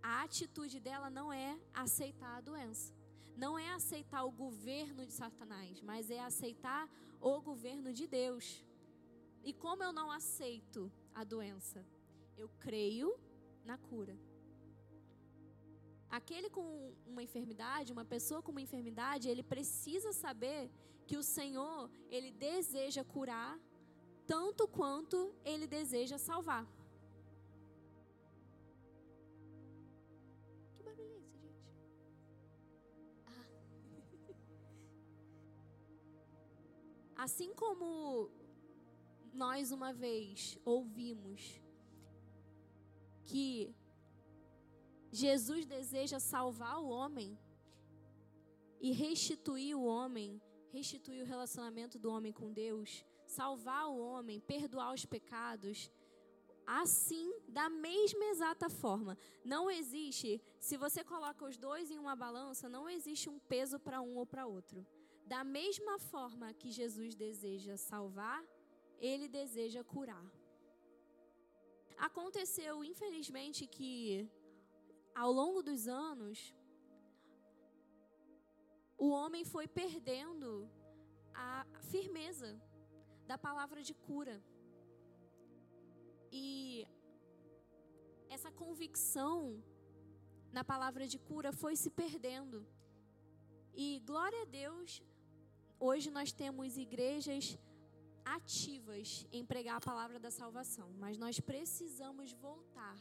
a 0.02 0.22
atitude 0.22 0.78
dela 0.78 1.10
não 1.10 1.32
é 1.32 1.58
aceitar 1.74 2.36
a 2.36 2.40
doença. 2.40 2.95
Não 3.36 3.58
é 3.58 3.68
aceitar 3.72 4.24
o 4.24 4.30
governo 4.30 5.04
de 5.04 5.12
Satanás, 5.12 5.80
mas 5.82 6.10
é 6.10 6.20
aceitar 6.20 6.88
o 7.20 7.40
governo 7.40 7.92
de 7.92 8.06
Deus. 8.06 8.64
E 9.44 9.52
como 9.52 9.82
eu 9.82 9.92
não 9.92 10.10
aceito 10.10 10.90
a 11.14 11.22
doença? 11.22 11.84
Eu 12.36 12.48
creio 12.58 13.08
na 13.64 13.76
cura. 13.76 14.16
Aquele 16.08 16.48
com 16.48 16.94
uma 17.06 17.22
enfermidade, 17.22 17.92
uma 17.92 18.04
pessoa 18.04 18.42
com 18.42 18.52
uma 18.52 18.60
enfermidade, 18.60 19.28
ele 19.28 19.42
precisa 19.42 20.12
saber 20.12 20.70
que 21.06 21.16
o 21.16 21.22
Senhor, 21.22 21.90
ele 22.10 22.30
deseja 22.30 23.04
curar 23.04 23.58
tanto 24.26 24.66
quanto 24.66 25.34
ele 25.44 25.66
deseja 25.66 26.18
salvar. 26.18 26.66
Assim 37.16 37.54
como 37.54 38.30
nós 39.32 39.72
uma 39.72 39.92
vez 39.92 40.58
ouvimos 40.64 41.60
que 43.24 43.74
Jesus 45.10 45.64
deseja 45.66 46.18
salvar 46.20 46.78
o 46.78 46.88
homem 46.88 47.38
e 48.80 48.92
restituir 48.92 49.74
o 49.74 49.84
homem, 49.84 50.40
restituir 50.70 51.22
o 51.22 51.26
relacionamento 51.26 51.98
do 51.98 52.10
homem 52.10 52.32
com 52.32 52.52
Deus, 52.52 53.04
salvar 53.26 53.88
o 53.88 53.98
homem, 53.98 54.40
perdoar 54.40 54.92
os 54.92 55.04
pecados. 55.04 55.90
Assim, 56.66 57.32
da 57.48 57.68
mesma 57.70 58.24
exata 58.26 58.68
forma, 58.68 59.16
não 59.44 59.70
existe, 59.70 60.42
se 60.60 60.76
você 60.76 61.04
coloca 61.04 61.44
os 61.44 61.56
dois 61.56 61.90
em 61.90 61.98
uma 61.98 62.16
balança, 62.16 62.68
não 62.68 62.88
existe 62.88 63.30
um 63.30 63.38
peso 63.38 63.78
para 63.78 64.02
um 64.02 64.16
ou 64.16 64.26
para 64.26 64.46
outro. 64.46 64.84
Da 65.26 65.42
mesma 65.42 65.98
forma 65.98 66.54
que 66.54 66.70
Jesus 66.70 67.14
deseja 67.14 67.76
salvar, 67.76 68.42
ele 68.98 69.28
deseja 69.28 69.82
curar. 69.82 70.26
Aconteceu, 72.08 72.84
infelizmente, 72.84 73.66
que 73.66 74.30
ao 75.22 75.32
longo 75.32 75.62
dos 75.62 75.88
anos, 75.88 76.54
o 78.98 79.08
homem 79.18 79.44
foi 79.44 79.66
perdendo 79.66 80.50
a 81.34 81.66
firmeza 81.90 82.50
da 83.26 83.36
palavra 83.36 83.82
de 83.82 83.94
cura. 83.94 84.36
E 86.30 86.86
essa 88.28 88.50
convicção 88.50 89.62
na 90.52 90.62
palavra 90.72 91.06
de 91.12 91.18
cura 91.18 91.50
foi 91.52 91.74
se 91.76 91.90
perdendo. 91.90 92.66
E 93.74 94.00
glória 94.10 94.42
a 94.42 94.50
Deus, 94.62 95.02
hoje 95.78 96.10
nós 96.10 96.32
temos 96.32 96.76
igrejas 96.76 97.58
ativas 98.24 99.26
em 99.30 99.44
pregar 99.44 99.76
a 99.76 99.80
palavra 99.80 100.18
da 100.18 100.30
salvação, 100.30 100.92
mas 100.98 101.16
nós 101.16 101.38
precisamos 101.38 102.32
voltar 102.32 102.98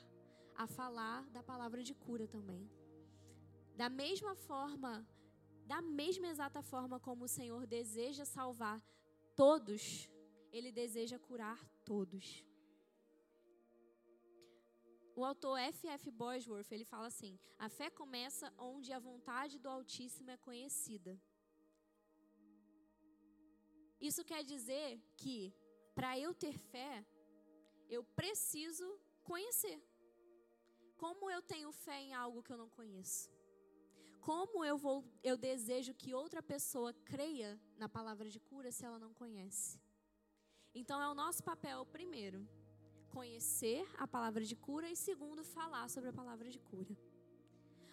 a 0.56 0.68
falar 0.68 1.28
da 1.30 1.42
palavra 1.44 1.84
de 1.84 1.94
cura 1.94 2.28
também. 2.28 2.70
Da 3.76 3.90
mesma 3.90 4.36
forma, 4.36 5.06
da 5.66 5.82
mesma 5.82 6.28
exata 6.28 6.62
forma 6.62 7.00
como 7.00 7.26
o 7.26 7.28
Senhor 7.28 7.66
deseja 7.66 8.24
salvar 8.24 8.82
todos, 9.36 10.10
ele 10.52 10.72
deseja 10.72 11.20
curar 11.20 11.60
todos. 11.84 12.46
O 15.16 15.24
autor 15.24 15.58
F. 15.60 15.88
F. 15.88 16.12
Bosworth, 16.12 16.72
ele 16.72 16.86
fala 16.86 17.08
assim: 17.08 17.40
"A 17.58 17.70
fé 17.70 17.90
começa 17.90 18.54
onde 18.58 18.92
a 18.92 19.00
vontade 19.00 19.58
do 19.58 19.70
Altíssimo 19.70 20.30
é 20.30 20.38
conhecida." 20.38 21.20
Isso 24.08 24.24
quer 24.32 24.44
dizer 24.44 24.90
que 25.22 25.38
para 25.98 26.12
eu 26.24 26.32
ter 26.44 26.56
fé, 26.74 26.94
eu 27.96 28.04
preciso 28.20 28.88
conhecer. 29.24 29.78
Como 31.04 31.30
eu 31.36 31.42
tenho 31.42 31.72
fé 31.72 31.98
em 32.02 32.14
algo 32.14 32.44
que 32.44 32.52
eu 32.54 32.58
não 32.64 32.70
conheço? 32.70 33.32
Como 34.28 34.66
eu 34.66 34.78
vou 34.86 34.98
eu 35.30 35.36
desejo 35.38 35.94
que 36.02 36.14
outra 36.22 36.42
pessoa 36.54 36.92
creia 37.12 37.50
na 37.82 37.88
palavra 37.98 38.28
de 38.36 38.40
cura 38.40 38.72
se 38.72 38.86
ela 38.88 39.00
não 39.00 39.14
conhece? 39.14 39.80
Então 40.74 41.02
é 41.02 41.08
o 41.10 41.20
nosso 41.24 41.44
papel 41.52 41.86
primeiro 41.98 42.42
conhecer 43.18 43.84
a 43.98 44.08
palavra 44.16 44.44
de 44.44 44.56
cura 44.56 44.88
e 44.90 44.96
segundo 45.08 45.44
falar 45.58 45.88
sobre 45.90 46.10
a 46.10 46.18
palavra 46.22 46.50
de 46.56 46.60
cura. 46.60 46.96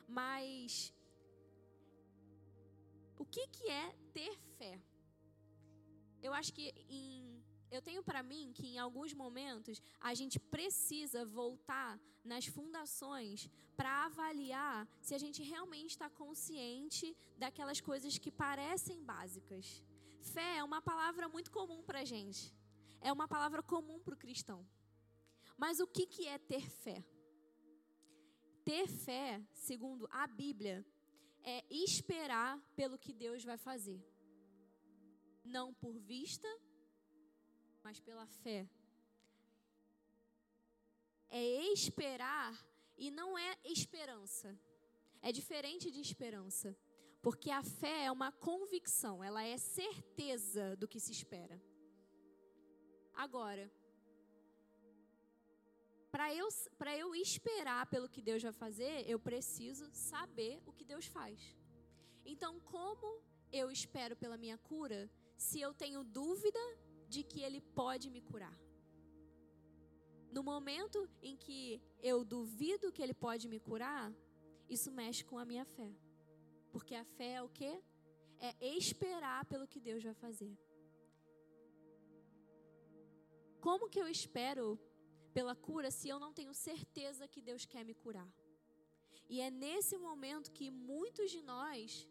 Mas 0.09 0.93
o 3.17 3.25
que 3.25 3.47
que 3.49 3.69
é 3.71 3.87
ter 4.13 4.35
fé? 4.59 4.75
Eu 6.23 6.33
acho 6.33 6.53
que 6.53 6.73
em 6.89 7.43
eu 7.73 7.81
tenho 7.81 8.03
para 8.03 8.23
mim 8.23 8.53
que 8.53 8.67
em 8.67 8.79
alguns 8.79 9.15
momentos 9.15 9.81
a 9.99 10.13
gente 10.13 10.39
precisa 10.39 11.25
voltar 11.25 11.99
nas 12.23 12.45
fundações 12.45 13.49
para 13.75 14.05
avaliar 14.05 14.87
se 15.01 15.15
a 15.15 15.19
gente 15.19 15.43
realmente 15.43 15.93
está 15.93 16.11
consciente 16.11 17.17
daquelas 17.39 17.81
coisas 17.81 18.19
que 18.19 18.31
parecem 18.31 19.03
básicas. 19.03 19.83
Fé 20.21 20.59
é 20.59 20.65
uma 20.65 20.83
palavra 20.83 21.31
muito 21.31 21.51
comum 21.51 21.83
para 21.83 22.05
gente. 22.05 22.55
É 23.01 23.11
uma 23.11 23.27
palavra 23.27 23.63
comum 23.63 23.99
para 23.99 24.15
o 24.15 24.19
cristão. 24.19 24.69
Mas 25.57 25.81
o 25.81 25.87
que, 25.87 26.07
que 26.07 26.29
é 26.29 26.39
ter 26.39 26.69
fé? 26.69 27.03
Ter 28.65 28.87
fé, 28.87 29.43
segundo 29.55 30.07
a 30.11 30.27
Bíblia, 30.27 30.85
é 31.43 31.65
esperar 31.71 32.61
pelo 32.77 32.99
que 32.99 33.15
Deus 33.15 33.43
vai 33.43 33.57
fazer. 33.57 34.12
Não 35.45 35.73
por 35.75 35.99
vista, 35.99 36.49
mas 37.83 38.01
pela 38.01 38.27
fé. 38.27 38.69
É 41.29 41.73
esperar 41.73 42.53
e 42.97 43.11
não 43.11 43.37
é 43.37 43.57
esperança. 43.65 44.59
É 45.21 45.33
diferente 45.33 45.91
de 45.91 46.01
esperança. 46.01 46.77
Porque 47.21 47.51
a 47.51 47.63
fé 47.63 48.07
é 48.07 48.13
uma 48.13 48.33
convicção, 48.33 49.23
ela 49.23 49.45
é 49.45 49.57
certeza 49.57 50.77
do 50.77 50.89
que 50.89 50.99
se 50.99 51.13
espera. 51.13 51.63
Agora, 53.15 53.71
para 56.11 56.35
eu, 56.35 56.49
eu 56.99 57.15
esperar 57.15 57.87
pelo 57.87 58.09
que 58.09 58.21
Deus 58.21 58.43
vai 58.43 58.53
fazer, 58.53 59.09
eu 59.09 59.19
preciso 59.19 59.89
saber 59.93 60.61
o 60.67 60.73
que 60.73 60.85
Deus 60.85 61.07
faz. 61.07 61.57
Então, 62.25 62.59
como 62.61 63.23
eu 63.53 63.71
espero 63.71 64.17
pela 64.17 64.37
minha 64.37 64.59
cura 64.59 65.09
se 65.47 65.59
eu 65.67 65.73
tenho 65.83 66.01
dúvida 66.21 66.63
de 67.15 67.21
que 67.31 67.41
Ele 67.47 67.61
pode 67.81 68.07
me 68.15 68.21
curar. 68.31 68.57
No 70.37 70.43
momento 70.51 70.99
em 71.29 71.37
que 71.45 71.59
eu 72.11 72.19
duvido 72.25 72.93
que 72.95 73.03
Ele 73.05 73.17
pode 73.27 73.47
me 73.53 73.59
curar, 73.69 74.07
isso 74.75 74.91
mexe 75.01 75.23
com 75.31 75.39
a 75.39 75.45
minha 75.51 75.65
fé. 75.77 75.91
Porque 76.73 76.95
a 76.95 77.05
fé 77.17 77.31
é 77.35 77.43
o 77.43 77.51
quê? 77.59 77.73
É 78.49 78.51
esperar 78.83 79.41
pelo 79.53 79.69
que 79.73 79.81
Deus 79.89 80.03
vai 80.09 80.15
fazer. 80.15 80.55
Como 83.67 83.91
que 83.93 84.01
eu 84.03 84.09
espero 84.17 84.67
pela 85.37 85.55
cura 85.55 85.91
se 85.91 86.09
eu 86.13 86.19
não 86.25 86.33
tenho 86.39 86.55
certeza 86.55 87.29
que 87.33 87.47
Deus 87.51 87.65
quer 87.73 87.85
me 87.85 87.95
curar? 88.05 88.31
E 89.29 89.41
é 89.41 89.51
nesse 89.51 89.97
momento 90.07 90.53
que 90.57 90.71
muitos 90.71 91.31
de 91.35 91.43
nós 91.43 92.09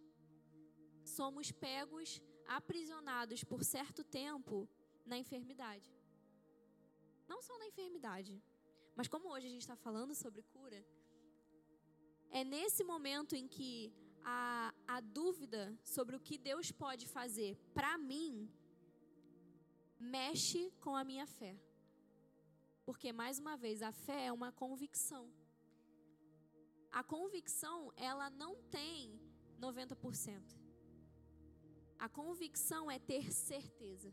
somos 1.18 1.52
pegos, 1.52 2.22
aprisionados 2.48 3.44
por 3.44 3.64
certo 3.64 4.04
tempo 4.04 4.68
na 5.06 5.18
enfermidade. 5.18 5.90
Não 7.28 7.42
só 7.42 7.58
na 7.58 7.68
enfermidade, 7.68 8.42
mas 8.96 9.08
como 9.08 9.30
hoje 9.30 9.48
a 9.48 9.50
gente 9.50 9.62
está 9.62 9.76
falando 9.76 10.14
sobre 10.14 10.44
cura, 10.44 10.86
é 12.30 12.44
nesse 12.44 12.84
momento 12.84 13.36
em 13.36 13.48
que 13.48 13.94
a, 14.24 14.74
a 14.88 15.00
dúvida 15.00 15.78
sobre 15.84 16.16
o 16.16 16.20
que 16.20 16.38
Deus 16.38 16.72
pode 16.72 17.08
fazer 17.08 17.58
para 17.74 17.98
mim 17.98 18.50
mexe 20.00 20.72
com 20.82 20.96
a 20.96 21.04
minha 21.04 21.28
fé. 21.28 21.56
Porque, 22.86 23.14
mais 23.14 23.40
uma 23.40 23.56
vez, 23.56 23.82
a 23.82 23.92
fé 23.92 24.26
é 24.26 24.32
uma 24.32 24.52
convicção. 24.52 25.32
A 26.92 27.04
convicção, 27.04 27.94
ela 27.96 28.30
não 28.30 28.56
tem 28.64 29.20
90%. 29.60 30.61
A 32.06 32.10
convicção 32.10 32.84
é 32.90 32.98
ter 32.98 33.32
certeza. 33.32 34.12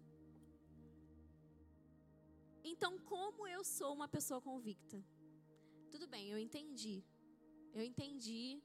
Então, 2.63 2.99
como 3.13 3.47
eu 3.49 3.63
sou 3.65 3.95
uma 3.99 4.09
pessoa 4.17 4.41
convicta? 4.49 5.03
Tudo 5.93 6.07
bem, 6.07 6.25
eu 6.33 6.39
entendi. 6.39 6.97
Eu 7.73 7.83
entendi 7.83 8.63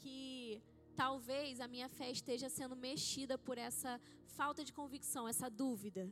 que 0.00 0.60
talvez 0.96 1.60
a 1.60 1.68
minha 1.68 1.88
fé 1.88 2.10
esteja 2.10 2.48
sendo 2.48 2.74
mexida 2.74 3.38
por 3.38 3.56
essa 3.58 4.00
falta 4.38 4.64
de 4.64 4.72
convicção, 4.72 5.28
essa 5.28 5.48
dúvida. 5.48 6.04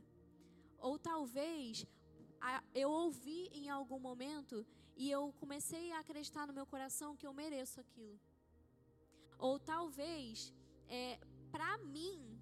Ou 0.79 1.01
talvez 1.01 1.85
eu 2.73 2.91
ouvi 2.91 3.41
em 3.61 3.69
algum 3.69 3.99
momento 3.99 4.65
e 4.97 5.11
eu 5.11 5.33
comecei 5.41 5.91
a 5.91 5.99
acreditar 5.99 6.47
no 6.47 6.53
meu 6.53 6.67
coração 6.75 7.17
que 7.17 7.27
eu 7.27 7.35
mereço 7.43 7.81
aquilo. 7.81 8.21
Ou 9.37 9.59
talvez, 9.59 10.55
é, 10.87 11.19
para 11.53 11.79
mim, 11.79 12.39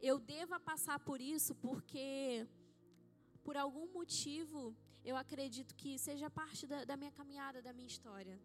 eu 0.00 0.18
deva 0.18 0.58
passar 0.58 0.98
por 1.00 1.20
isso 1.20 1.54
porque 1.54 2.46
por 3.42 3.56
algum 3.56 3.86
motivo, 3.92 4.76
eu 5.04 5.16
acredito 5.16 5.74
que 5.74 5.98
seja 5.98 6.28
parte 6.30 6.66
da, 6.66 6.84
da 6.84 6.96
minha 6.96 7.10
caminhada, 7.10 7.62
da 7.62 7.72
minha 7.72 7.86
história. 7.86 8.38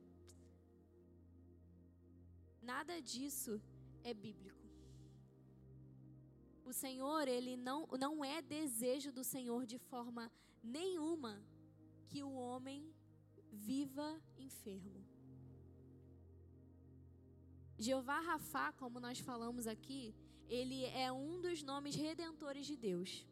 Nada 2.62 3.02
disso 3.02 3.62
é 4.04 4.14
bíblico. 4.14 4.66
O 6.64 6.74
Senhor, 6.74 7.28
ele 7.28 7.56
não, 7.56 7.86
não 8.00 8.26
é 8.26 8.42
desejo 8.42 9.12
do 9.12 9.24
Senhor 9.24 9.66
de 9.66 9.78
forma 9.78 10.32
nenhuma 10.64 11.44
que 12.08 12.24
o 12.24 12.32
homem 12.32 12.92
viva 13.52 14.20
enfermo. 14.38 15.05
Jeová 17.78 18.20
Rafá, 18.22 18.72
como 18.74 19.00
nós 19.00 19.20
falamos 19.20 19.68
aqui, 19.68 20.16
ele 20.48 20.86
é 20.86 21.12
um 21.12 21.42
dos 21.42 21.62
nomes 21.62 21.96
redentores 21.96 22.66
de 22.66 22.78
Deus. 22.78 23.26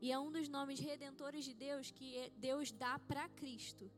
E 0.00 0.10
é 0.10 0.18
um 0.18 0.32
dos 0.32 0.48
nomes 0.48 0.80
redentores 0.80 1.44
de 1.44 1.54
Deus 1.54 1.90
que 1.90 2.16
é, 2.16 2.30
Deus 2.30 2.72
dá 2.72 2.98
para 2.98 3.28
Cristo. 3.28 3.90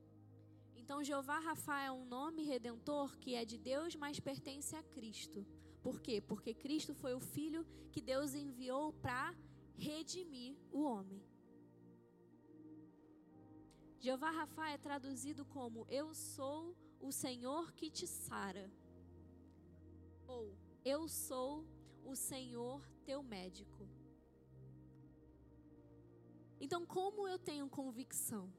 Então, 0.77 1.03
Jeová 1.03 1.39
Rafa 1.39 1.81
é 1.81 1.91
um 1.91 2.05
nome 2.05 2.43
redentor 2.43 3.17
que 3.19 3.35
é 3.35 3.45
de 3.45 3.57
Deus, 3.57 3.95
mas 3.95 4.21
pertence 4.21 4.77
a 4.77 4.83
Cristo. 4.83 5.47
Por 5.83 6.01
quê? 6.01 6.21
Porque 6.21 6.53
Cristo 6.53 6.95
foi 6.95 7.15
o 7.15 7.21
Filho 7.21 7.67
que 7.91 8.03
Deus 8.03 8.35
enviou 8.35 8.93
para 8.93 9.35
redimir 9.77 10.57
o 10.71 10.83
homem. 10.83 11.23
Jeová 13.99 14.31
Rafa 14.31 14.69
é 14.69 14.77
traduzido 14.77 15.47
como 15.47 15.87
Eu 15.89 16.13
sou 16.13 16.77
o 17.01 17.11
Senhor 17.11 17.73
que 17.73 17.89
te 17.89 18.07
sara. 18.07 18.71
Ou 20.27 20.55
Eu 20.85 21.09
sou 21.09 21.65
o 22.05 22.15
Senhor 22.15 22.81
teu 23.05 23.23
médico. 23.23 23.89
Então, 26.61 26.87
como 26.87 27.29
eu 27.29 27.39
tenho 27.39 27.69
convicção? 27.69 28.53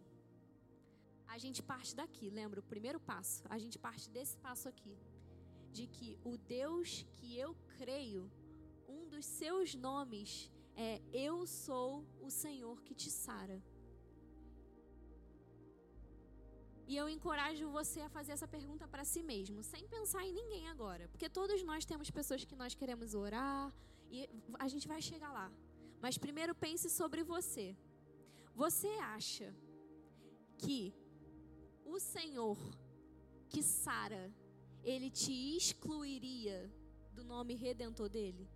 A 1.27 1.37
gente 1.37 1.61
parte 1.61 1.95
daqui, 1.95 2.29
lembra? 2.29 2.59
O 2.59 2.63
primeiro 2.63 2.99
passo, 2.99 3.43
a 3.49 3.57
gente 3.57 3.77
parte 3.79 4.09
desse 4.09 4.37
passo 4.37 4.67
aqui. 4.69 4.97
De 5.71 5.87
que 5.87 6.17
o 6.23 6.37
Deus 6.37 7.05
que 7.15 7.37
eu 7.37 7.55
creio, 7.77 8.31
um 8.87 9.07
dos 9.07 9.25
seus 9.25 9.75
nomes 9.75 10.49
é 10.75 11.01
Eu 11.11 11.45
sou 11.45 12.05
o 12.21 12.29
Senhor 12.29 12.81
que 12.83 12.93
te 12.93 13.09
sara. 13.09 13.61
E 16.87 16.95
eu 16.95 17.07
encorajo 17.09 17.69
você 17.69 18.01
a 18.01 18.09
fazer 18.09 18.33
essa 18.33 18.47
pergunta 18.47 18.87
para 18.87 19.03
si 19.03 19.21
mesmo, 19.23 19.63
sem 19.63 19.87
pensar 19.87 20.23
em 20.25 20.33
ninguém 20.33 20.67
agora. 20.69 21.07
Porque 21.07 21.27
todos 21.27 21.63
nós 21.63 21.83
temos 21.83 22.11
pessoas 22.11 22.45
que 22.45 22.55
nós 22.55 22.75
queremos 22.75 23.15
orar 23.15 23.73
e 24.11 24.29
a 24.59 24.67
gente 24.67 24.87
vai 24.87 25.01
chegar 25.01 25.31
lá. 25.31 25.51
Mas 26.01 26.17
primeiro 26.17 26.53
pense 26.53 26.89
sobre 26.89 27.23
você. 27.23 27.75
Você 28.53 28.87
acha 29.17 29.53
que 30.57 30.93
o 31.83 31.99
Senhor 31.99 32.57
que 33.49 33.63
Sara, 33.63 34.33
ele 34.83 35.09
te 35.09 35.33
excluiria 35.57 36.71
do 37.13 37.23
nome 37.23 37.55
redentor 37.55 38.09
dele? 38.09 38.47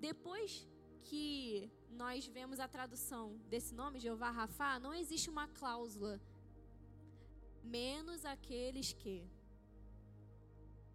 Depois 0.00 0.66
que 1.08 1.70
nós 1.90 2.26
vemos 2.26 2.58
a 2.60 2.68
tradução 2.76 3.24
desse 3.48 3.74
nome, 3.74 3.98
Jeová 4.04 4.30
Rafa, 4.30 4.78
não 4.78 4.94
existe 4.94 5.28
uma 5.28 5.46
cláusula. 5.48 6.20
Menos 7.62 8.24
aqueles 8.24 8.92
que. 8.92 9.16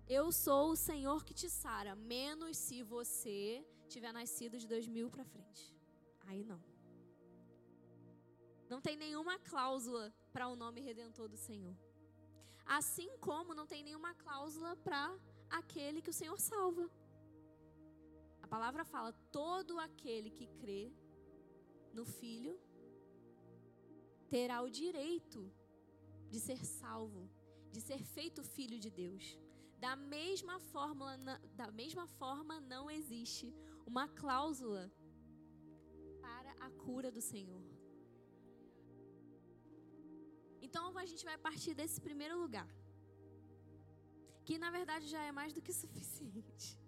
Eu 0.08 0.32
sou 0.32 0.72
o 0.72 0.76
Senhor 0.76 1.24
que 1.26 1.34
te 1.34 1.50
sara, 1.50 1.96
menos 1.96 2.58
se 2.58 2.84
você 2.84 3.66
tiver 3.88 4.12
nascido 4.12 4.58
de 4.58 4.68
2000 4.68 5.10
para 5.10 5.26
frente. 5.26 5.64
Aí 6.28 6.44
não. 6.44 6.62
Não 8.70 8.82
tem 8.82 8.96
nenhuma 8.98 9.38
cláusula 9.40 10.14
para 10.34 10.48
o 10.48 10.56
nome 10.56 10.82
redentor 10.82 11.28
do 11.28 11.38
Senhor. 11.38 11.76
Assim 12.66 13.10
como 13.20 13.54
não 13.54 13.68
tem 13.68 13.84
nenhuma 13.84 14.14
cláusula 14.16 14.76
para 14.78 15.16
aquele 15.50 16.02
que 16.02 16.10
o 16.10 16.20
Senhor 16.22 16.40
salva. 16.40 16.90
A 18.46 18.48
palavra 18.48 18.84
fala: 18.86 19.12
todo 19.32 19.80
aquele 19.80 20.30
que 20.30 20.46
crê 20.62 20.84
no 21.98 22.06
Filho 22.06 22.54
terá 24.34 24.62
o 24.62 24.70
direito 24.70 25.42
de 26.30 26.40
ser 26.40 26.60
salvo, 26.64 27.24
de 27.72 27.82
ser 27.82 28.04
feito 28.04 28.44
filho 28.44 28.78
de 28.86 28.92
Deus. 28.92 29.26
Da 29.86 29.96
mesma 29.96 30.60
forma, 30.60 31.18
da 31.62 31.72
mesma 31.72 32.06
forma 32.06 32.62
não 32.62 32.84
existe 32.92 33.52
uma 33.84 34.08
cláusula 34.08 34.84
para 36.22 36.52
a 36.68 36.70
cura 36.86 37.12
do 37.12 37.24
Senhor. 37.32 37.66
Então 40.62 40.96
a 41.00 41.08
gente 41.08 41.26
vai 41.26 41.38
partir 41.50 41.74
desse 41.74 42.00
primeiro 42.00 42.40
lugar, 42.40 42.70
que 44.44 44.60
na 44.60 44.70
verdade 44.70 45.08
já 45.08 45.24
é 45.24 45.32
mais 45.32 45.52
do 45.52 45.64
que 45.64 45.74
suficiente. 45.84 46.85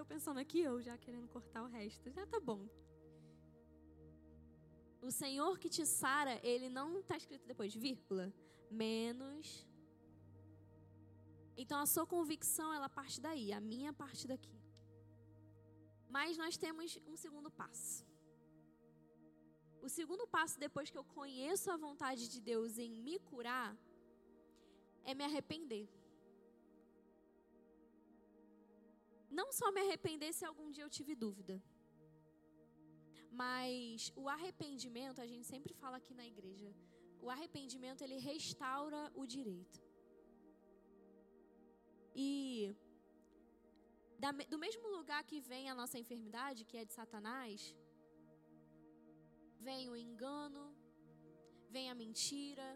Eu 0.00 0.06
pensando 0.12 0.40
aqui, 0.40 0.60
eu 0.60 0.76
já 0.86 0.96
querendo 0.96 1.28
cortar 1.28 1.62
o 1.62 1.66
resto. 1.66 2.10
Já 2.10 2.24
tá 2.26 2.40
bom. 2.40 2.60
O 5.08 5.10
Senhor 5.10 5.58
que 5.58 5.68
te 5.68 5.84
sara, 5.84 6.34
ele 6.52 6.70
não 6.70 6.86
está 7.00 7.18
escrito 7.18 7.46
depois, 7.46 7.74
vírgula. 7.74 8.32
Menos. 8.70 9.66
Então 11.54 11.78
a 11.78 11.84
sua 11.84 12.06
convicção, 12.14 12.72
ela 12.72 12.88
parte 12.88 13.20
daí. 13.20 13.52
A 13.52 13.60
minha 13.60 13.92
parte 13.92 14.26
daqui. 14.26 14.58
Mas 16.08 16.38
nós 16.42 16.56
temos 16.56 16.98
um 17.06 17.16
segundo 17.24 17.50
passo. 17.50 18.06
O 19.82 19.88
segundo 19.98 20.26
passo, 20.26 20.58
depois 20.66 20.88
que 20.88 20.96
eu 20.96 21.04
conheço 21.04 21.70
a 21.70 21.76
vontade 21.76 22.26
de 22.26 22.40
Deus 22.40 22.78
em 22.78 22.90
me 22.90 23.18
curar, 23.18 23.76
é 25.04 25.14
me 25.14 25.24
arrepender. 25.24 25.86
Não 29.38 29.48
só 29.58 29.66
me 29.72 29.80
arrepender 29.84 30.32
se 30.32 30.44
algum 30.44 30.68
dia 30.70 30.84
eu 30.84 30.90
tive 30.98 31.14
dúvida, 31.14 31.62
mas 33.42 34.12
o 34.22 34.28
arrependimento, 34.28 35.20
a 35.20 35.26
gente 35.32 35.46
sempre 35.46 35.72
fala 35.82 35.96
aqui 35.98 36.14
na 36.20 36.26
igreja, 36.32 36.70
o 37.24 37.30
arrependimento 37.34 38.02
ele 38.02 38.18
restaura 38.18 39.02
o 39.14 39.24
direito. 39.26 39.78
E 42.14 42.74
do 44.52 44.58
mesmo 44.58 44.86
lugar 44.96 45.22
que 45.24 45.40
vem 45.40 45.70
a 45.70 45.74
nossa 45.80 45.98
enfermidade, 45.98 46.64
que 46.68 46.76
é 46.76 46.84
de 46.84 46.92
Satanás, 46.92 47.74
vem 49.68 49.88
o 49.88 49.96
engano, 49.96 50.64
vem 51.74 51.86
a 51.90 51.94
mentira, 51.94 52.68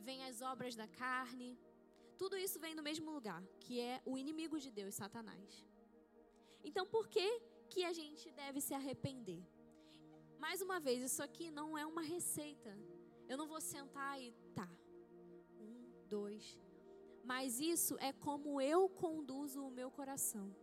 vem 0.00 0.24
as 0.24 0.40
obras 0.52 0.74
da 0.74 0.88
carne, 0.88 1.50
tudo 2.14 2.36
isso 2.36 2.58
vem 2.58 2.74
do 2.74 2.82
mesmo 2.82 3.10
lugar, 3.10 3.42
que 3.60 3.80
é 3.80 4.00
o 4.04 4.16
inimigo 4.16 4.58
de 4.58 4.70
Deus, 4.70 4.94
Satanás. 4.94 5.64
Então, 6.62 6.86
por 6.86 7.08
que 7.08 7.40
que 7.68 7.84
a 7.84 7.92
gente 7.92 8.30
deve 8.32 8.60
se 8.60 8.74
arrepender? 8.74 9.42
Mais 10.38 10.60
uma 10.60 10.78
vez, 10.78 11.02
isso 11.02 11.22
aqui 11.22 11.50
não 11.50 11.76
é 11.76 11.84
uma 11.86 12.02
receita. 12.02 12.76
Eu 13.28 13.36
não 13.36 13.46
vou 13.46 13.60
sentar 13.60 14.20
e 14.20 14.32
tá. 14.54 14.68
Um, 15.58 16.06
dois. 16.08 16.58
Mas 17.24 17.60
isso 17.60 17.96
é 17.98 18.12
como 18.12 18.60
eu 18.60 18.88
conduzo 18.88 19.62
o 19.66 19.70
meu 19.70 19.90
coração. 19.90 20.54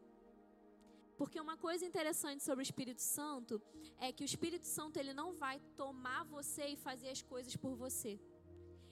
Porque 1.18 1.40
uma 1.40 1.58
coisa 1.58 1.86
interessante 1.86 2.44
sobre 2.44 2.62
o 2.62 2.68
Espírito 2.70 3.02
Santo 3.02 3.62
é 4.00 4.12
que 4.12 4.24
o 4.24 4.30
Espírito 4.32 4.66
Santo 4.66 4.98
ele 4.98 5.14
não 5.14 5.34
vai 5.34 5.60
tomar 5.76 6.24
você 6.26 6.68
e 6.68 6.76
fazer 6.76 7.10
as 7.10 7.22
coisas 7.22 7.56
por 7.56 7.76
você. 7.76 8.20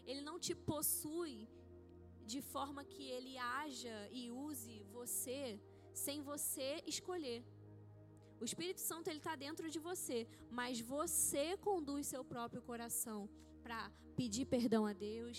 Ele 0.06 0.22
não 0.22 0.39
te 0.39 0.54
possui 0.54 1.48
de 2.34 2.42
forma 2.54 2.82
que 2.92 3.04
ele 3.15 3.34
haja 3.38 3.98
e 4.20 4.22
use 4.48 4.76
você 4.98 5.60
sem 6.06 6.18
você 6.32 6.70
escolher. 6.94 7.39
O 8.42 8.46
Espírito 8.50 8.82
Santo 8.89 9.08
ele 9.10 9.22
está 9.24 9.36
dentro 9.46 9.68
de 9.74 9.80
você, 9.89 10.20
mas 10.60 10.80
você 10.96 11.46
conduz 11.58 12.08
seu 12.13 12.24
próprio 12.34 12.62
coração 12.62 13.20
para 13.63 13.80
pedir 14.20 14.46
perdão 14.46 14.84
a 14.86 14.94
Deus. 14.94 15.38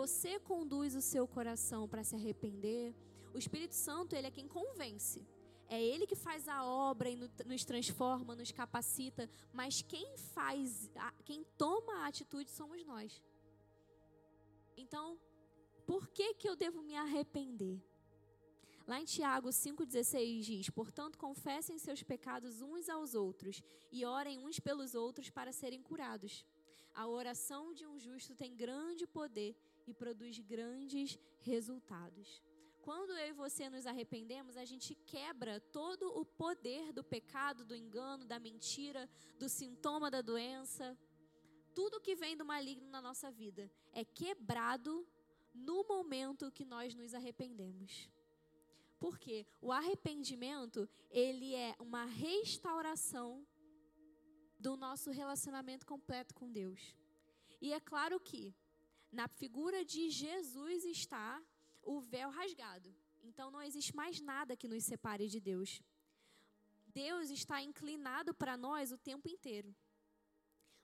Você 0.00 0.32
conduz 0.52 0.94
o 1.00 1.02
seu 1.12 1.24
coração 1.36 1.82
para 1.88 2.04
se 2.08 2.14
arrepender. 2.18 2.94
O 3.34 3.38
Espírito 3.42 3.74
Santo 3.74 4.14
ele 4.14 4.28
é 4.28 4.36
quem 4.38 4.48
convence. 4.58 5.20
É 5.70 5.78
Ele 5.82 6.06
que 6.06 6.16
faz 6.16 6.48
a 6.48 6.64
obra 6.64 7.10
e 7.10 7.16
nos 7.44 7.62
transforma, 7.62 8.34
nos 8.34 8.50
capacita, 8.50 9.28
mas 9.52 9.82
quem 9.82 10.16
faz, 10.16 10.90
quem 11.26 11.44
toma 11.62 11.92
a 11.98 12.06
atitude 12.06 12.50
somos 12.50 12.82
nós. 12.86 13.22
Então, 14.84 15.18
por 15.88 16.06
que, 16.08 16.34
que 16.34 16.46
eu 16.46 16.54
devo 16.54 16.82
me 16.82 16.94
arrepender? 16.94 17.82
Lá 18.86 19.00
em 19.00 19.06
Tiago 19.06 19.48
5,16 19.48 20.40
diz: 20.42 20.68
Portanto, 20.68 21.16
confessem 21.16 21.78
seus 21.78 22.02
pecados 22.02 22.60
uns 22.60 22.90
aos 22.90 23.14
outros 23.14 23.62
e 23.90 24.04
orem 24.04 24.44
uns 24.44 24.60
pelos 24.60 24.94
outros 24.94 25.30
para 25.30 25.50
serem 25.50 25.82
curados. 25.82 26.44
A 26.94 27.06
oração 27.06 27.72
de 27.72 27.86
um 27.86 27.98
justo 27.98 28.34
tem 28.34 28.54
grande 28.54 29.06
poder 29.06 29.56
e 29.86 29.94
produz 29.94 30.38
grandes 30.40 31.18
resultados. 31.40 32.42
Quando 32.82 33.12
eu 33.12 33.28
e 33.28 33.32
você 33.32 33.70
nos 33.70 33.86
arrependemos, 33.86 34.58
a 34.58 34.66
gente 34.66 34.94
quebra 35.06 35.58
todo 35.58 36.06
o 36.20 36.22
poder 36.22 36.92
do 36.92 37.02
pecado, 37.02 37.64
do 37.64 37.74
engano, 37.74 38.26
da 38.26 38.38
mentira, 38.38 39.08
do 39.38 39.48
sintoma 39.48 40.10
da 40.10 40.20
doença. 40.20 40.98
Tudo 41.74 42.00
que 42.00 42.14
vem 42.14 42.36
do 42.36 42.44
maligno 42.44 42.90
na 42.90 43.00
nossa 43.00 43.30
vida 43.30 43.70
é 43.90 44.04
quebrado 44.04 45.06
no 45.58 45.84
momento 45.84 46.50
que 46.50 46.64
nós 46.64 46.94
nos 46.94 47.14
arrependemos. 47.14 48.08
Porque 48.98 49.46
o 49.60 49.70
arrependimento, 49.70 50.88
ele 51.10 51.54
é 51.54 51.74
uma 51.78 52.04
restauração 52.04 53.46
do 54.58 54.76
nosso 54.76 55.10
relacionamento 55.10 55.86
completo 55.86 56.34
com 56.34 56.50
Deus. 56.50 56.80
E 57.60 57.72
é 57.72 57.80
claro 57.80 58.18
que 58.18 58.54
na 59.10 59.28
figura 59.28 59.84
de 59.84 60.10
Jesus 60.10 60.84
está 60.84 61.42
o 61.82 62.00
véu 62.00 62.30
rasgado. 62.30 62.94
Então 63.22 63.50
não 63.50 63.62
existe 63.62 63.94
mais 63.94 64.20
nada 64.20 64.56
que 64.56 64.68
nos 64.68 64.84
separe 64.84 65.28
de 65.28 65.40
Deus. 65.40 65.82
Deus 66.88 67.30
está 67.30 67.62
inclinado 67.62 68.34
para 68.34 68.56
nós 68.56 68.90
o 68.90 68.98
tempo 68.98 69.28
inteiro. 69.28 69.74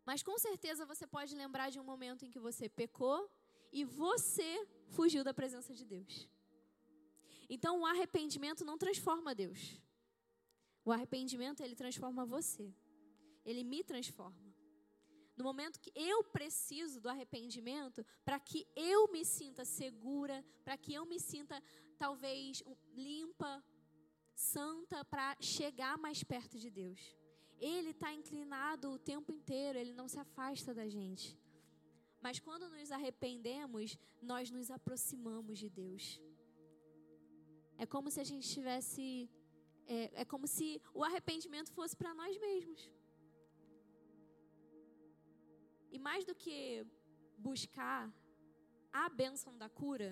Mas 0.05 0.23
com 0.23 0.37
certeza 0.39 0.87
você 0.87 1.07
pode 1.07 1.35
lembrar 1.35 1.71
de 1.71 1.81
um 1.81 1.85
momento 1.85 2.25
em 2.25 2.31
que 2.31 2.39
você 2.39 2.69
pecou 2.69 3.31
e 3.75 3.85
você 3.85 4.51
fugiu 4.97 5.25
da 5.25 5.35
presença 5.35 5.75
de 5.75 5.85
Deus. 5.85 6.29
Então 7.55 7.81
o 7.81 7.87
arrependimento 7.87 8.65
não 8.65 8.79
transforma 8.79 9.35
Deus. 9.35 9.61
O 10.85 10.93
arrependimento 10.93 11.61
ele 11.61 11.75
transforma 11.75 12.25
você. 12.25 12.73
Ele 13.45 13.65
me 13.65 13.83
transforma. 13.83 14.55
No 15.37 15.43
momento 15.43 15.81
que 15.81 15.93
eu 15.97 16.23
preciso 16.23 17.01
do 17.01 17.09
arrependimento, 17.09 18.07
para 18.25 18.39
que 18.39 18.65
eu 18.77 19.11
me 19.11 19.25
sinta 19.25 19.65
segura, 19.65 20.45
para 20.63 20.77
que 20.77 20.95
eu 20.95 21.05
me 21.05 21.19
sinta 21.19 21.61
talvez 21.99 22.63
limpa, 22.95 23.53
santa, 24.35 25.05
para 25.05 25.37
chegar 25.41 25.99
mais 25.99 26.23
perto 26.23 26.61
de 26.61 26.71
Deus. 26.71 27.01
Ele 27.59 27.91
está 27.91 28.13
inclinado 28.13 28.93
o 28.93 28.99
tempo 28.99 29.33
inteiro, 29.33 29.79
ele 29.79 29.93
não 29.93 30.07
se 30.07 30.19
afasta 30.19 30.73
da 30.73 30.89
gente. 30.89 31.37
Mas 32.25 32.39
quando 32.47 32.71
nos 32.75 32.91
arrependemos, 32.97 33.99
nós 34.31 34.51
nos 34.57 34.69
aproximamos 34.77 35.59
de 35.63 35.69
Deus. 35.69 36.05
É 37.77 37.85
como 37.95 38.11
se 38.15 38.19
a 38.25 38.25
gente 38.31 38.47
tivesse. 38.57 39.29
É, 39.87 40.23
é 40.23 40.25
como 40.33 40.47
se 40.55 40.67
o 40.99 41.05
arrependimento 41.09 41.71
fosse 41.79 41.95
para 42.01 42.15
nós 42.21 42.35
mesmos. 42.47 42.81
E 45.95 45.99
mais 45.99 46.25
do 46.25 46.35
que 46.35 46.57
buscar 47.37 48.03
a 48.91 49.07
bênção 49.11 49.53
da 49.63 49.69
cura, 49.69 50.11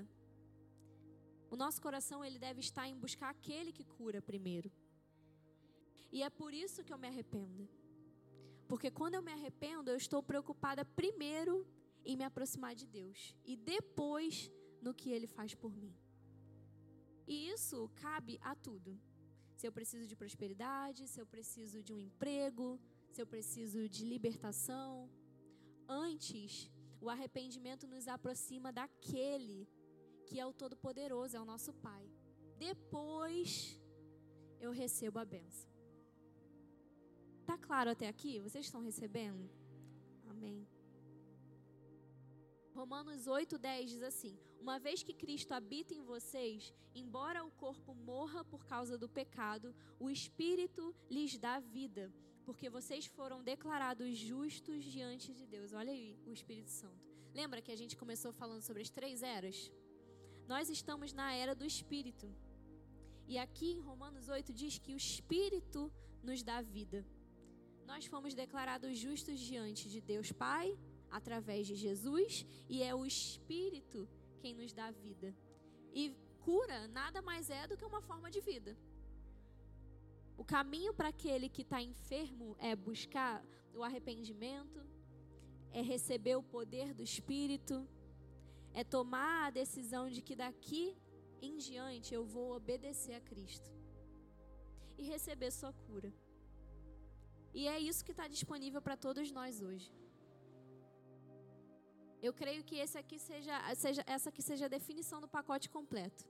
o 1.51 1.57
nosso 1.57 1.81
coração 1.81 2.23
ele 2.23 2.39
deve 2.39 2.61
estar 2.61 2.87
em 2.87 2.99
buscar 3.05 3.31
aquele 3.31 3.73
que 3.73 3.87
cura 3.97 4.21
primeiro. 4.21 4.71
E 6.15 6.23
é 6.23 6.29
por 6.29 6.53
isso 6.53 6.85
que 6.85 6.93
eu 6.93 6.99
me 6.99 7.09
arrependo. 7.09 7.67
Porque 8.69 8.91
quando 8.91 9.15
eu 9.15 9.23
me 9.23 9.33
arrependo, 9.33 9.89
eu 9.91 9.97
estou 9.97 10.23
preocupada 10.23 10.85
primeiro 10.85 11.55
em 12.05 12.17
me 12.17 12.25
aproximar 12.25 12.75
de 12.75 12.87
Deus 12.87 13.35
e 13.45 13.57
depois 13.57 14.51
no 14.81 14.93
que 14.95 15.11
ele 15.11 15.27
faz 15.27 15.55
por 15.55 15.75
mim. 15.77 15.95
E 17.27 17.49
isso 17.49 17.91
cabe 17.97 18.39
a 18.43 18.55
tudo. 18.55 18.99
Se 19.57 19.67
eu 19.67 19.73
preciso 19.73 20.07
de 20.07 20.17
prosperidade, 20.17 21.07
se 21.07 21.21
eu 21.21 21.27
preciso 21.27 21.83
de 21.83 21.93
um 21.93 21.99
emprego, 21.99 22.81
se 23.13 23.21
eu 23.23 23.27
preciso 23.27 23.89
de 23.89 24.05
libertação. 24.05 25.09
Antes, 25.89 26.71
o 27.01 27.09
arrependimento 27.09 27.87
nos 27.87 28.09
aproxima 28.09 28.73
daquele 28.73 29.69
que 30.27 30.41
é 30.41 30.47
o 30.47 30.53
Todo-Poderoso, 30.53 31.37
é 31.37 31.41
o 31.41 31.45
nosso 31.45 31.73
Pai. 31.75 32.05
Depois, 32.59 33.79
eu 34.61 34.71
recebo 34.71 35.19
a 35.19 35.25
benção. 35.25 35.71
Tá 37.45 37.59
claro 37.59 37.91
até 37.91 38.09
aqui? 38.09 38.41
Vocês 38.41 38.65
estão 38.65 38.81
recebendo? 38.81 39.51
Amém. 40.27 40.67
Romanos 42.75 43.27
8:10 43.27 43.87
diz 43.87 44.03
assim: 44.03 44.39
Uma 44.61 44.79
vez 44.79 45.03
que 45.03 45.13
Cristo 45.13 45.53
habita 45.53 45.95
em 45.95 46.03
vocês, 46.03 46.73
embora 46.95 47.45
o 47.45 47.51
corpo 47.51 47.95
morra 47.95 48.45
por 48.45 48.65
causa 48.65 48.97
do 48.97 49.09
pecado, 49.09 49.75
o 50.01 50.11
espírito 50.11 50.95
lhes 51.11 51.39
dá 51.39 51.61
vida, 51.61 52.13
porque 52.45 52.69
vocês 52.71 53.07
foram 53.07 53.43
declarados 53.43 54.17
justos 54.17 54.85
diante 54.85 55.33
de 55.35 55.47
Deus. 55.47 55.73
Olha 55.73 55.93
aí 55.93 56.19
o 56.27 56.33
Espírito 56.33 56.71
Santo. 56.71 57.13
Lembra 57.35 57.63
que 57.63 57.73
a 57.73 57.77
gente 57.77 57.97
começou 57.97 58.33
falando 58.33 58.63
sobre 58.63 58.83
as 58.83 58.91
três 58.91 59.23
eras? 59.23 59.71
Nós 60.47 60.69
estamos 60.69 61.13
na 61.13 61.33
era 61.33 61.55
do 61.55 61.65
espírito. 61.65 62.29
E 63.27 63.39
aqui 63.39 63.73
em 63.73 63.81
Romanos 63.81 64.29
8 64.29 64.53
diz 64.53 64.79
que 64.79 64.93
o 64.93 64.97
espírito 64.97 65.91
nos 66.23 66.43
dá 66.43 66.61
vida. 66.61 67.07
Nós 67.87 68.07
fomos 68.07 68.35
declarados 68.35 68.99
justos 68.99 69.39
diante 69.39 69.89
de 69.89 70.01
Deus 70.01 70.31
Pai, 70.33 70.79
através 71.13 71.67
de 71.67 71.75
Jesus 71.75 72.47
e 72.69 72.83
é 72.83 72.95
o 72.95 73.07
Espírito 73.07 74.09
quem 74.41 74.55
nos 74.55 74.73
dá 74.73 74.91
vida. 74.91 75.35
E 75.93 76.17
cura 76.41 76.89
nada 76.89 77.21
mais 77.23 77.51
é 77.51 77.67
do 77.67 77.77
que 77.77 77.85
uma 77.85 78.03
forma 78.03 78.31
de 78.31 78.41
vida. 78.41 78.77
O 80.37 80.45
caminho 80.45 80.93
para 80.93 81.09
aquele 81.09 81.49
que 81.49 81.63
está 81.63 81.81
enfermo 81.81 82.57
é 82.59 82.75
buscar 82.75 83.45
o 83.75 83.83
arrependimento, 83.83 84.81
é 85.71 85.81
receber 85.81 86.37
o 86.37 86.43
poder 86.43 86.93
do 86.95 87.03
Espírito, 87.03 87.87
é 88.75 88.83
tomar 88.83 89.47
a 89.47 89.51
decisão 89.51 90.11
de 90.11 90.21
que 90.23 90.35
daqui 90.35 90.97
em 91.41 91.57
diante 91.57 92.15
eu 92.15 92.25
vou 92.25 92.57
obedecer 92.57 93.15
a 93.15 93.21
Cristo 93.21 93.71
e 94.99 95.05
receber 95.05 95.51
sua 95.51 95.73
cura. 95.73 96.13
E 97.55 97.69
é 97.69 97.79
isso 97.79 98.05
que 98.05 98.13
está 98.13 98.27
disponível 98.27 98.81
para 98.81 98.97
todos 98.97 99.31
nós 99.31 99.61
hoje. 99.61 99.93
Eu 102.23 102.33
creio 102.33 102.63
que 102.63 102.77
esse 102.77 102.97
aqui 102.97 103.19
seja, 103.19 103.55
seja, 103.75 104.03
essa 104.07 104.29
aqui 104.29 104.41
seja 104.41 104.67
a 104.67 104.75
definição 104.77 105.21
do 105.21 105.27
pacote 105.27 105.69
completo. 105.69 106.25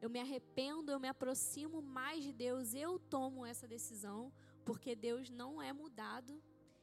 Eu 0.00 0.08
me 0.08 0.20
arrependo, 0.20 0.92
eu 0.92 1.00
me 1.00 1.08
aproximo 1.08 1.82
mais 1.82 2.22
de 2.22 2.32
Deus, 2.32 2.72
eu 2.72 3.00
tomo 3.00 3.44
essa 3.44 3.66
decisão, 3.66 4.32
porque 4.64 4.94
Deus 4.94 5.28
não 5.28 5.60
é 5.60 5.72
mudado. 5.72 6.40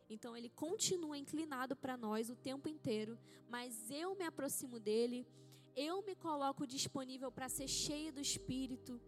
Então 0.10 0.36
ele 0.36 0.50
continua 0.50 1.18
inclinado 1.18 1.78
para 1.78 1.96
nós 1.96 2.30
o 2.30 2.36
tempo 2.36 2.68
inteiro, 2.68 3.18
mas 3.48 3.90
eu 3.90 4.16
me 4.16 4.26
aproximo 4.26 4.82
dele, 4.82 5.26
eu 5.74 6.02
me 6.02 6.14
coloco 6.14 6.68
disponível 6.68 7.32
para 7.32 7.48
ser 7.48 7.70
cheia 7.70 8.12
do 8.12 8.20
Espírito. 8.20 9.02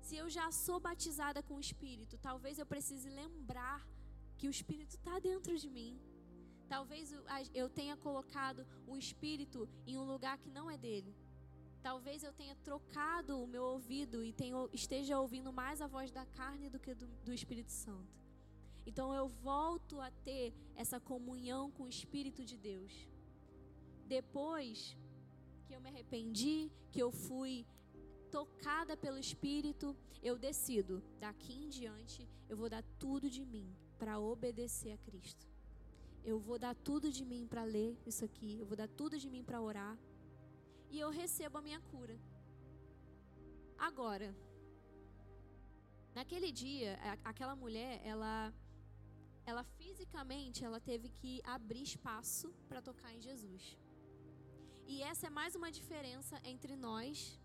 Se 0.00 0.16
eu 0.16 0.30
já 0.30 0.50
sou 0.50 0.80
batizada 0.80 1.42
com 1.42 1.56
o 1.56 1.60
Espírito, 1.60 2.16
talvez 2.16 2.58
eu 2.58 2.64
precise 2.64 3.10
lembrar 3.10 3.86
que 4.38 4.48
o 4.48 4.50
Espírito 4.50 4.96
está 4.96 5.18
dentro 5.18 5.58
de 5.58 5.68
mim. 5.68 6.00
Talvez 6.70 7.12
eu 7.52 7.68
tenha 7.68 7.96
colocado 7.96 8.64
o 8.86 8.96
espírito 8.96 9.68
em 9.84 9.98
um 9.98 10.04
lugar 10.04 10.38
que 10.38 10.48
não 10.48 10.70
é 10.70 10.78
dele. 10.78 11.12
Talvez 11.82 12.22
eu 12.22 12.32
tenha 12.32 12.54
trocado 12.54 13.42
o 13.42 13.46
meu 13.54 13.64
ouvido 13.64 14.22
e 14.22 14.32
esteja 14.72 15.18
ouvindo 15.18 15.52
mais 15.52 15.80
a 15.80 15.88
voz 15.88 16.12
da 16.12 16.24
carne 16.24 16.70
do 16.70 16.78
que 16.78 16.94
do, 16.94 17.08
do 17.24 17.32
Espírito 17.32 17.72
Santo. 17.72 18.14
Então 18.86 19.12
eu 19.12 19.26
volto 19.26 20.00
a 20.00 20.12
ter 20.28 20.54
essa 20.76 21.00
comunhão 21.00 21.72
com 21.72 21.82
o 21.82 21.88
Espírito 21.88 22.44
de 22.44 22.56
Deus. 22.56 23.08
Depois 24.06 24.96
que 25.64 25.74
eu 25.74 25.80
me 25.80 25.88
arrependi, 25.88 26.70
que 26.92 27.02
eu 27.02 27.10
fui 27.10 27.66
tocada 28.30 28.96
pelo 28.96 29.18
Espírito, 29.18 29.96
eu 30.22 30.38
decido, 30.38 31.02
daqui 31.18 31.52
em 31.64 31.68
diante, 31.68 32.28
eu 32.48 32.56
vou 32.56 32.70
dar 32.70 32.84
tudo 32.96 33.28
de 33.28 33.44
mim 33.44 33.74
para 33.98 34.20
obedecer 34.20 34.92
a 34.92 34.98
Cristo. 34.98 35.49
Eu 36.24 36.38
vou 36.38 36.58
dar 36.58 36.74
tudo 36.74 37.10
de 37.10 37.24
mim 37.24 37.46
para 37.46 37.64
ler 37.64 37.96
isso 38.06 38.24
aqui. 38.24 38.58
Eu 38.58 38.66
vou 38.66 38.76
dar 38.76 38.88
tudo 38.88 39.18
de 39.18 39.28
mim 39.28 39.42
para 39.42 39.60
orar. 39.60 39.98
E 40.90 40.98
eu 40.98 41.10
recebo 41.10 41.58
a 41.58 41.62
minha 41.62 41.80
cura. 41.80 42.18
Agora, 43.78 44.34
naquele 46.14 46.50
dia, 46.52 46.98
aquela 47.24 47.54
mulher, 47.56 48.00
ela 48.04 48.52
ela 49.46 49.64
fisicamente 49.78 50.64
ela 50.64 50.80
teve 50.80 51.08
que 51.08 51.40
abrir 51.44 51.82
espaço 51.82 52.52
para 52.68 52.82
tocar 52.88 53.12
em 53.14 53.22
Jesus. 53.28 53.62
E 54.86 55.02
essa 55.10 55.26
é 55.28 55.30
mais 55.30 55.54
uma 55.54 55.70
diferença 55.78 56.36
entre 56.52 56.76
nós 56.76 57.40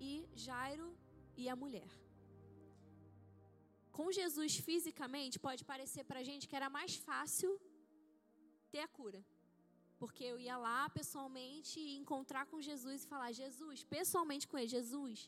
e 0.00 0.12
Jairo 0.34 0.88
e 1.36 1.48
a 1.48 1.56
mulher. 1.56 1.90
Com 3.96 4.10
Jesus 4.20 4.56
fisicamente, 4.68 5.38
pode 5.38 5.64
parecer 5.64 6.04
para 6.04 6.20
a 6.20 6.26
gente 6.28 6.48
que 6.48 6.56
era 6.60 6.70
mais 6.78 6.94
fácil 6.96 7.50
ter 8.72 8.82
a 8.86 8.92
cura. 8.98 9.20
Porque 10.00 10.24
eu 10.32 10.36
ia 10.46 10.56
lá 10.66 10.80
pessoalmente 10.98 11.78
encontrar 12.02 12.44
com 12.50 12.66
Jesus 12.68 12.98
e 13.02 13.10
falar: 13.12 13.30
Jesus, 13.42 13.84
pessoalmente 13.96 14.48
com 14.50 14.58
ele, 14.58 14.76
Jesus, 14.78 15.18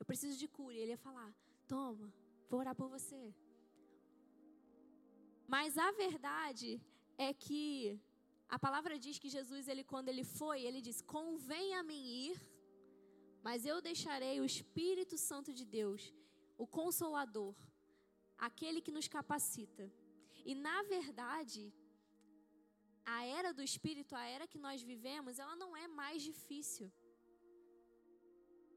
eu 0.00 0.04
preciso 0.10 0.36
de 0.42 0.48
cura. 0.58 0.74
E 0.76 0.82
ele 0.82 0.94
ia 0.96 1.04
falar: 1.08 1.30
Toma, 1.72 2.08
vou 2.50 2.60
orar 2.62 2.76
por 2.80 2.88
você. 2.96 3.22
Mas 5.54 5.78
a 5.86 5.90
verdade 6.04 6.70
é 7.26 7.30
que 7.44 7.62
a 8.56 8.58
palavra 8.66 8.94
diz 9.04 9.16
que 9.22 9.34
Jesus, 9.36 9.66
ele 9.72 9.84
quando 9.92 10.08
ele 10.12 10.24
foi, 10.38 10.58
ele 10.68 10.80
disse: 10.86 11.02
"Convém 11.16 11.68
a 11.80 11.82
mim 11.90 12.04
ir, 12.28 12.36
mas 13.46 13.66
eu 13.72 13.76
deixarei 13.90 14.36
o 14.38 14.48
Espírito 14.52 15.16
Santo 15.28 15.50
de 15.58 15.64
Deus, 15.78 16.02
o 16.64 16.66
consolador, 16.78 17.54
aquele 18.48 18.80
que 18.86 18.96
nos 18.98 19.08
capacita". 19.16 19.86
E 20.50 20.54
na 20.66 20.78
verdade, 20.94 21.62
a 23.04 23.24
era 23.24 23.52
do 23.52 23.62
espírito, 23.62 24.14
a 24.14 24.24
era 24.24 24.46
que 24.46 24.58
nós 24.58 24.82
vivemos, 24.82 25.38
ela 25.38 25.56
não 25.56 25.76
é 25.76 25.86
mais 25.88 26.22
difícil. 26.22 26.90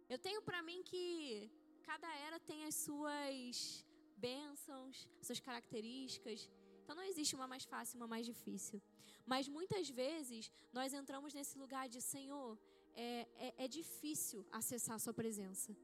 Eu 0.09 0.19
tenho 0.19 0.41
para 0.41 0.61
mim 0.61 0.82
que 0.84 1.51
cada 1.84 2.09
era 2.28 2.39
tem 2.39 2.65
as 2.65 2.76
suas 2.76 3.86
bênçãos, 4.17 5.07
suas 5.21 5.39
características. 5.39 6.49
Então 6.82 6.95
não 6.95 7.03
existe 7.11 7.36
uma 7.36 7.47
mais 7.47 7.65
fácil, 7.74 7.97
uma 7.97 8.07
mais 8.07 8.26
difícil. 8.26 8.82
Mas 9.26 9.47
muitas 9.47 9.89
vezes 9.89 10.51
nós 10.71 10.93
entramos 10.93 11.34
nesse 11.34 11.57
lugar 11.57 11.88
de 11.88 12.01
Senhor, 12.01 12.59
é, 12.95 13.28
é, 13.47 13.65
é 13.65 13.67
difícil 13.67 14.45
acessar 14.51 14.95
a 14.95 14.99
Sua 14.99 15.13
presença. 15.13 15.76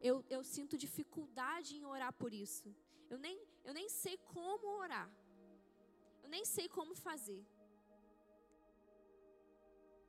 Eu, 0.00 0.24
eu 0.28 0.42
sinto 0.42 0.76
dificuldade 0.76 1.76
em 1.76 1.84
orar 1.84 2.12
por 2.12 2.32
isso. 2.32 2.74
Eu 3.08 3.18
nem, 3.18 3.36
eu 3.64 3.72
nem 3.72 3.88
sei 3.88 4.16
como 4.34 4.66
orar. 4.84 5.10
Eu 6.24 6.30
nem 6.36 6.44
sei 6.54 6.66
como 6.76 6.94
fazer. 7.08 7.42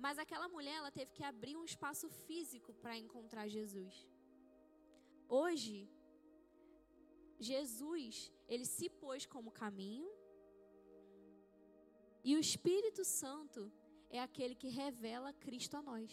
Mas 0.06 0.18
aquela 0.24 0.48
mulher, 0.56 0.76
ela 0.82 0.92
teve 1.00 1.12
que 1.18 1.24
abrir 1.32 1.56
um 1.58 1.66
espaço 1.72 2.08
físico 2.26 2.74
para 2.82 2.98
encontrar 3.06 3.48
Jesus. 3.58 3.96
Hoje, 5.28 5.78
Jesus, 7.52 8.32
ele 8.48 8.66
se 8.66 8.88
pôs 9.02 9.26
como 9.26 9.58
caminho. 9.64 10.10
E 12.24 12.36
o 12.36 12.40
Espírito 12.40 13.04
Santo 13.04 13.72
é 14.10 14.20
aquele 14.28 14.56
que 14.62 14.70
revela 14.84 15.34
Cristo 15.46 15.76
a 15.78 15.82
nós. 15.82 16.12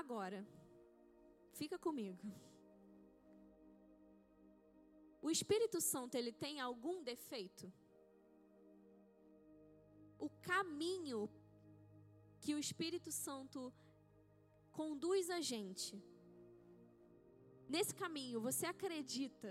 Agora, 0.00 0.40
fica 1.60 1.78
comigo. 1.78 2.26
O 5.22 5.30
Espírito 5.30 5.80
Santo, 5.80 6.16
ele 6.16 6.32
tem 6.32 6.60
algum 6.60 7.02
defeito? 7.02 7.72
O 10.24 10.28
caminho 10.52 11.20
que 12.42 12.54
o 12.54 12.58
Espírito 12.66 13.10
Santo 13.24 13.60
conduz 14.78 15.28
a 15.38 15.40
gente. 15.52 15.92
Nesse 17.74 17.94
caminho, 18.02 18.40
você 18.48 18.66
acredita 18.66 19.50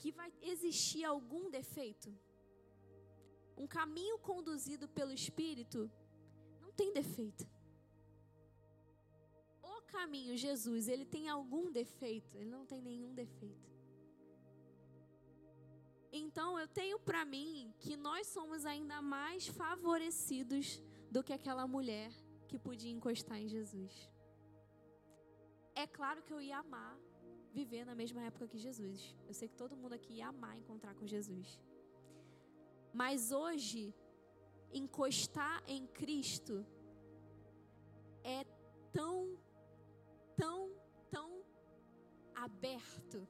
que 0.00 0.10
vai 0.20 0.30
existir 0.52 1.04
algum 1.04 1.44
defeito? 1.58 2.10
um 3.56 3.66
caminho 3.66 4.18
conduzido 4.18 4.88
pelo 4.88 5.12
Espírito 5.12 5.90
não 6.60 6.72
tem 6.72 6.92
defeito. 6.92 7.46
O 9.62 9.82
caminho, 9.82 10.36
Jesus, 10.36 10.88
ele 10.88 11.04
tem 11.04 11.28
algum 11.28 11.70
defeito? 11.70 12.36
Ele 12.36 12.50
não 12.50 12.64
tem 12.66 12.80
nenhum 12.80 13.14
defeito. 13.14 13.70
Então 16.12 16.58
eu 16.58 16.68
tenho 16.68 16.98
para 17.00 17.24
mim 17.24 17.74
que 17.78 17.96
nós 17.96 18.26
somos 18.26 18.66
ainda 18.66 19.00
mais 19.00 19.46
favorecidos 19.48 20.82
do 21.10 21.22
que 21.22 21.32
aquela 21.32 21.66
mulher 21.66 22.12
que 22.46 22.58
podia 22.58 22.90
encostar 22.90 23.38
em 23.40 23.48
Jesus. 23.48 24.10
É 25.74 25.86
claro 25.86 26.22
que 26.22 26.32
eu 26.32 26.40
ia 26.40 26.58
amar 26.58 26.98
viver 27.52 27.84
na 27.84 27.94
mesma 27.94 28.22
época 28.22 28.46
que 28.46 28.58
Jesus. 28.58 29.16
Eu 29.26 29.34
sei 29.34 29.48
que 29.48 29.56
todo 29.56 29.76
mundo 29.76 29.94
aqui 29.94 30.14
ia 30.14 30.28
amar 30.28 30.56
encontrar 30.58 30.94
com 30.94 31.06
Jesus. 31.06 31.58
Mas 32.92 33.32
hoje, 33.32 33.94
encostar 34.72 35.62
em 35.66 35.86
Cristo 35.86 36.66
é 38.22 38.44
tão, 38.92 39.38
tão, 40.36 40.70
tão 41.10 41.42
aberto. 42.34 43.26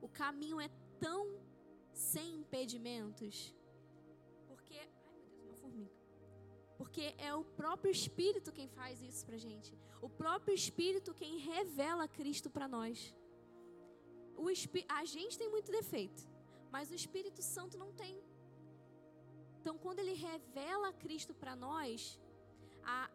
O 0.00 0.08
caminho 0.08 0.60
é 0.60 0.68
tão 0.98 1.40
sem 1.92 2.36
impedimentos. 2.36 3.54
Porque, 4.48 4.74
ai 4.74 5.12
meu 5.12 5.24
Deus, 5.24 5.42
uma 5.44 5.56
formiga. 5.56 5.90
Porque 6.76 7.14
é 7.18 7.34
o 7.34 7.44
próprio 7.44 7.90
Espírito 7.90 8.52
quem 8.52 8.68
faz 8.68 9.00
isso 9.00 9.24
pra 9.24 9.36
gente. 9.36 9.76
O 10.00 10.08
próprio 10.08 10.54
Espírito 10.54 11.14
quem 11.14 11.38
revela 11.38 12.08
Cristo 12.08 12.50
para 12.50 12.66
nós. 12.66 13.14
O 14.36 14.46
a 14.88 15.04
gente 15.04 15.38
tem 15.38 15.48
muito 15.48 15.70
defeito, 15.70 16.22
mas 16.70 16.90
o 16.90 16.94
Espírito 16.94 17.42
Santo 17.42 17.78
não 17.78 17.92
tem. 17.92 18.20
Então, 19.60 19.78
quando 19.78 20.00
ele 20.00 20.14
revela 20.14 20.92
Cristo 20.92 21.32
para 21.32 21.54
nós, 21.54 22.18
a, 22.82 23.08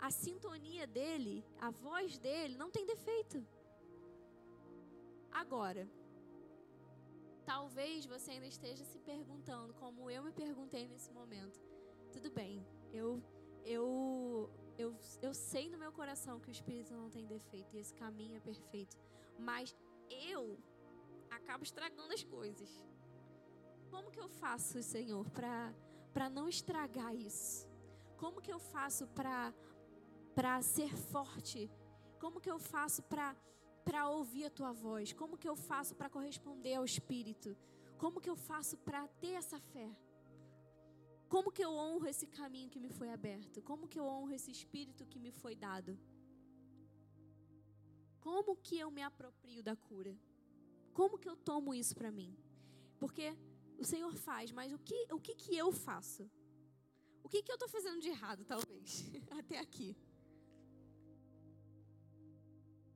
a 0.00 0.10
sintonia 0.10 0.86
dele, 0.86 1.44
a 1.60 1.70
voz 1.70 2.18
dele, 2.18 2.56
não 2.56 2.70
tem 2.70 2.86
defeito. 2.86 3.44
Agora, 5.32 5.88
talvez 7.48 8.04
você 8.04 8.32
ainda 8.32 8.46
esteja 8.46 8.84
se 8.84 8.98
perguntando, 8.98 9.72
como 9.72 10.10
eu 10.10 10.22
me 10.22 10.32
perguntei 10.32 10.86
nesse 10.86 11.10
momento. 11.10 11.58
Tudo 12.12 12.30
bem, 12.30 12.54
eu, 12.92 13.22
eu, 13.64 14.50
eu, 14.76 14.94
eu 15.22 15.32
sei 15.32 15.70
no 15.70 15.78
meu 15.78 15.90
coração 15.90 16.38
que 16.42 16.50
o 16.50 16.56
Espírito 16.58 16.92
não 16.94 17.08
tem 17.08 17.26
defeito 17.26 17.74
e 17.74 17.78
esse 17.80 17.94
caminho 17.94 18.36
é 18.36 18.40
perfeito, 18.40 18.98
mas 19.38 19.74
eu 20.10 20.58
acabo 21.30 21.64
estragando 21.64 22.12
as 22.12 22.22
coisas. 22.22 22.70
Como 23.90 24.10
que 24.10 24.20
eu 24.20 24.28
faço, 24.28 24.82
Senhor, 24.82 25.24
para 25.30 26.28
não 26.28 26.50
estragar 26.50 27.14
isso? 27.14 27.66
Como 28.18 28.42
que 28.42 28.52
eu 28.52 28.58
faço 28.58 29.06
para 29.06 30.60
ser 30.60 30.94
forte? 30.94 31.70
Como 32.20 32.42
que 32.42 32.50
eu 32.50 32.58
faço 32.58 33.02
para 33.04 33.34
ouvir 34.16 34.44
a 34.46 34.50
tua 34.58 34.72
voz? 34.72 35.12
Como 35.20 35.38
que 35.40 35.48
eu 35.48 35.56
faço 35.70 35.92
para 35.98 36.12
corresponder 36.16 36.74
ao 36.74 36.84
Espírito? 36.84 37.56
Como 38.02 38.20
que 38.20 38.30
eu 38.30 38.36
faço 38.36 38.76
para 38.86 39.02
ter 39.22 39.34
essa 39.42 39.58
fé? 39.72 39.88
Como 41.28 41.52
que 41.56 41.64
eu 41.66 41.70
honro 41.70 42.06
esse 42.06 42.26
caminho 42.26 42.70
que 42.70 42.80
me 42.84 42.90
foi 42.98 43.10
aberto? 43.10 43.62
Como 43.62 43.88
que 43.90 43.98
eu 43.98 44.06
honro 44.14 44.32
esse 44.38 44.50
Espírito 44.50 45.06
que 45.10 45.18
me 45.18 45.30
foi 45.30 45.54
dado? 45.54 45.98
Como 48.20 48.56
que 48.56 48.78
eu 48.78 48.90
me 48.90 49.02
aproprio 49.02 49.62
da 49.62 49.76
cura? 49.88 50.14
Como 50.98 51.18
que 51.18 51.28
eu 51.28 51.36
tomo 51.36 51.74
isso 51.74 51.94
para 51.94 52.10
mim? 52.10 52.30
Porque 52.98 53.26
o 53.78 53.84
Senhor 53.84 54.12
faz, 54.14 54.50
mas 54.50 54.72
o 54.72 54.78
que, 54.78 55.06
o 55.12 55.20
que, 55.20 55.34
que 55.34 55.56
eu 55.56 55.70
faço? 55.70 56.28
O 57.22 57.28
que, 57.28 57.42
que 57.42 57.52
eu 57.52 57.56
estou 57.56 57.68
fazendo 57.68 58.00
de 58.00 58.08
errado, 58.08 58.44
talvez, 58.44 59.04
até 59.38 59.58
aqui? 59.58 59.96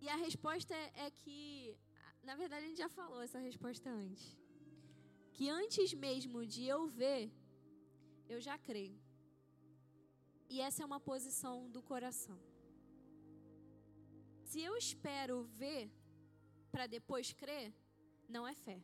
E 0.03 0.09
a 0.09 0.17
resposta 0.17 0.75
é, 0.75 1.07
é 1.07 1.11
que, 1.13 1.77
na 2.29 2.35
verdade, 2.35 2.65
a 2.65 2.69
gente 2.69 2.79
já 2.85 2.89
falou 2.89 3.23
essa 3.23 3.39
resposta 3.39 3.89
antes. 3.89 4.37
Que 5.33 5.49
antes 5.49 5.95
mesmo 5.95 6.45
de 6.45 6.65
eu 6.65 6.81
ver, 6.89 7.31
eu 8.29 8.41
já 8.41 8.59
creio. 8.59 9.01
E 10.51 10.61
essa 10.61 10.83
é 10.83 10.87
uma 10.91 10.99
posição 10.99 11.71
do 11.71 11.81
coração. 11.81 12.39
Se 14.43 14.61
eu 14.61 14.77
espero 14.77 15.45
ver 15.45 15.89
para 16.73 16.89
depois 16.89 17.33
crer, 17.33 17.73
não 18.29 18.45
é 18.53 18.55
fé. 18.55 18.83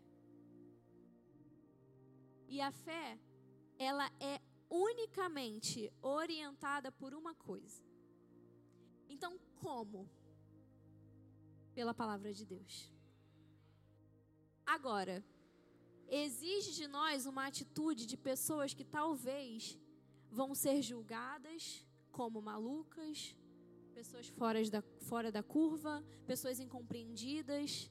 E 2.46 2.60
a 2.60 2.70
fé, 2.70 3.18
ela 3.76 4.06
é 4.20 4.40
unicamente 4.70 5.92
orientada 6.00 6.92
por 6.92 7.12
uma 7.12 7.34
coisa. 7.34 7.82
Então, 9.08 9.36
como? 9.56 10.08
Pela 11.78 11.94
palavra 11.94 12.30
de 12.38 12.44
Deus. 12.44 12.92
Agora, 14.66 15.16
exige 16.08 16.72
de 16.78 16.88
nós 16.88 17.24
uma 17.24 17.46
atitude 17.46 18.04
de 18.04 18.16
pessoas 18.16 18.74
que 18.74 18.84
talvez 18.84 19.78
vão 20.38 20.56
ser 20.56 20.82
julgadas 20.82 21.86
como 22.10 22.42
malucas, 22.42 23.36
pessoas 23.94 24.26
fora 24.26 24.60
da, 24.68 24.82
fora 25.10 25.30
da 25.30 25.40
curva, 25.40 26.04
pessoas 26.26 26.58
incompreendidas, 26.58 27.88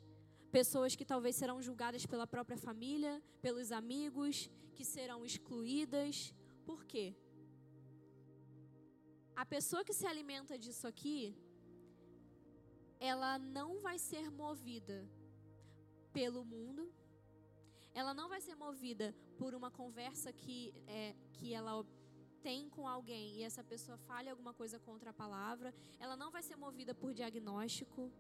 pessoas 0.52 0.94
que 0.94 1.06
talvez 1.06 1.38
serão 1.38 1.62
julgadas 1.62 2.06
pela 2.06 2.28
própria 2.28 2.58
família, 2.58 3.24
pelos 3.42 3.72
amigos, 3.72 4.50
que 4.76 4.84
serão 4.84 5.26
excluídas. 5.26 6.34
Por 6.66 6.84
quê? 6.84 7.16
A 9.34 9.46
pessoa 9.46 9.86
que 9.86 9.94
se 9.94 10.06
alimenta 10.06 10.60
disso 10.60 10.86
aqui, 10.86 11.38
ela 13.00 13.38
não 13.38 13.80
vai 13.80 13.98
ser 14.00 14.30
movida 14.30 15.08
pelo 16.12 16.44
mundo, 16.44 16.92
ela 17.94 18.14
não 18.14 18.28
vai 18.30 18.42
ser 18.42 18.56
movida 18.56 19.16
por 19.38 19.54
uma 19.54 19.70
conversa 19.72 20.32
que, 20.32 20.74
é, 20.88 21.16
que 21.34 21.54
ela 21.54 21.86
tem 22.42 22.70
com 22.70 22.88
alguém 22.88 23.38
e 23.38 23.44
essa 23.44 23.64
pessoa 23.64 23.98
fale 23.98 24.30
alguma 24.30 24.54
coisa 24.54 24.80
contra 24.80 25.10
a 25.10 25.14
palavra, 25.14 25.74
ela 26.00 26.16
não 26.16 26.32
vai 26.32 26.44
ser 26.44 26.56
movida 26.56 26.94
por 26.94 27.14
diagnóstico, 27.14 28.12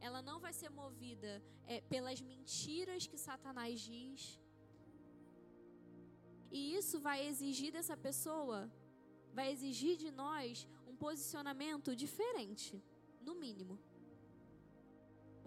ela 0.00 0.20
não 0.20 0.38
vai 0.38 0.52
ser 0.52 0.70
movida 0.70 1.42
é, 1.66 1.80
pelas 1.82 2.20
mentiras 2.20 3.06
que 3.06 3.16
Satanás 3.16 3.80
diz. 3.80 4.38
E 6.50 6.76
isso 6.76 7.00
vai 7.00 7.26
exigir 7.26 7.72
dessa 7.72 7.96
pessoa, 7.96 8.70
vai 9.32 9.50
exigir 9.50 9.96
de 9.96 10.10
nós 10.10 10.68
um 10.86 10.94
posicionamento 10.94 11.96
diferente, 11.96 12.82
no 13.20 13.34
mínimo. 13.34 13.78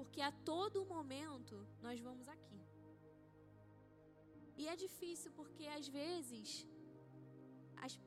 Porque 0.08 0.22
a 0.22 0.32
todo 0.32 0.86
momento 0.86 1.56
nós 1.82 2.00
vamos 2.00 2.28
aqui. 2.28 2.60
E 4.60 4.68
é 4.68 4.76
difícil 4.76 5.32
porque 5.40 5.66
às 5.68 5.88
vezes 5.88 6.68
as, 7.86 8.00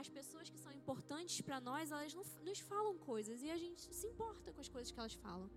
as 0.00 0.08
pessoas 0.08 0.48
que 0.48 0.58
são 0.58 0.72
importantes 0.72 1.40
para 1.40 1.60
nós, 1.60 1.90
elas 1.90 2.14
não, 2.14 2.24
nos 2.48 2.60
falam 2.60 2.96
coisas 2.96 3.42
e 3.42 3.50
a 3.50 3.58
gente 3.58 3.82
se 3.98 4.06
importa 4.06 4.52
com 4.52 4.60
as 4.60 4.68
coisas 4.68 4.90
que 4.90 4.98
elas 4.98 5.14
falam. 5.14 5.50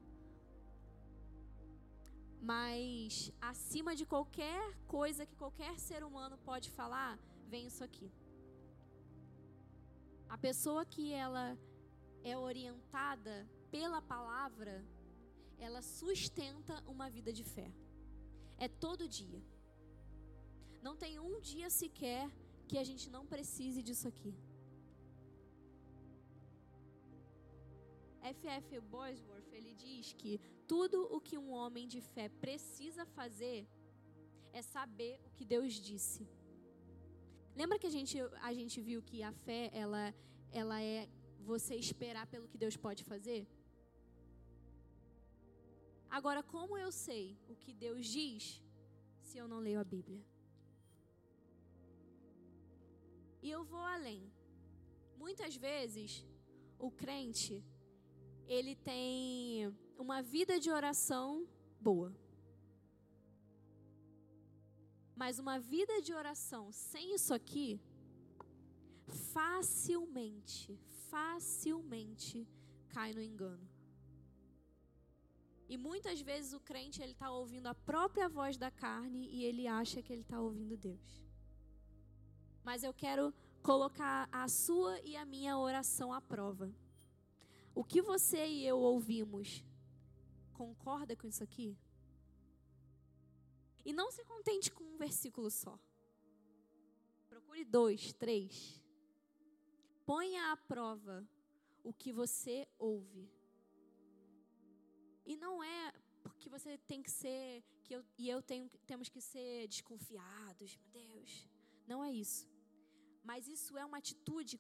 Mas 2.42 3.32
acima 3.40 3.96
de 3.96 4.06
qualquer 4.06 4.62
coisa 4.88 5.26
que 5.26 5.36
qualquer 5.36 5.80
ser 5.80 6.04
humano 6.04 6.38
pode 6.40 6.70
falar, 6.72 7.18
vem 7.48 7.68
isso 7.68 7.84
aqui. 7.84 8.12
A 10.28 10.38
pessoa 10.38 10.84
que 10.84 11.14
ela 11.14 11.58
é 12.24 12.36
orientada 12.38 13.48
pela 13.70 14.02
palavra, 14.02 14.84
ela 15.68 15.82
sustenta 16.00 16.76
uma 16.94 17.08
vida 17.16 17.32
de 17.40 17.44
fé. 17.56 17.70
É 18.66 18.68
todo 18.86 19.12
dia. 19.20 19.42
Não 20.88 20.96
tem 21.04 21.14
um 21.20 21.40
dia 21.52 21.70
sequer 21.82 22.24
que 22.68 22.78
a 22.84 22.86
gente 22.90 23.06
não 23.16 23.24
precise 23.34 23.82
disso 23.88 24.08
aqui. 24.12 24.34
F.F. 28.22 28.80
Bosworth, 28.94 29.52
ele 29.52 29.74
diz 29.86 30.14
que 30.22 30.34
tudo 30.68 30.98
o 31.16 31.20
que 31.28 31.38
um 31.44 31.50
homem 31.60 31.88
de 31.94 32.02
fé 32.14 32.28
precisa 32.46 33.06
fazer 33.18 33.60
é 34.54 34.62
saber 34.76 35.14
o 35.26 35.32
que 35.38 35.46
Deus 35.54 35.74
disse. 35.74 36.24
Lembra 37.56 37.80
que 37.80 37.88
a 37.88 37.96
gente, 37.98 38.18
a 38.50 38.54
gente 38.60 38.78
viu 38.90 39.02
que 39.10 39.22
a 39.22 39.34
fé, 39.46 39.70
ela, 39.74 40.04
ela 40.52 40.82
é 40.82 41.10
você 41.52 41.76
esperar 41.76 42.26
pelo 42.28 42.48
que 42.48 42.58
Deus 42.58 42.78
pode 42.78 43.04
fazer? 43.04 43.48
Agora, 46.18 46.44
como 46.44 46.78
eu 46.78 46.92
sei 46.92 47.38
o 47.48 47.56
que 47.56 47.74
Deus 47.74 48.06
diz 48.06 48.62
se 49.22 49.38
eu 49.38 49.48
não 49.48 49.60
leio 49.60 49.80
a 49.80 49.84
Bíblia? 49.84 50.22
E 53.42 53.50
eu 53.50 53.64
vou 53.64 53.80
além. 53.80 54.22
Muitas 55.18 55.56
vezes, 55.56 56.28
o 56.78 56.92
crente 56.92 57.64
ele 58.46 58.76
tem 58.76 59.74
uma 59.98 60.22
vida 60.22 60.60
de 60.60 60.70
oração 60.70 61.48
boa. 61.80 62.14
Mas 65.16 65.40
uma 65.40 65.58
vida 65.60 66.02
de 66.02 66.14
oração 66.14 66.74
sem 66.74 67.16
isso 67.16 67.34
aqui, 67.34 67.80
facilmente, 69.32 70.78
facilmente 71.10 72.46
cai 72.90 73.14
no 73.14 73.22
engano. 73.22 73.71
E 75.72 75.78
muitas 75.78 76.20
vezes 76.20 76.52
o 76.52 76.60
crente 76.60 77.02
ele 77.02 77.14
está 77.14 77.32
ouvindo 77.32 77.68
a 77.68 77.74
própria 77.74 78.28
voz 78.28 78.58
da 78.58 78.70
carne 78.70 79.30
e 79.30 79.46
ele 79.46 79.70
acha 79.70 80.02
que 80.02 80.12
ele 80.12 80.22
está 80.22 80.38
ouvindo 80.38 80.76
Deus. 80.76 81.24
Mas 82.62 82.84
eu 82.84 82.94
quero 82.94 83.34
colocar 83.64 84.28
a 84.34 84.50
sua 84.50 85.00
e 85.00 85.16
a 85.16 85.24
minha 85.24 85.58
oração 85.58 86.12
à 86.12 86.20
prova. 86.20 86.70
O 87.74 87.86
que 87.86 88.02
você 88.02 88.46
e 88.46 88.68
eu 88.68 88.80
ouvimos 88.80 89.64
concorda 90.52 91.16
com 91.16 91.26
isso 91.26 91.42
aqui? 91.42 91.78
E 93.86 93.94
não 93.94 94.12
se 94.12 94.26
contente 94.26 94.70
com 94.70 94.84
um 94.84 94.98
versículo 94.98 95.50
só. 95.50 95.80
Procure 97.30 97.64
dois, 97.64 98.12
três. 98.12 98.84
Ponha 100.06 100.52
à 100.52 100.58
prova 100.58 101.26
o 101.82 101.94
que 101.94 102.12
você 102.12 102.68
ouve. 102.78 103.41
E 105.26 105.36
não 105.36 105.64
é 105.64 105.94
porque 106.22 106.50
você 106.50 106.78
tem 106.78 107.02
que 107.02 107.12
ser, 107.12 107.64
que 107.84 107.94
eu 107.96 108.04
e 108.18 108.30
eu 108.30 108.42
tenho, 108.42 108.70
temos 108.86 109.10
que 109.10 109.22
ser 109.22 109.68
desconfiados, 109.68 110.78
meu 110.78 110.90
Deus. 110.92 111.48
Não 111.88 112.04
é 112.04 112.12
isso. 112.12 112.48
Mas 113.24 113.48
isso 113.48 113.78
é 113.78 113.86
uma 113.86 113.98
atitude 113.98 114.60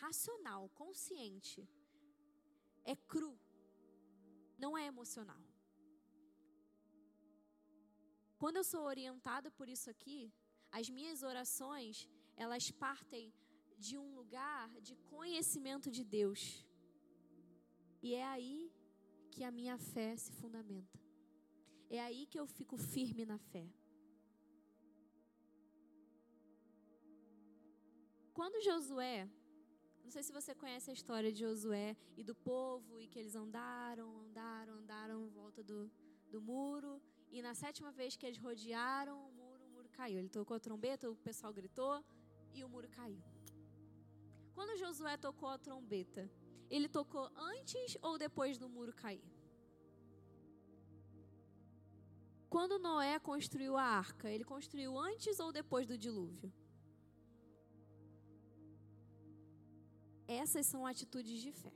racional, 0.00 0.68
consciente. 0.70 1.68
É 2.84 2.94
cru. 2.94 3.38
Não 4.58 4.76
é 4.76 4.86
emocional. 4.86 5.42
Quando 8.38 8.56
eu 8.56 8.64
sou 8.64 8.82
orientada 8.82 9.50
por 9.50 9.68
isso 9.68 9.88
aqui, 9.88 10.32
as 10.70 10.88
minhas 10.90 11.22
orações, 11.22 12.08
elas 12.36 12.70
partem 12.70 13.32
de 13.78 13.96
um 13.98 14.14
lugar 14.14 14.68
de 14.80 14.94
conhecimento 14.96 15.90
de 15.90 16.04
Deus. 16.04 16.64
E 18.02 18.14
é 18.14 18.24
aí 18.24 18.65
que 19.36 19.44
a 19.44 19.50
minha 19.50 19.76
fé 19.76 20.16
se 20.16 20.32
fundamenta. 20.32 20.98
É 21.90 21.98
aí 22.00 22.24
que 22.30 22.38
eu 22.40 22.46
fico 22.46 22.76
firme 22.78 23.24
na 23.32 23.36
fé. 23.36 23.66
Quando 28.32 28.64
Josué, 28.68 29.28
não 30.02 30.10
sei 30.14 30.22
se 30.22 30.32
você 30.38 30.54
conhece 30.54 30.88
a 30.90 30.94
história 30.98 31.30
de 31.30 31.40
Josué 31.40 31.94
e 32.16 32.24
do 32.24 32.34
povo 32.34 32.98
e 32.98 33.06
que 33.06 33.18
eles 33.18 33.36
andaram, 33.44 34.08
andaram, 34.24 34.72
andaram 34.82 35.26
em 35.26 35.28
volta 35.28 35.62
do, 35.62 35.90
do 36.30 36.40
muro 36.40 36.94
e 37.30 37.42
na 37.42 37.54
sétima 37.54 37.92
vez 37.92 38.16
que 38.16 38.24
eles 38.24 38.38
rodearam 38.38 39.16
o 39.28 39.30
muro, 39.32 39.66
o 39.66 39.68
muro 39.68 39.90
caiu. 39.90 40.18
Ele 40.18 40.30
tocou 40.30 40.56
a 40.56 40.60
trombeta, 40.60 41.10
o 41.10 41.16
pessoal 41.28 41.52
gritou 41.52 42.02
e 42.54 42.64
o 42.64 42.68
muro 42.70 42.88
caiu. 42.88 43.22
Quando 44.54 44.78
Josué 44.78 45.18
tocou 45.18 45.50
a 45.50 45.58
trombeta, 45.58 46.22
ele 46.70 46.88
tocou 46.88 47.30
antes 47.36 47.96
ou 48.02 48.18
depois 48.18 48.58
do 48.58 48.68
muro 48.68 48.92
cair? 48.92 49.24
Quando 52.48 52.78
Noé 52.78 53.18
construiu 53.18 53.76
a 53.76 53.82
arca, 53.82 54.30
ele 54.30 54.44
construiu 54.44 54.98
antes 54.98 55.38
ou 55.40 55.52
depois 55.52 55.86
do 55.86 55.98
dilúvio? 55.98 56.52
Essas 60.26 60.66
são 60.66 60.86
atitudes 60.86 61.40
de 61.40 61.52
fé. 61.52 61.72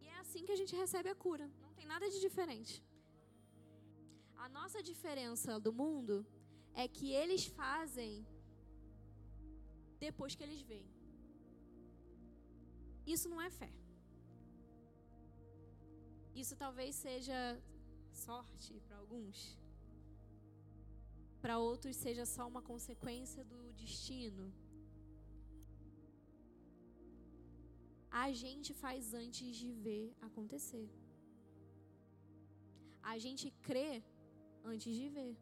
E 0.00 0.06
é 0.06 0.18
assim 0.18 0.44
que 0.44 0.52
a 0.52 0.56
gente 0.56 0.74
recebe 0.74 1.08
a 1.08 1.14
cura. 1.14 1.46
Não 1.60 1.72
tem 1.74 1.86
nada 1.86 2.08
de 2.08 2.20
diferente. 2.20 2.84
A 4.36 4.48
nossa 4.48 4.82
diferença 4.82 5.60
do 5.60 5.72
mundo 5.72 6.26
é 6.74 6.88
que 6.88 7.12
eles 7.12 7.44
fazem 7.46 8.26
depois 10.06 10.34
que 10.36 10.44
eles 10.46 10.62
veem. 10.72 10.90
Isso 13.14 13.28
não 13.32 13.40
é 13.48 13.50
fé. 13.60 13.72
Isso 16.42 16.54
talvez 16.64 16.92
seja 17.06 17.38
sorte 18.26 18.72
para 18.86 18.96
alguns 19.02 19.38
para 21.42 21.58
outros 21.58 21.96
seja 22.04 22.24
só 22.34 22.42
uma 22.52 22.62
consequência 22.70 23.42
do 23.52 23.60
destino. 23.82 24.44
A 28.24 28.26
gente 28.42 28.70
faz 28.82 29.12
antes 29.22 29.56
de 29.60 29.70
ver 29.86 30.04
acontecer. 30.28 30.88
A 33.12 33.16
gente 33.24 33.46
crê 33.68 33.92
antes 34.72 34.94
de 35.00 35.08
ver. 35.16 35.34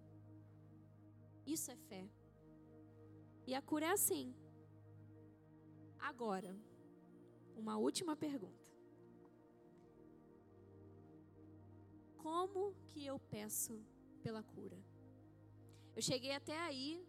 Isso 1.55 1.71
é 1.71 1.77
fé. 1.91 2.05
E 3.47 3.55
a 3.59 3.61
cura 3.61 3.87
é 3.87 3.93
assim. 3.99 4.27
Agora, 6.01 6.57
uma 7.57 7.77
última 7.77 8.17
pergunta. 8.17 8.65
Como 12.17 12.75
que 12.89 13.05
eu 13.05 13.19
peço 13.19 13.85
pela 14.23 14.43
cura? 14.43 14.79
Eu 15.95 16.03
cheguei 16.03 16.33
até 16.33 16.59
aí 16.59 17.07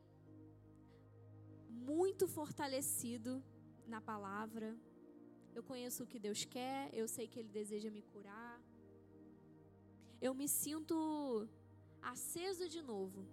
muito 1.70 2.28
fortalecido 2.28 3.44
na 3.88 4.00
palavra. 4.00 4.78
Eu 5.54 5.64
conheço 5.64 6.04
o 6.04 6.08
que 6.08 6.20
Deus 6.20 6.46
quer, 6.46 6.90
eu 6.94 7.08
sei 7.08 7.28
que 7.28 7.40
Ele 7.40 7.50
deseja 7.50 7.90
me 7.90 8.02
curar. 8.02 8.62
Eu 10.22 10.34
me 10.34 10.48
sinto 10.48 10.96
aceso 12.02 12.68
de 12.70 12.82
novo. 12.82 13.28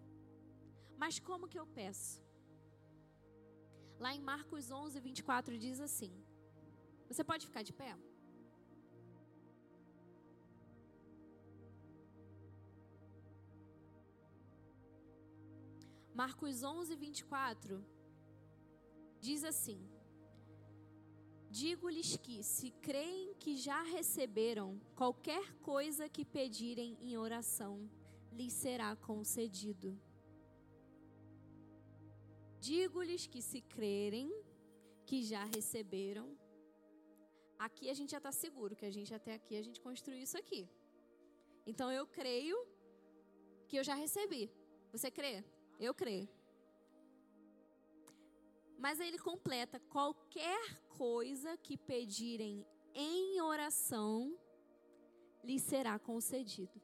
Mas 0.96 1.18
como 1.18 1.48
que 1.48 1.58
eu 1.58 1.66
peço? 1.66 2.27
Lá 3.98 4.14
em 4.14 4.20
Marcos 4.20 4.70
11, 4.70 5.00
24 5.00 5.58
diz 5.58 5.80
assim: 5.80 6.12
Você 7.08 7.24
pode 7.24 7.46
ficar 7.46 7.62
de 7.62 7.72
pé? 7.72 7.96
Marcos 16.14 16.62
11, 16.62 16.94
24 16.96 17.84
diz 19.20 19.42
assim: 19.42 19.80
Digo-lhes 21.50 22.16
que, 22.16 22.42
se 22.42 22.70
creem 22.70 23.34
que 23.34 23.56
já 23.56 23.82
receberam 23.82 24.80
qualquer 24.94 25.54
coisa 25.54 26.08
que 26.08 26.24
pedirem 26.24 26.96
em 27.00 27.16
oração, 27.16 27.90
lhes 28.32 28.52
será 28.52 28.94
concedido. 28.94 29.98
Digo-lhes 32.60 33.26
que, 33.26 33.40
se 33.40 33.60
crerem 33.60 34.32
que 35.06 35.22
já 35.22 35.44
receberam, 35.44 36.36
aqui 37.58 37.88
a 37.88 37.94
gente 37.94 38.10
já 38.10 38.18
está 38.18 38.32
seguro 38.32 38.76
que 38.76 38.84
a 38.84 38.90
gente 38.90 39.14
até 39.14 39.34
aqui 39.34 39.56
a 39.56 39.62
gente 39.62 39.80
construiu 39.80 40.22
isso 40.22 40.36
aqui. 40.36 40.68
Então 41.66 41.90
eu 41.92 42.06
creio 42.06 42.56
que 43.68 43.76
eu 43.78 43.84
já 43.84 43.94
recebi. 43.94 44.50
Você 44.92 45.10
crê? 45.10 45.44
Eu 45.78 45.94
creio. 45.94 46.28
Mas 48.78 49.00
aí 49.00 49.08
ele 49.08 49.18
completa: 49.18 49.80
qualquer 49.80 50.62
coisa 50.88 51.56
que 51.58 51.76
pedirem 51.76 52.66
em 52.94 53.40
oração, 53.40 54.36
lhe 55.44 55.58
será 55.58 55.98
concedido. 55.98 56.80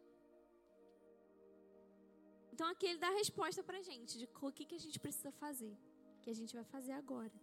Então 2.55 2.69
aqui 2.69 2.87
ele 2.87 3.01
dá 3.05 3.09
a 3.09 3.19
resposta 3.23 3.61
para 3.69 3.79
a 3.79 3.83
gente 3.83 4.17
de 4.17 4.27
o 4.41 4.53
que, 4.53 4.65
que 4.65 4.77
a 4.77 4.83
gente 4.85 4.99
precisa 5.05 5.33
fazer, 5.33 5.77
que 6.23 6.31
a 6.31 6.37
gente 6.41 6.55
vai 6.55 6.63
fazer 6.75 6.93
agora, 6.93 7.37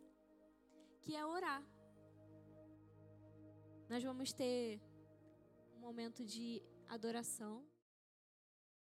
que 1.01 1.13
é 1.13 1.25
orar. 1.25 1.61
Nós 3.89 4.01
vamos 4.01 4.31
ter 4.31 4.79
um 5.75 5.79
momento 5.81 6.23
de 6.23 6.63
adoração. 6.87 7.53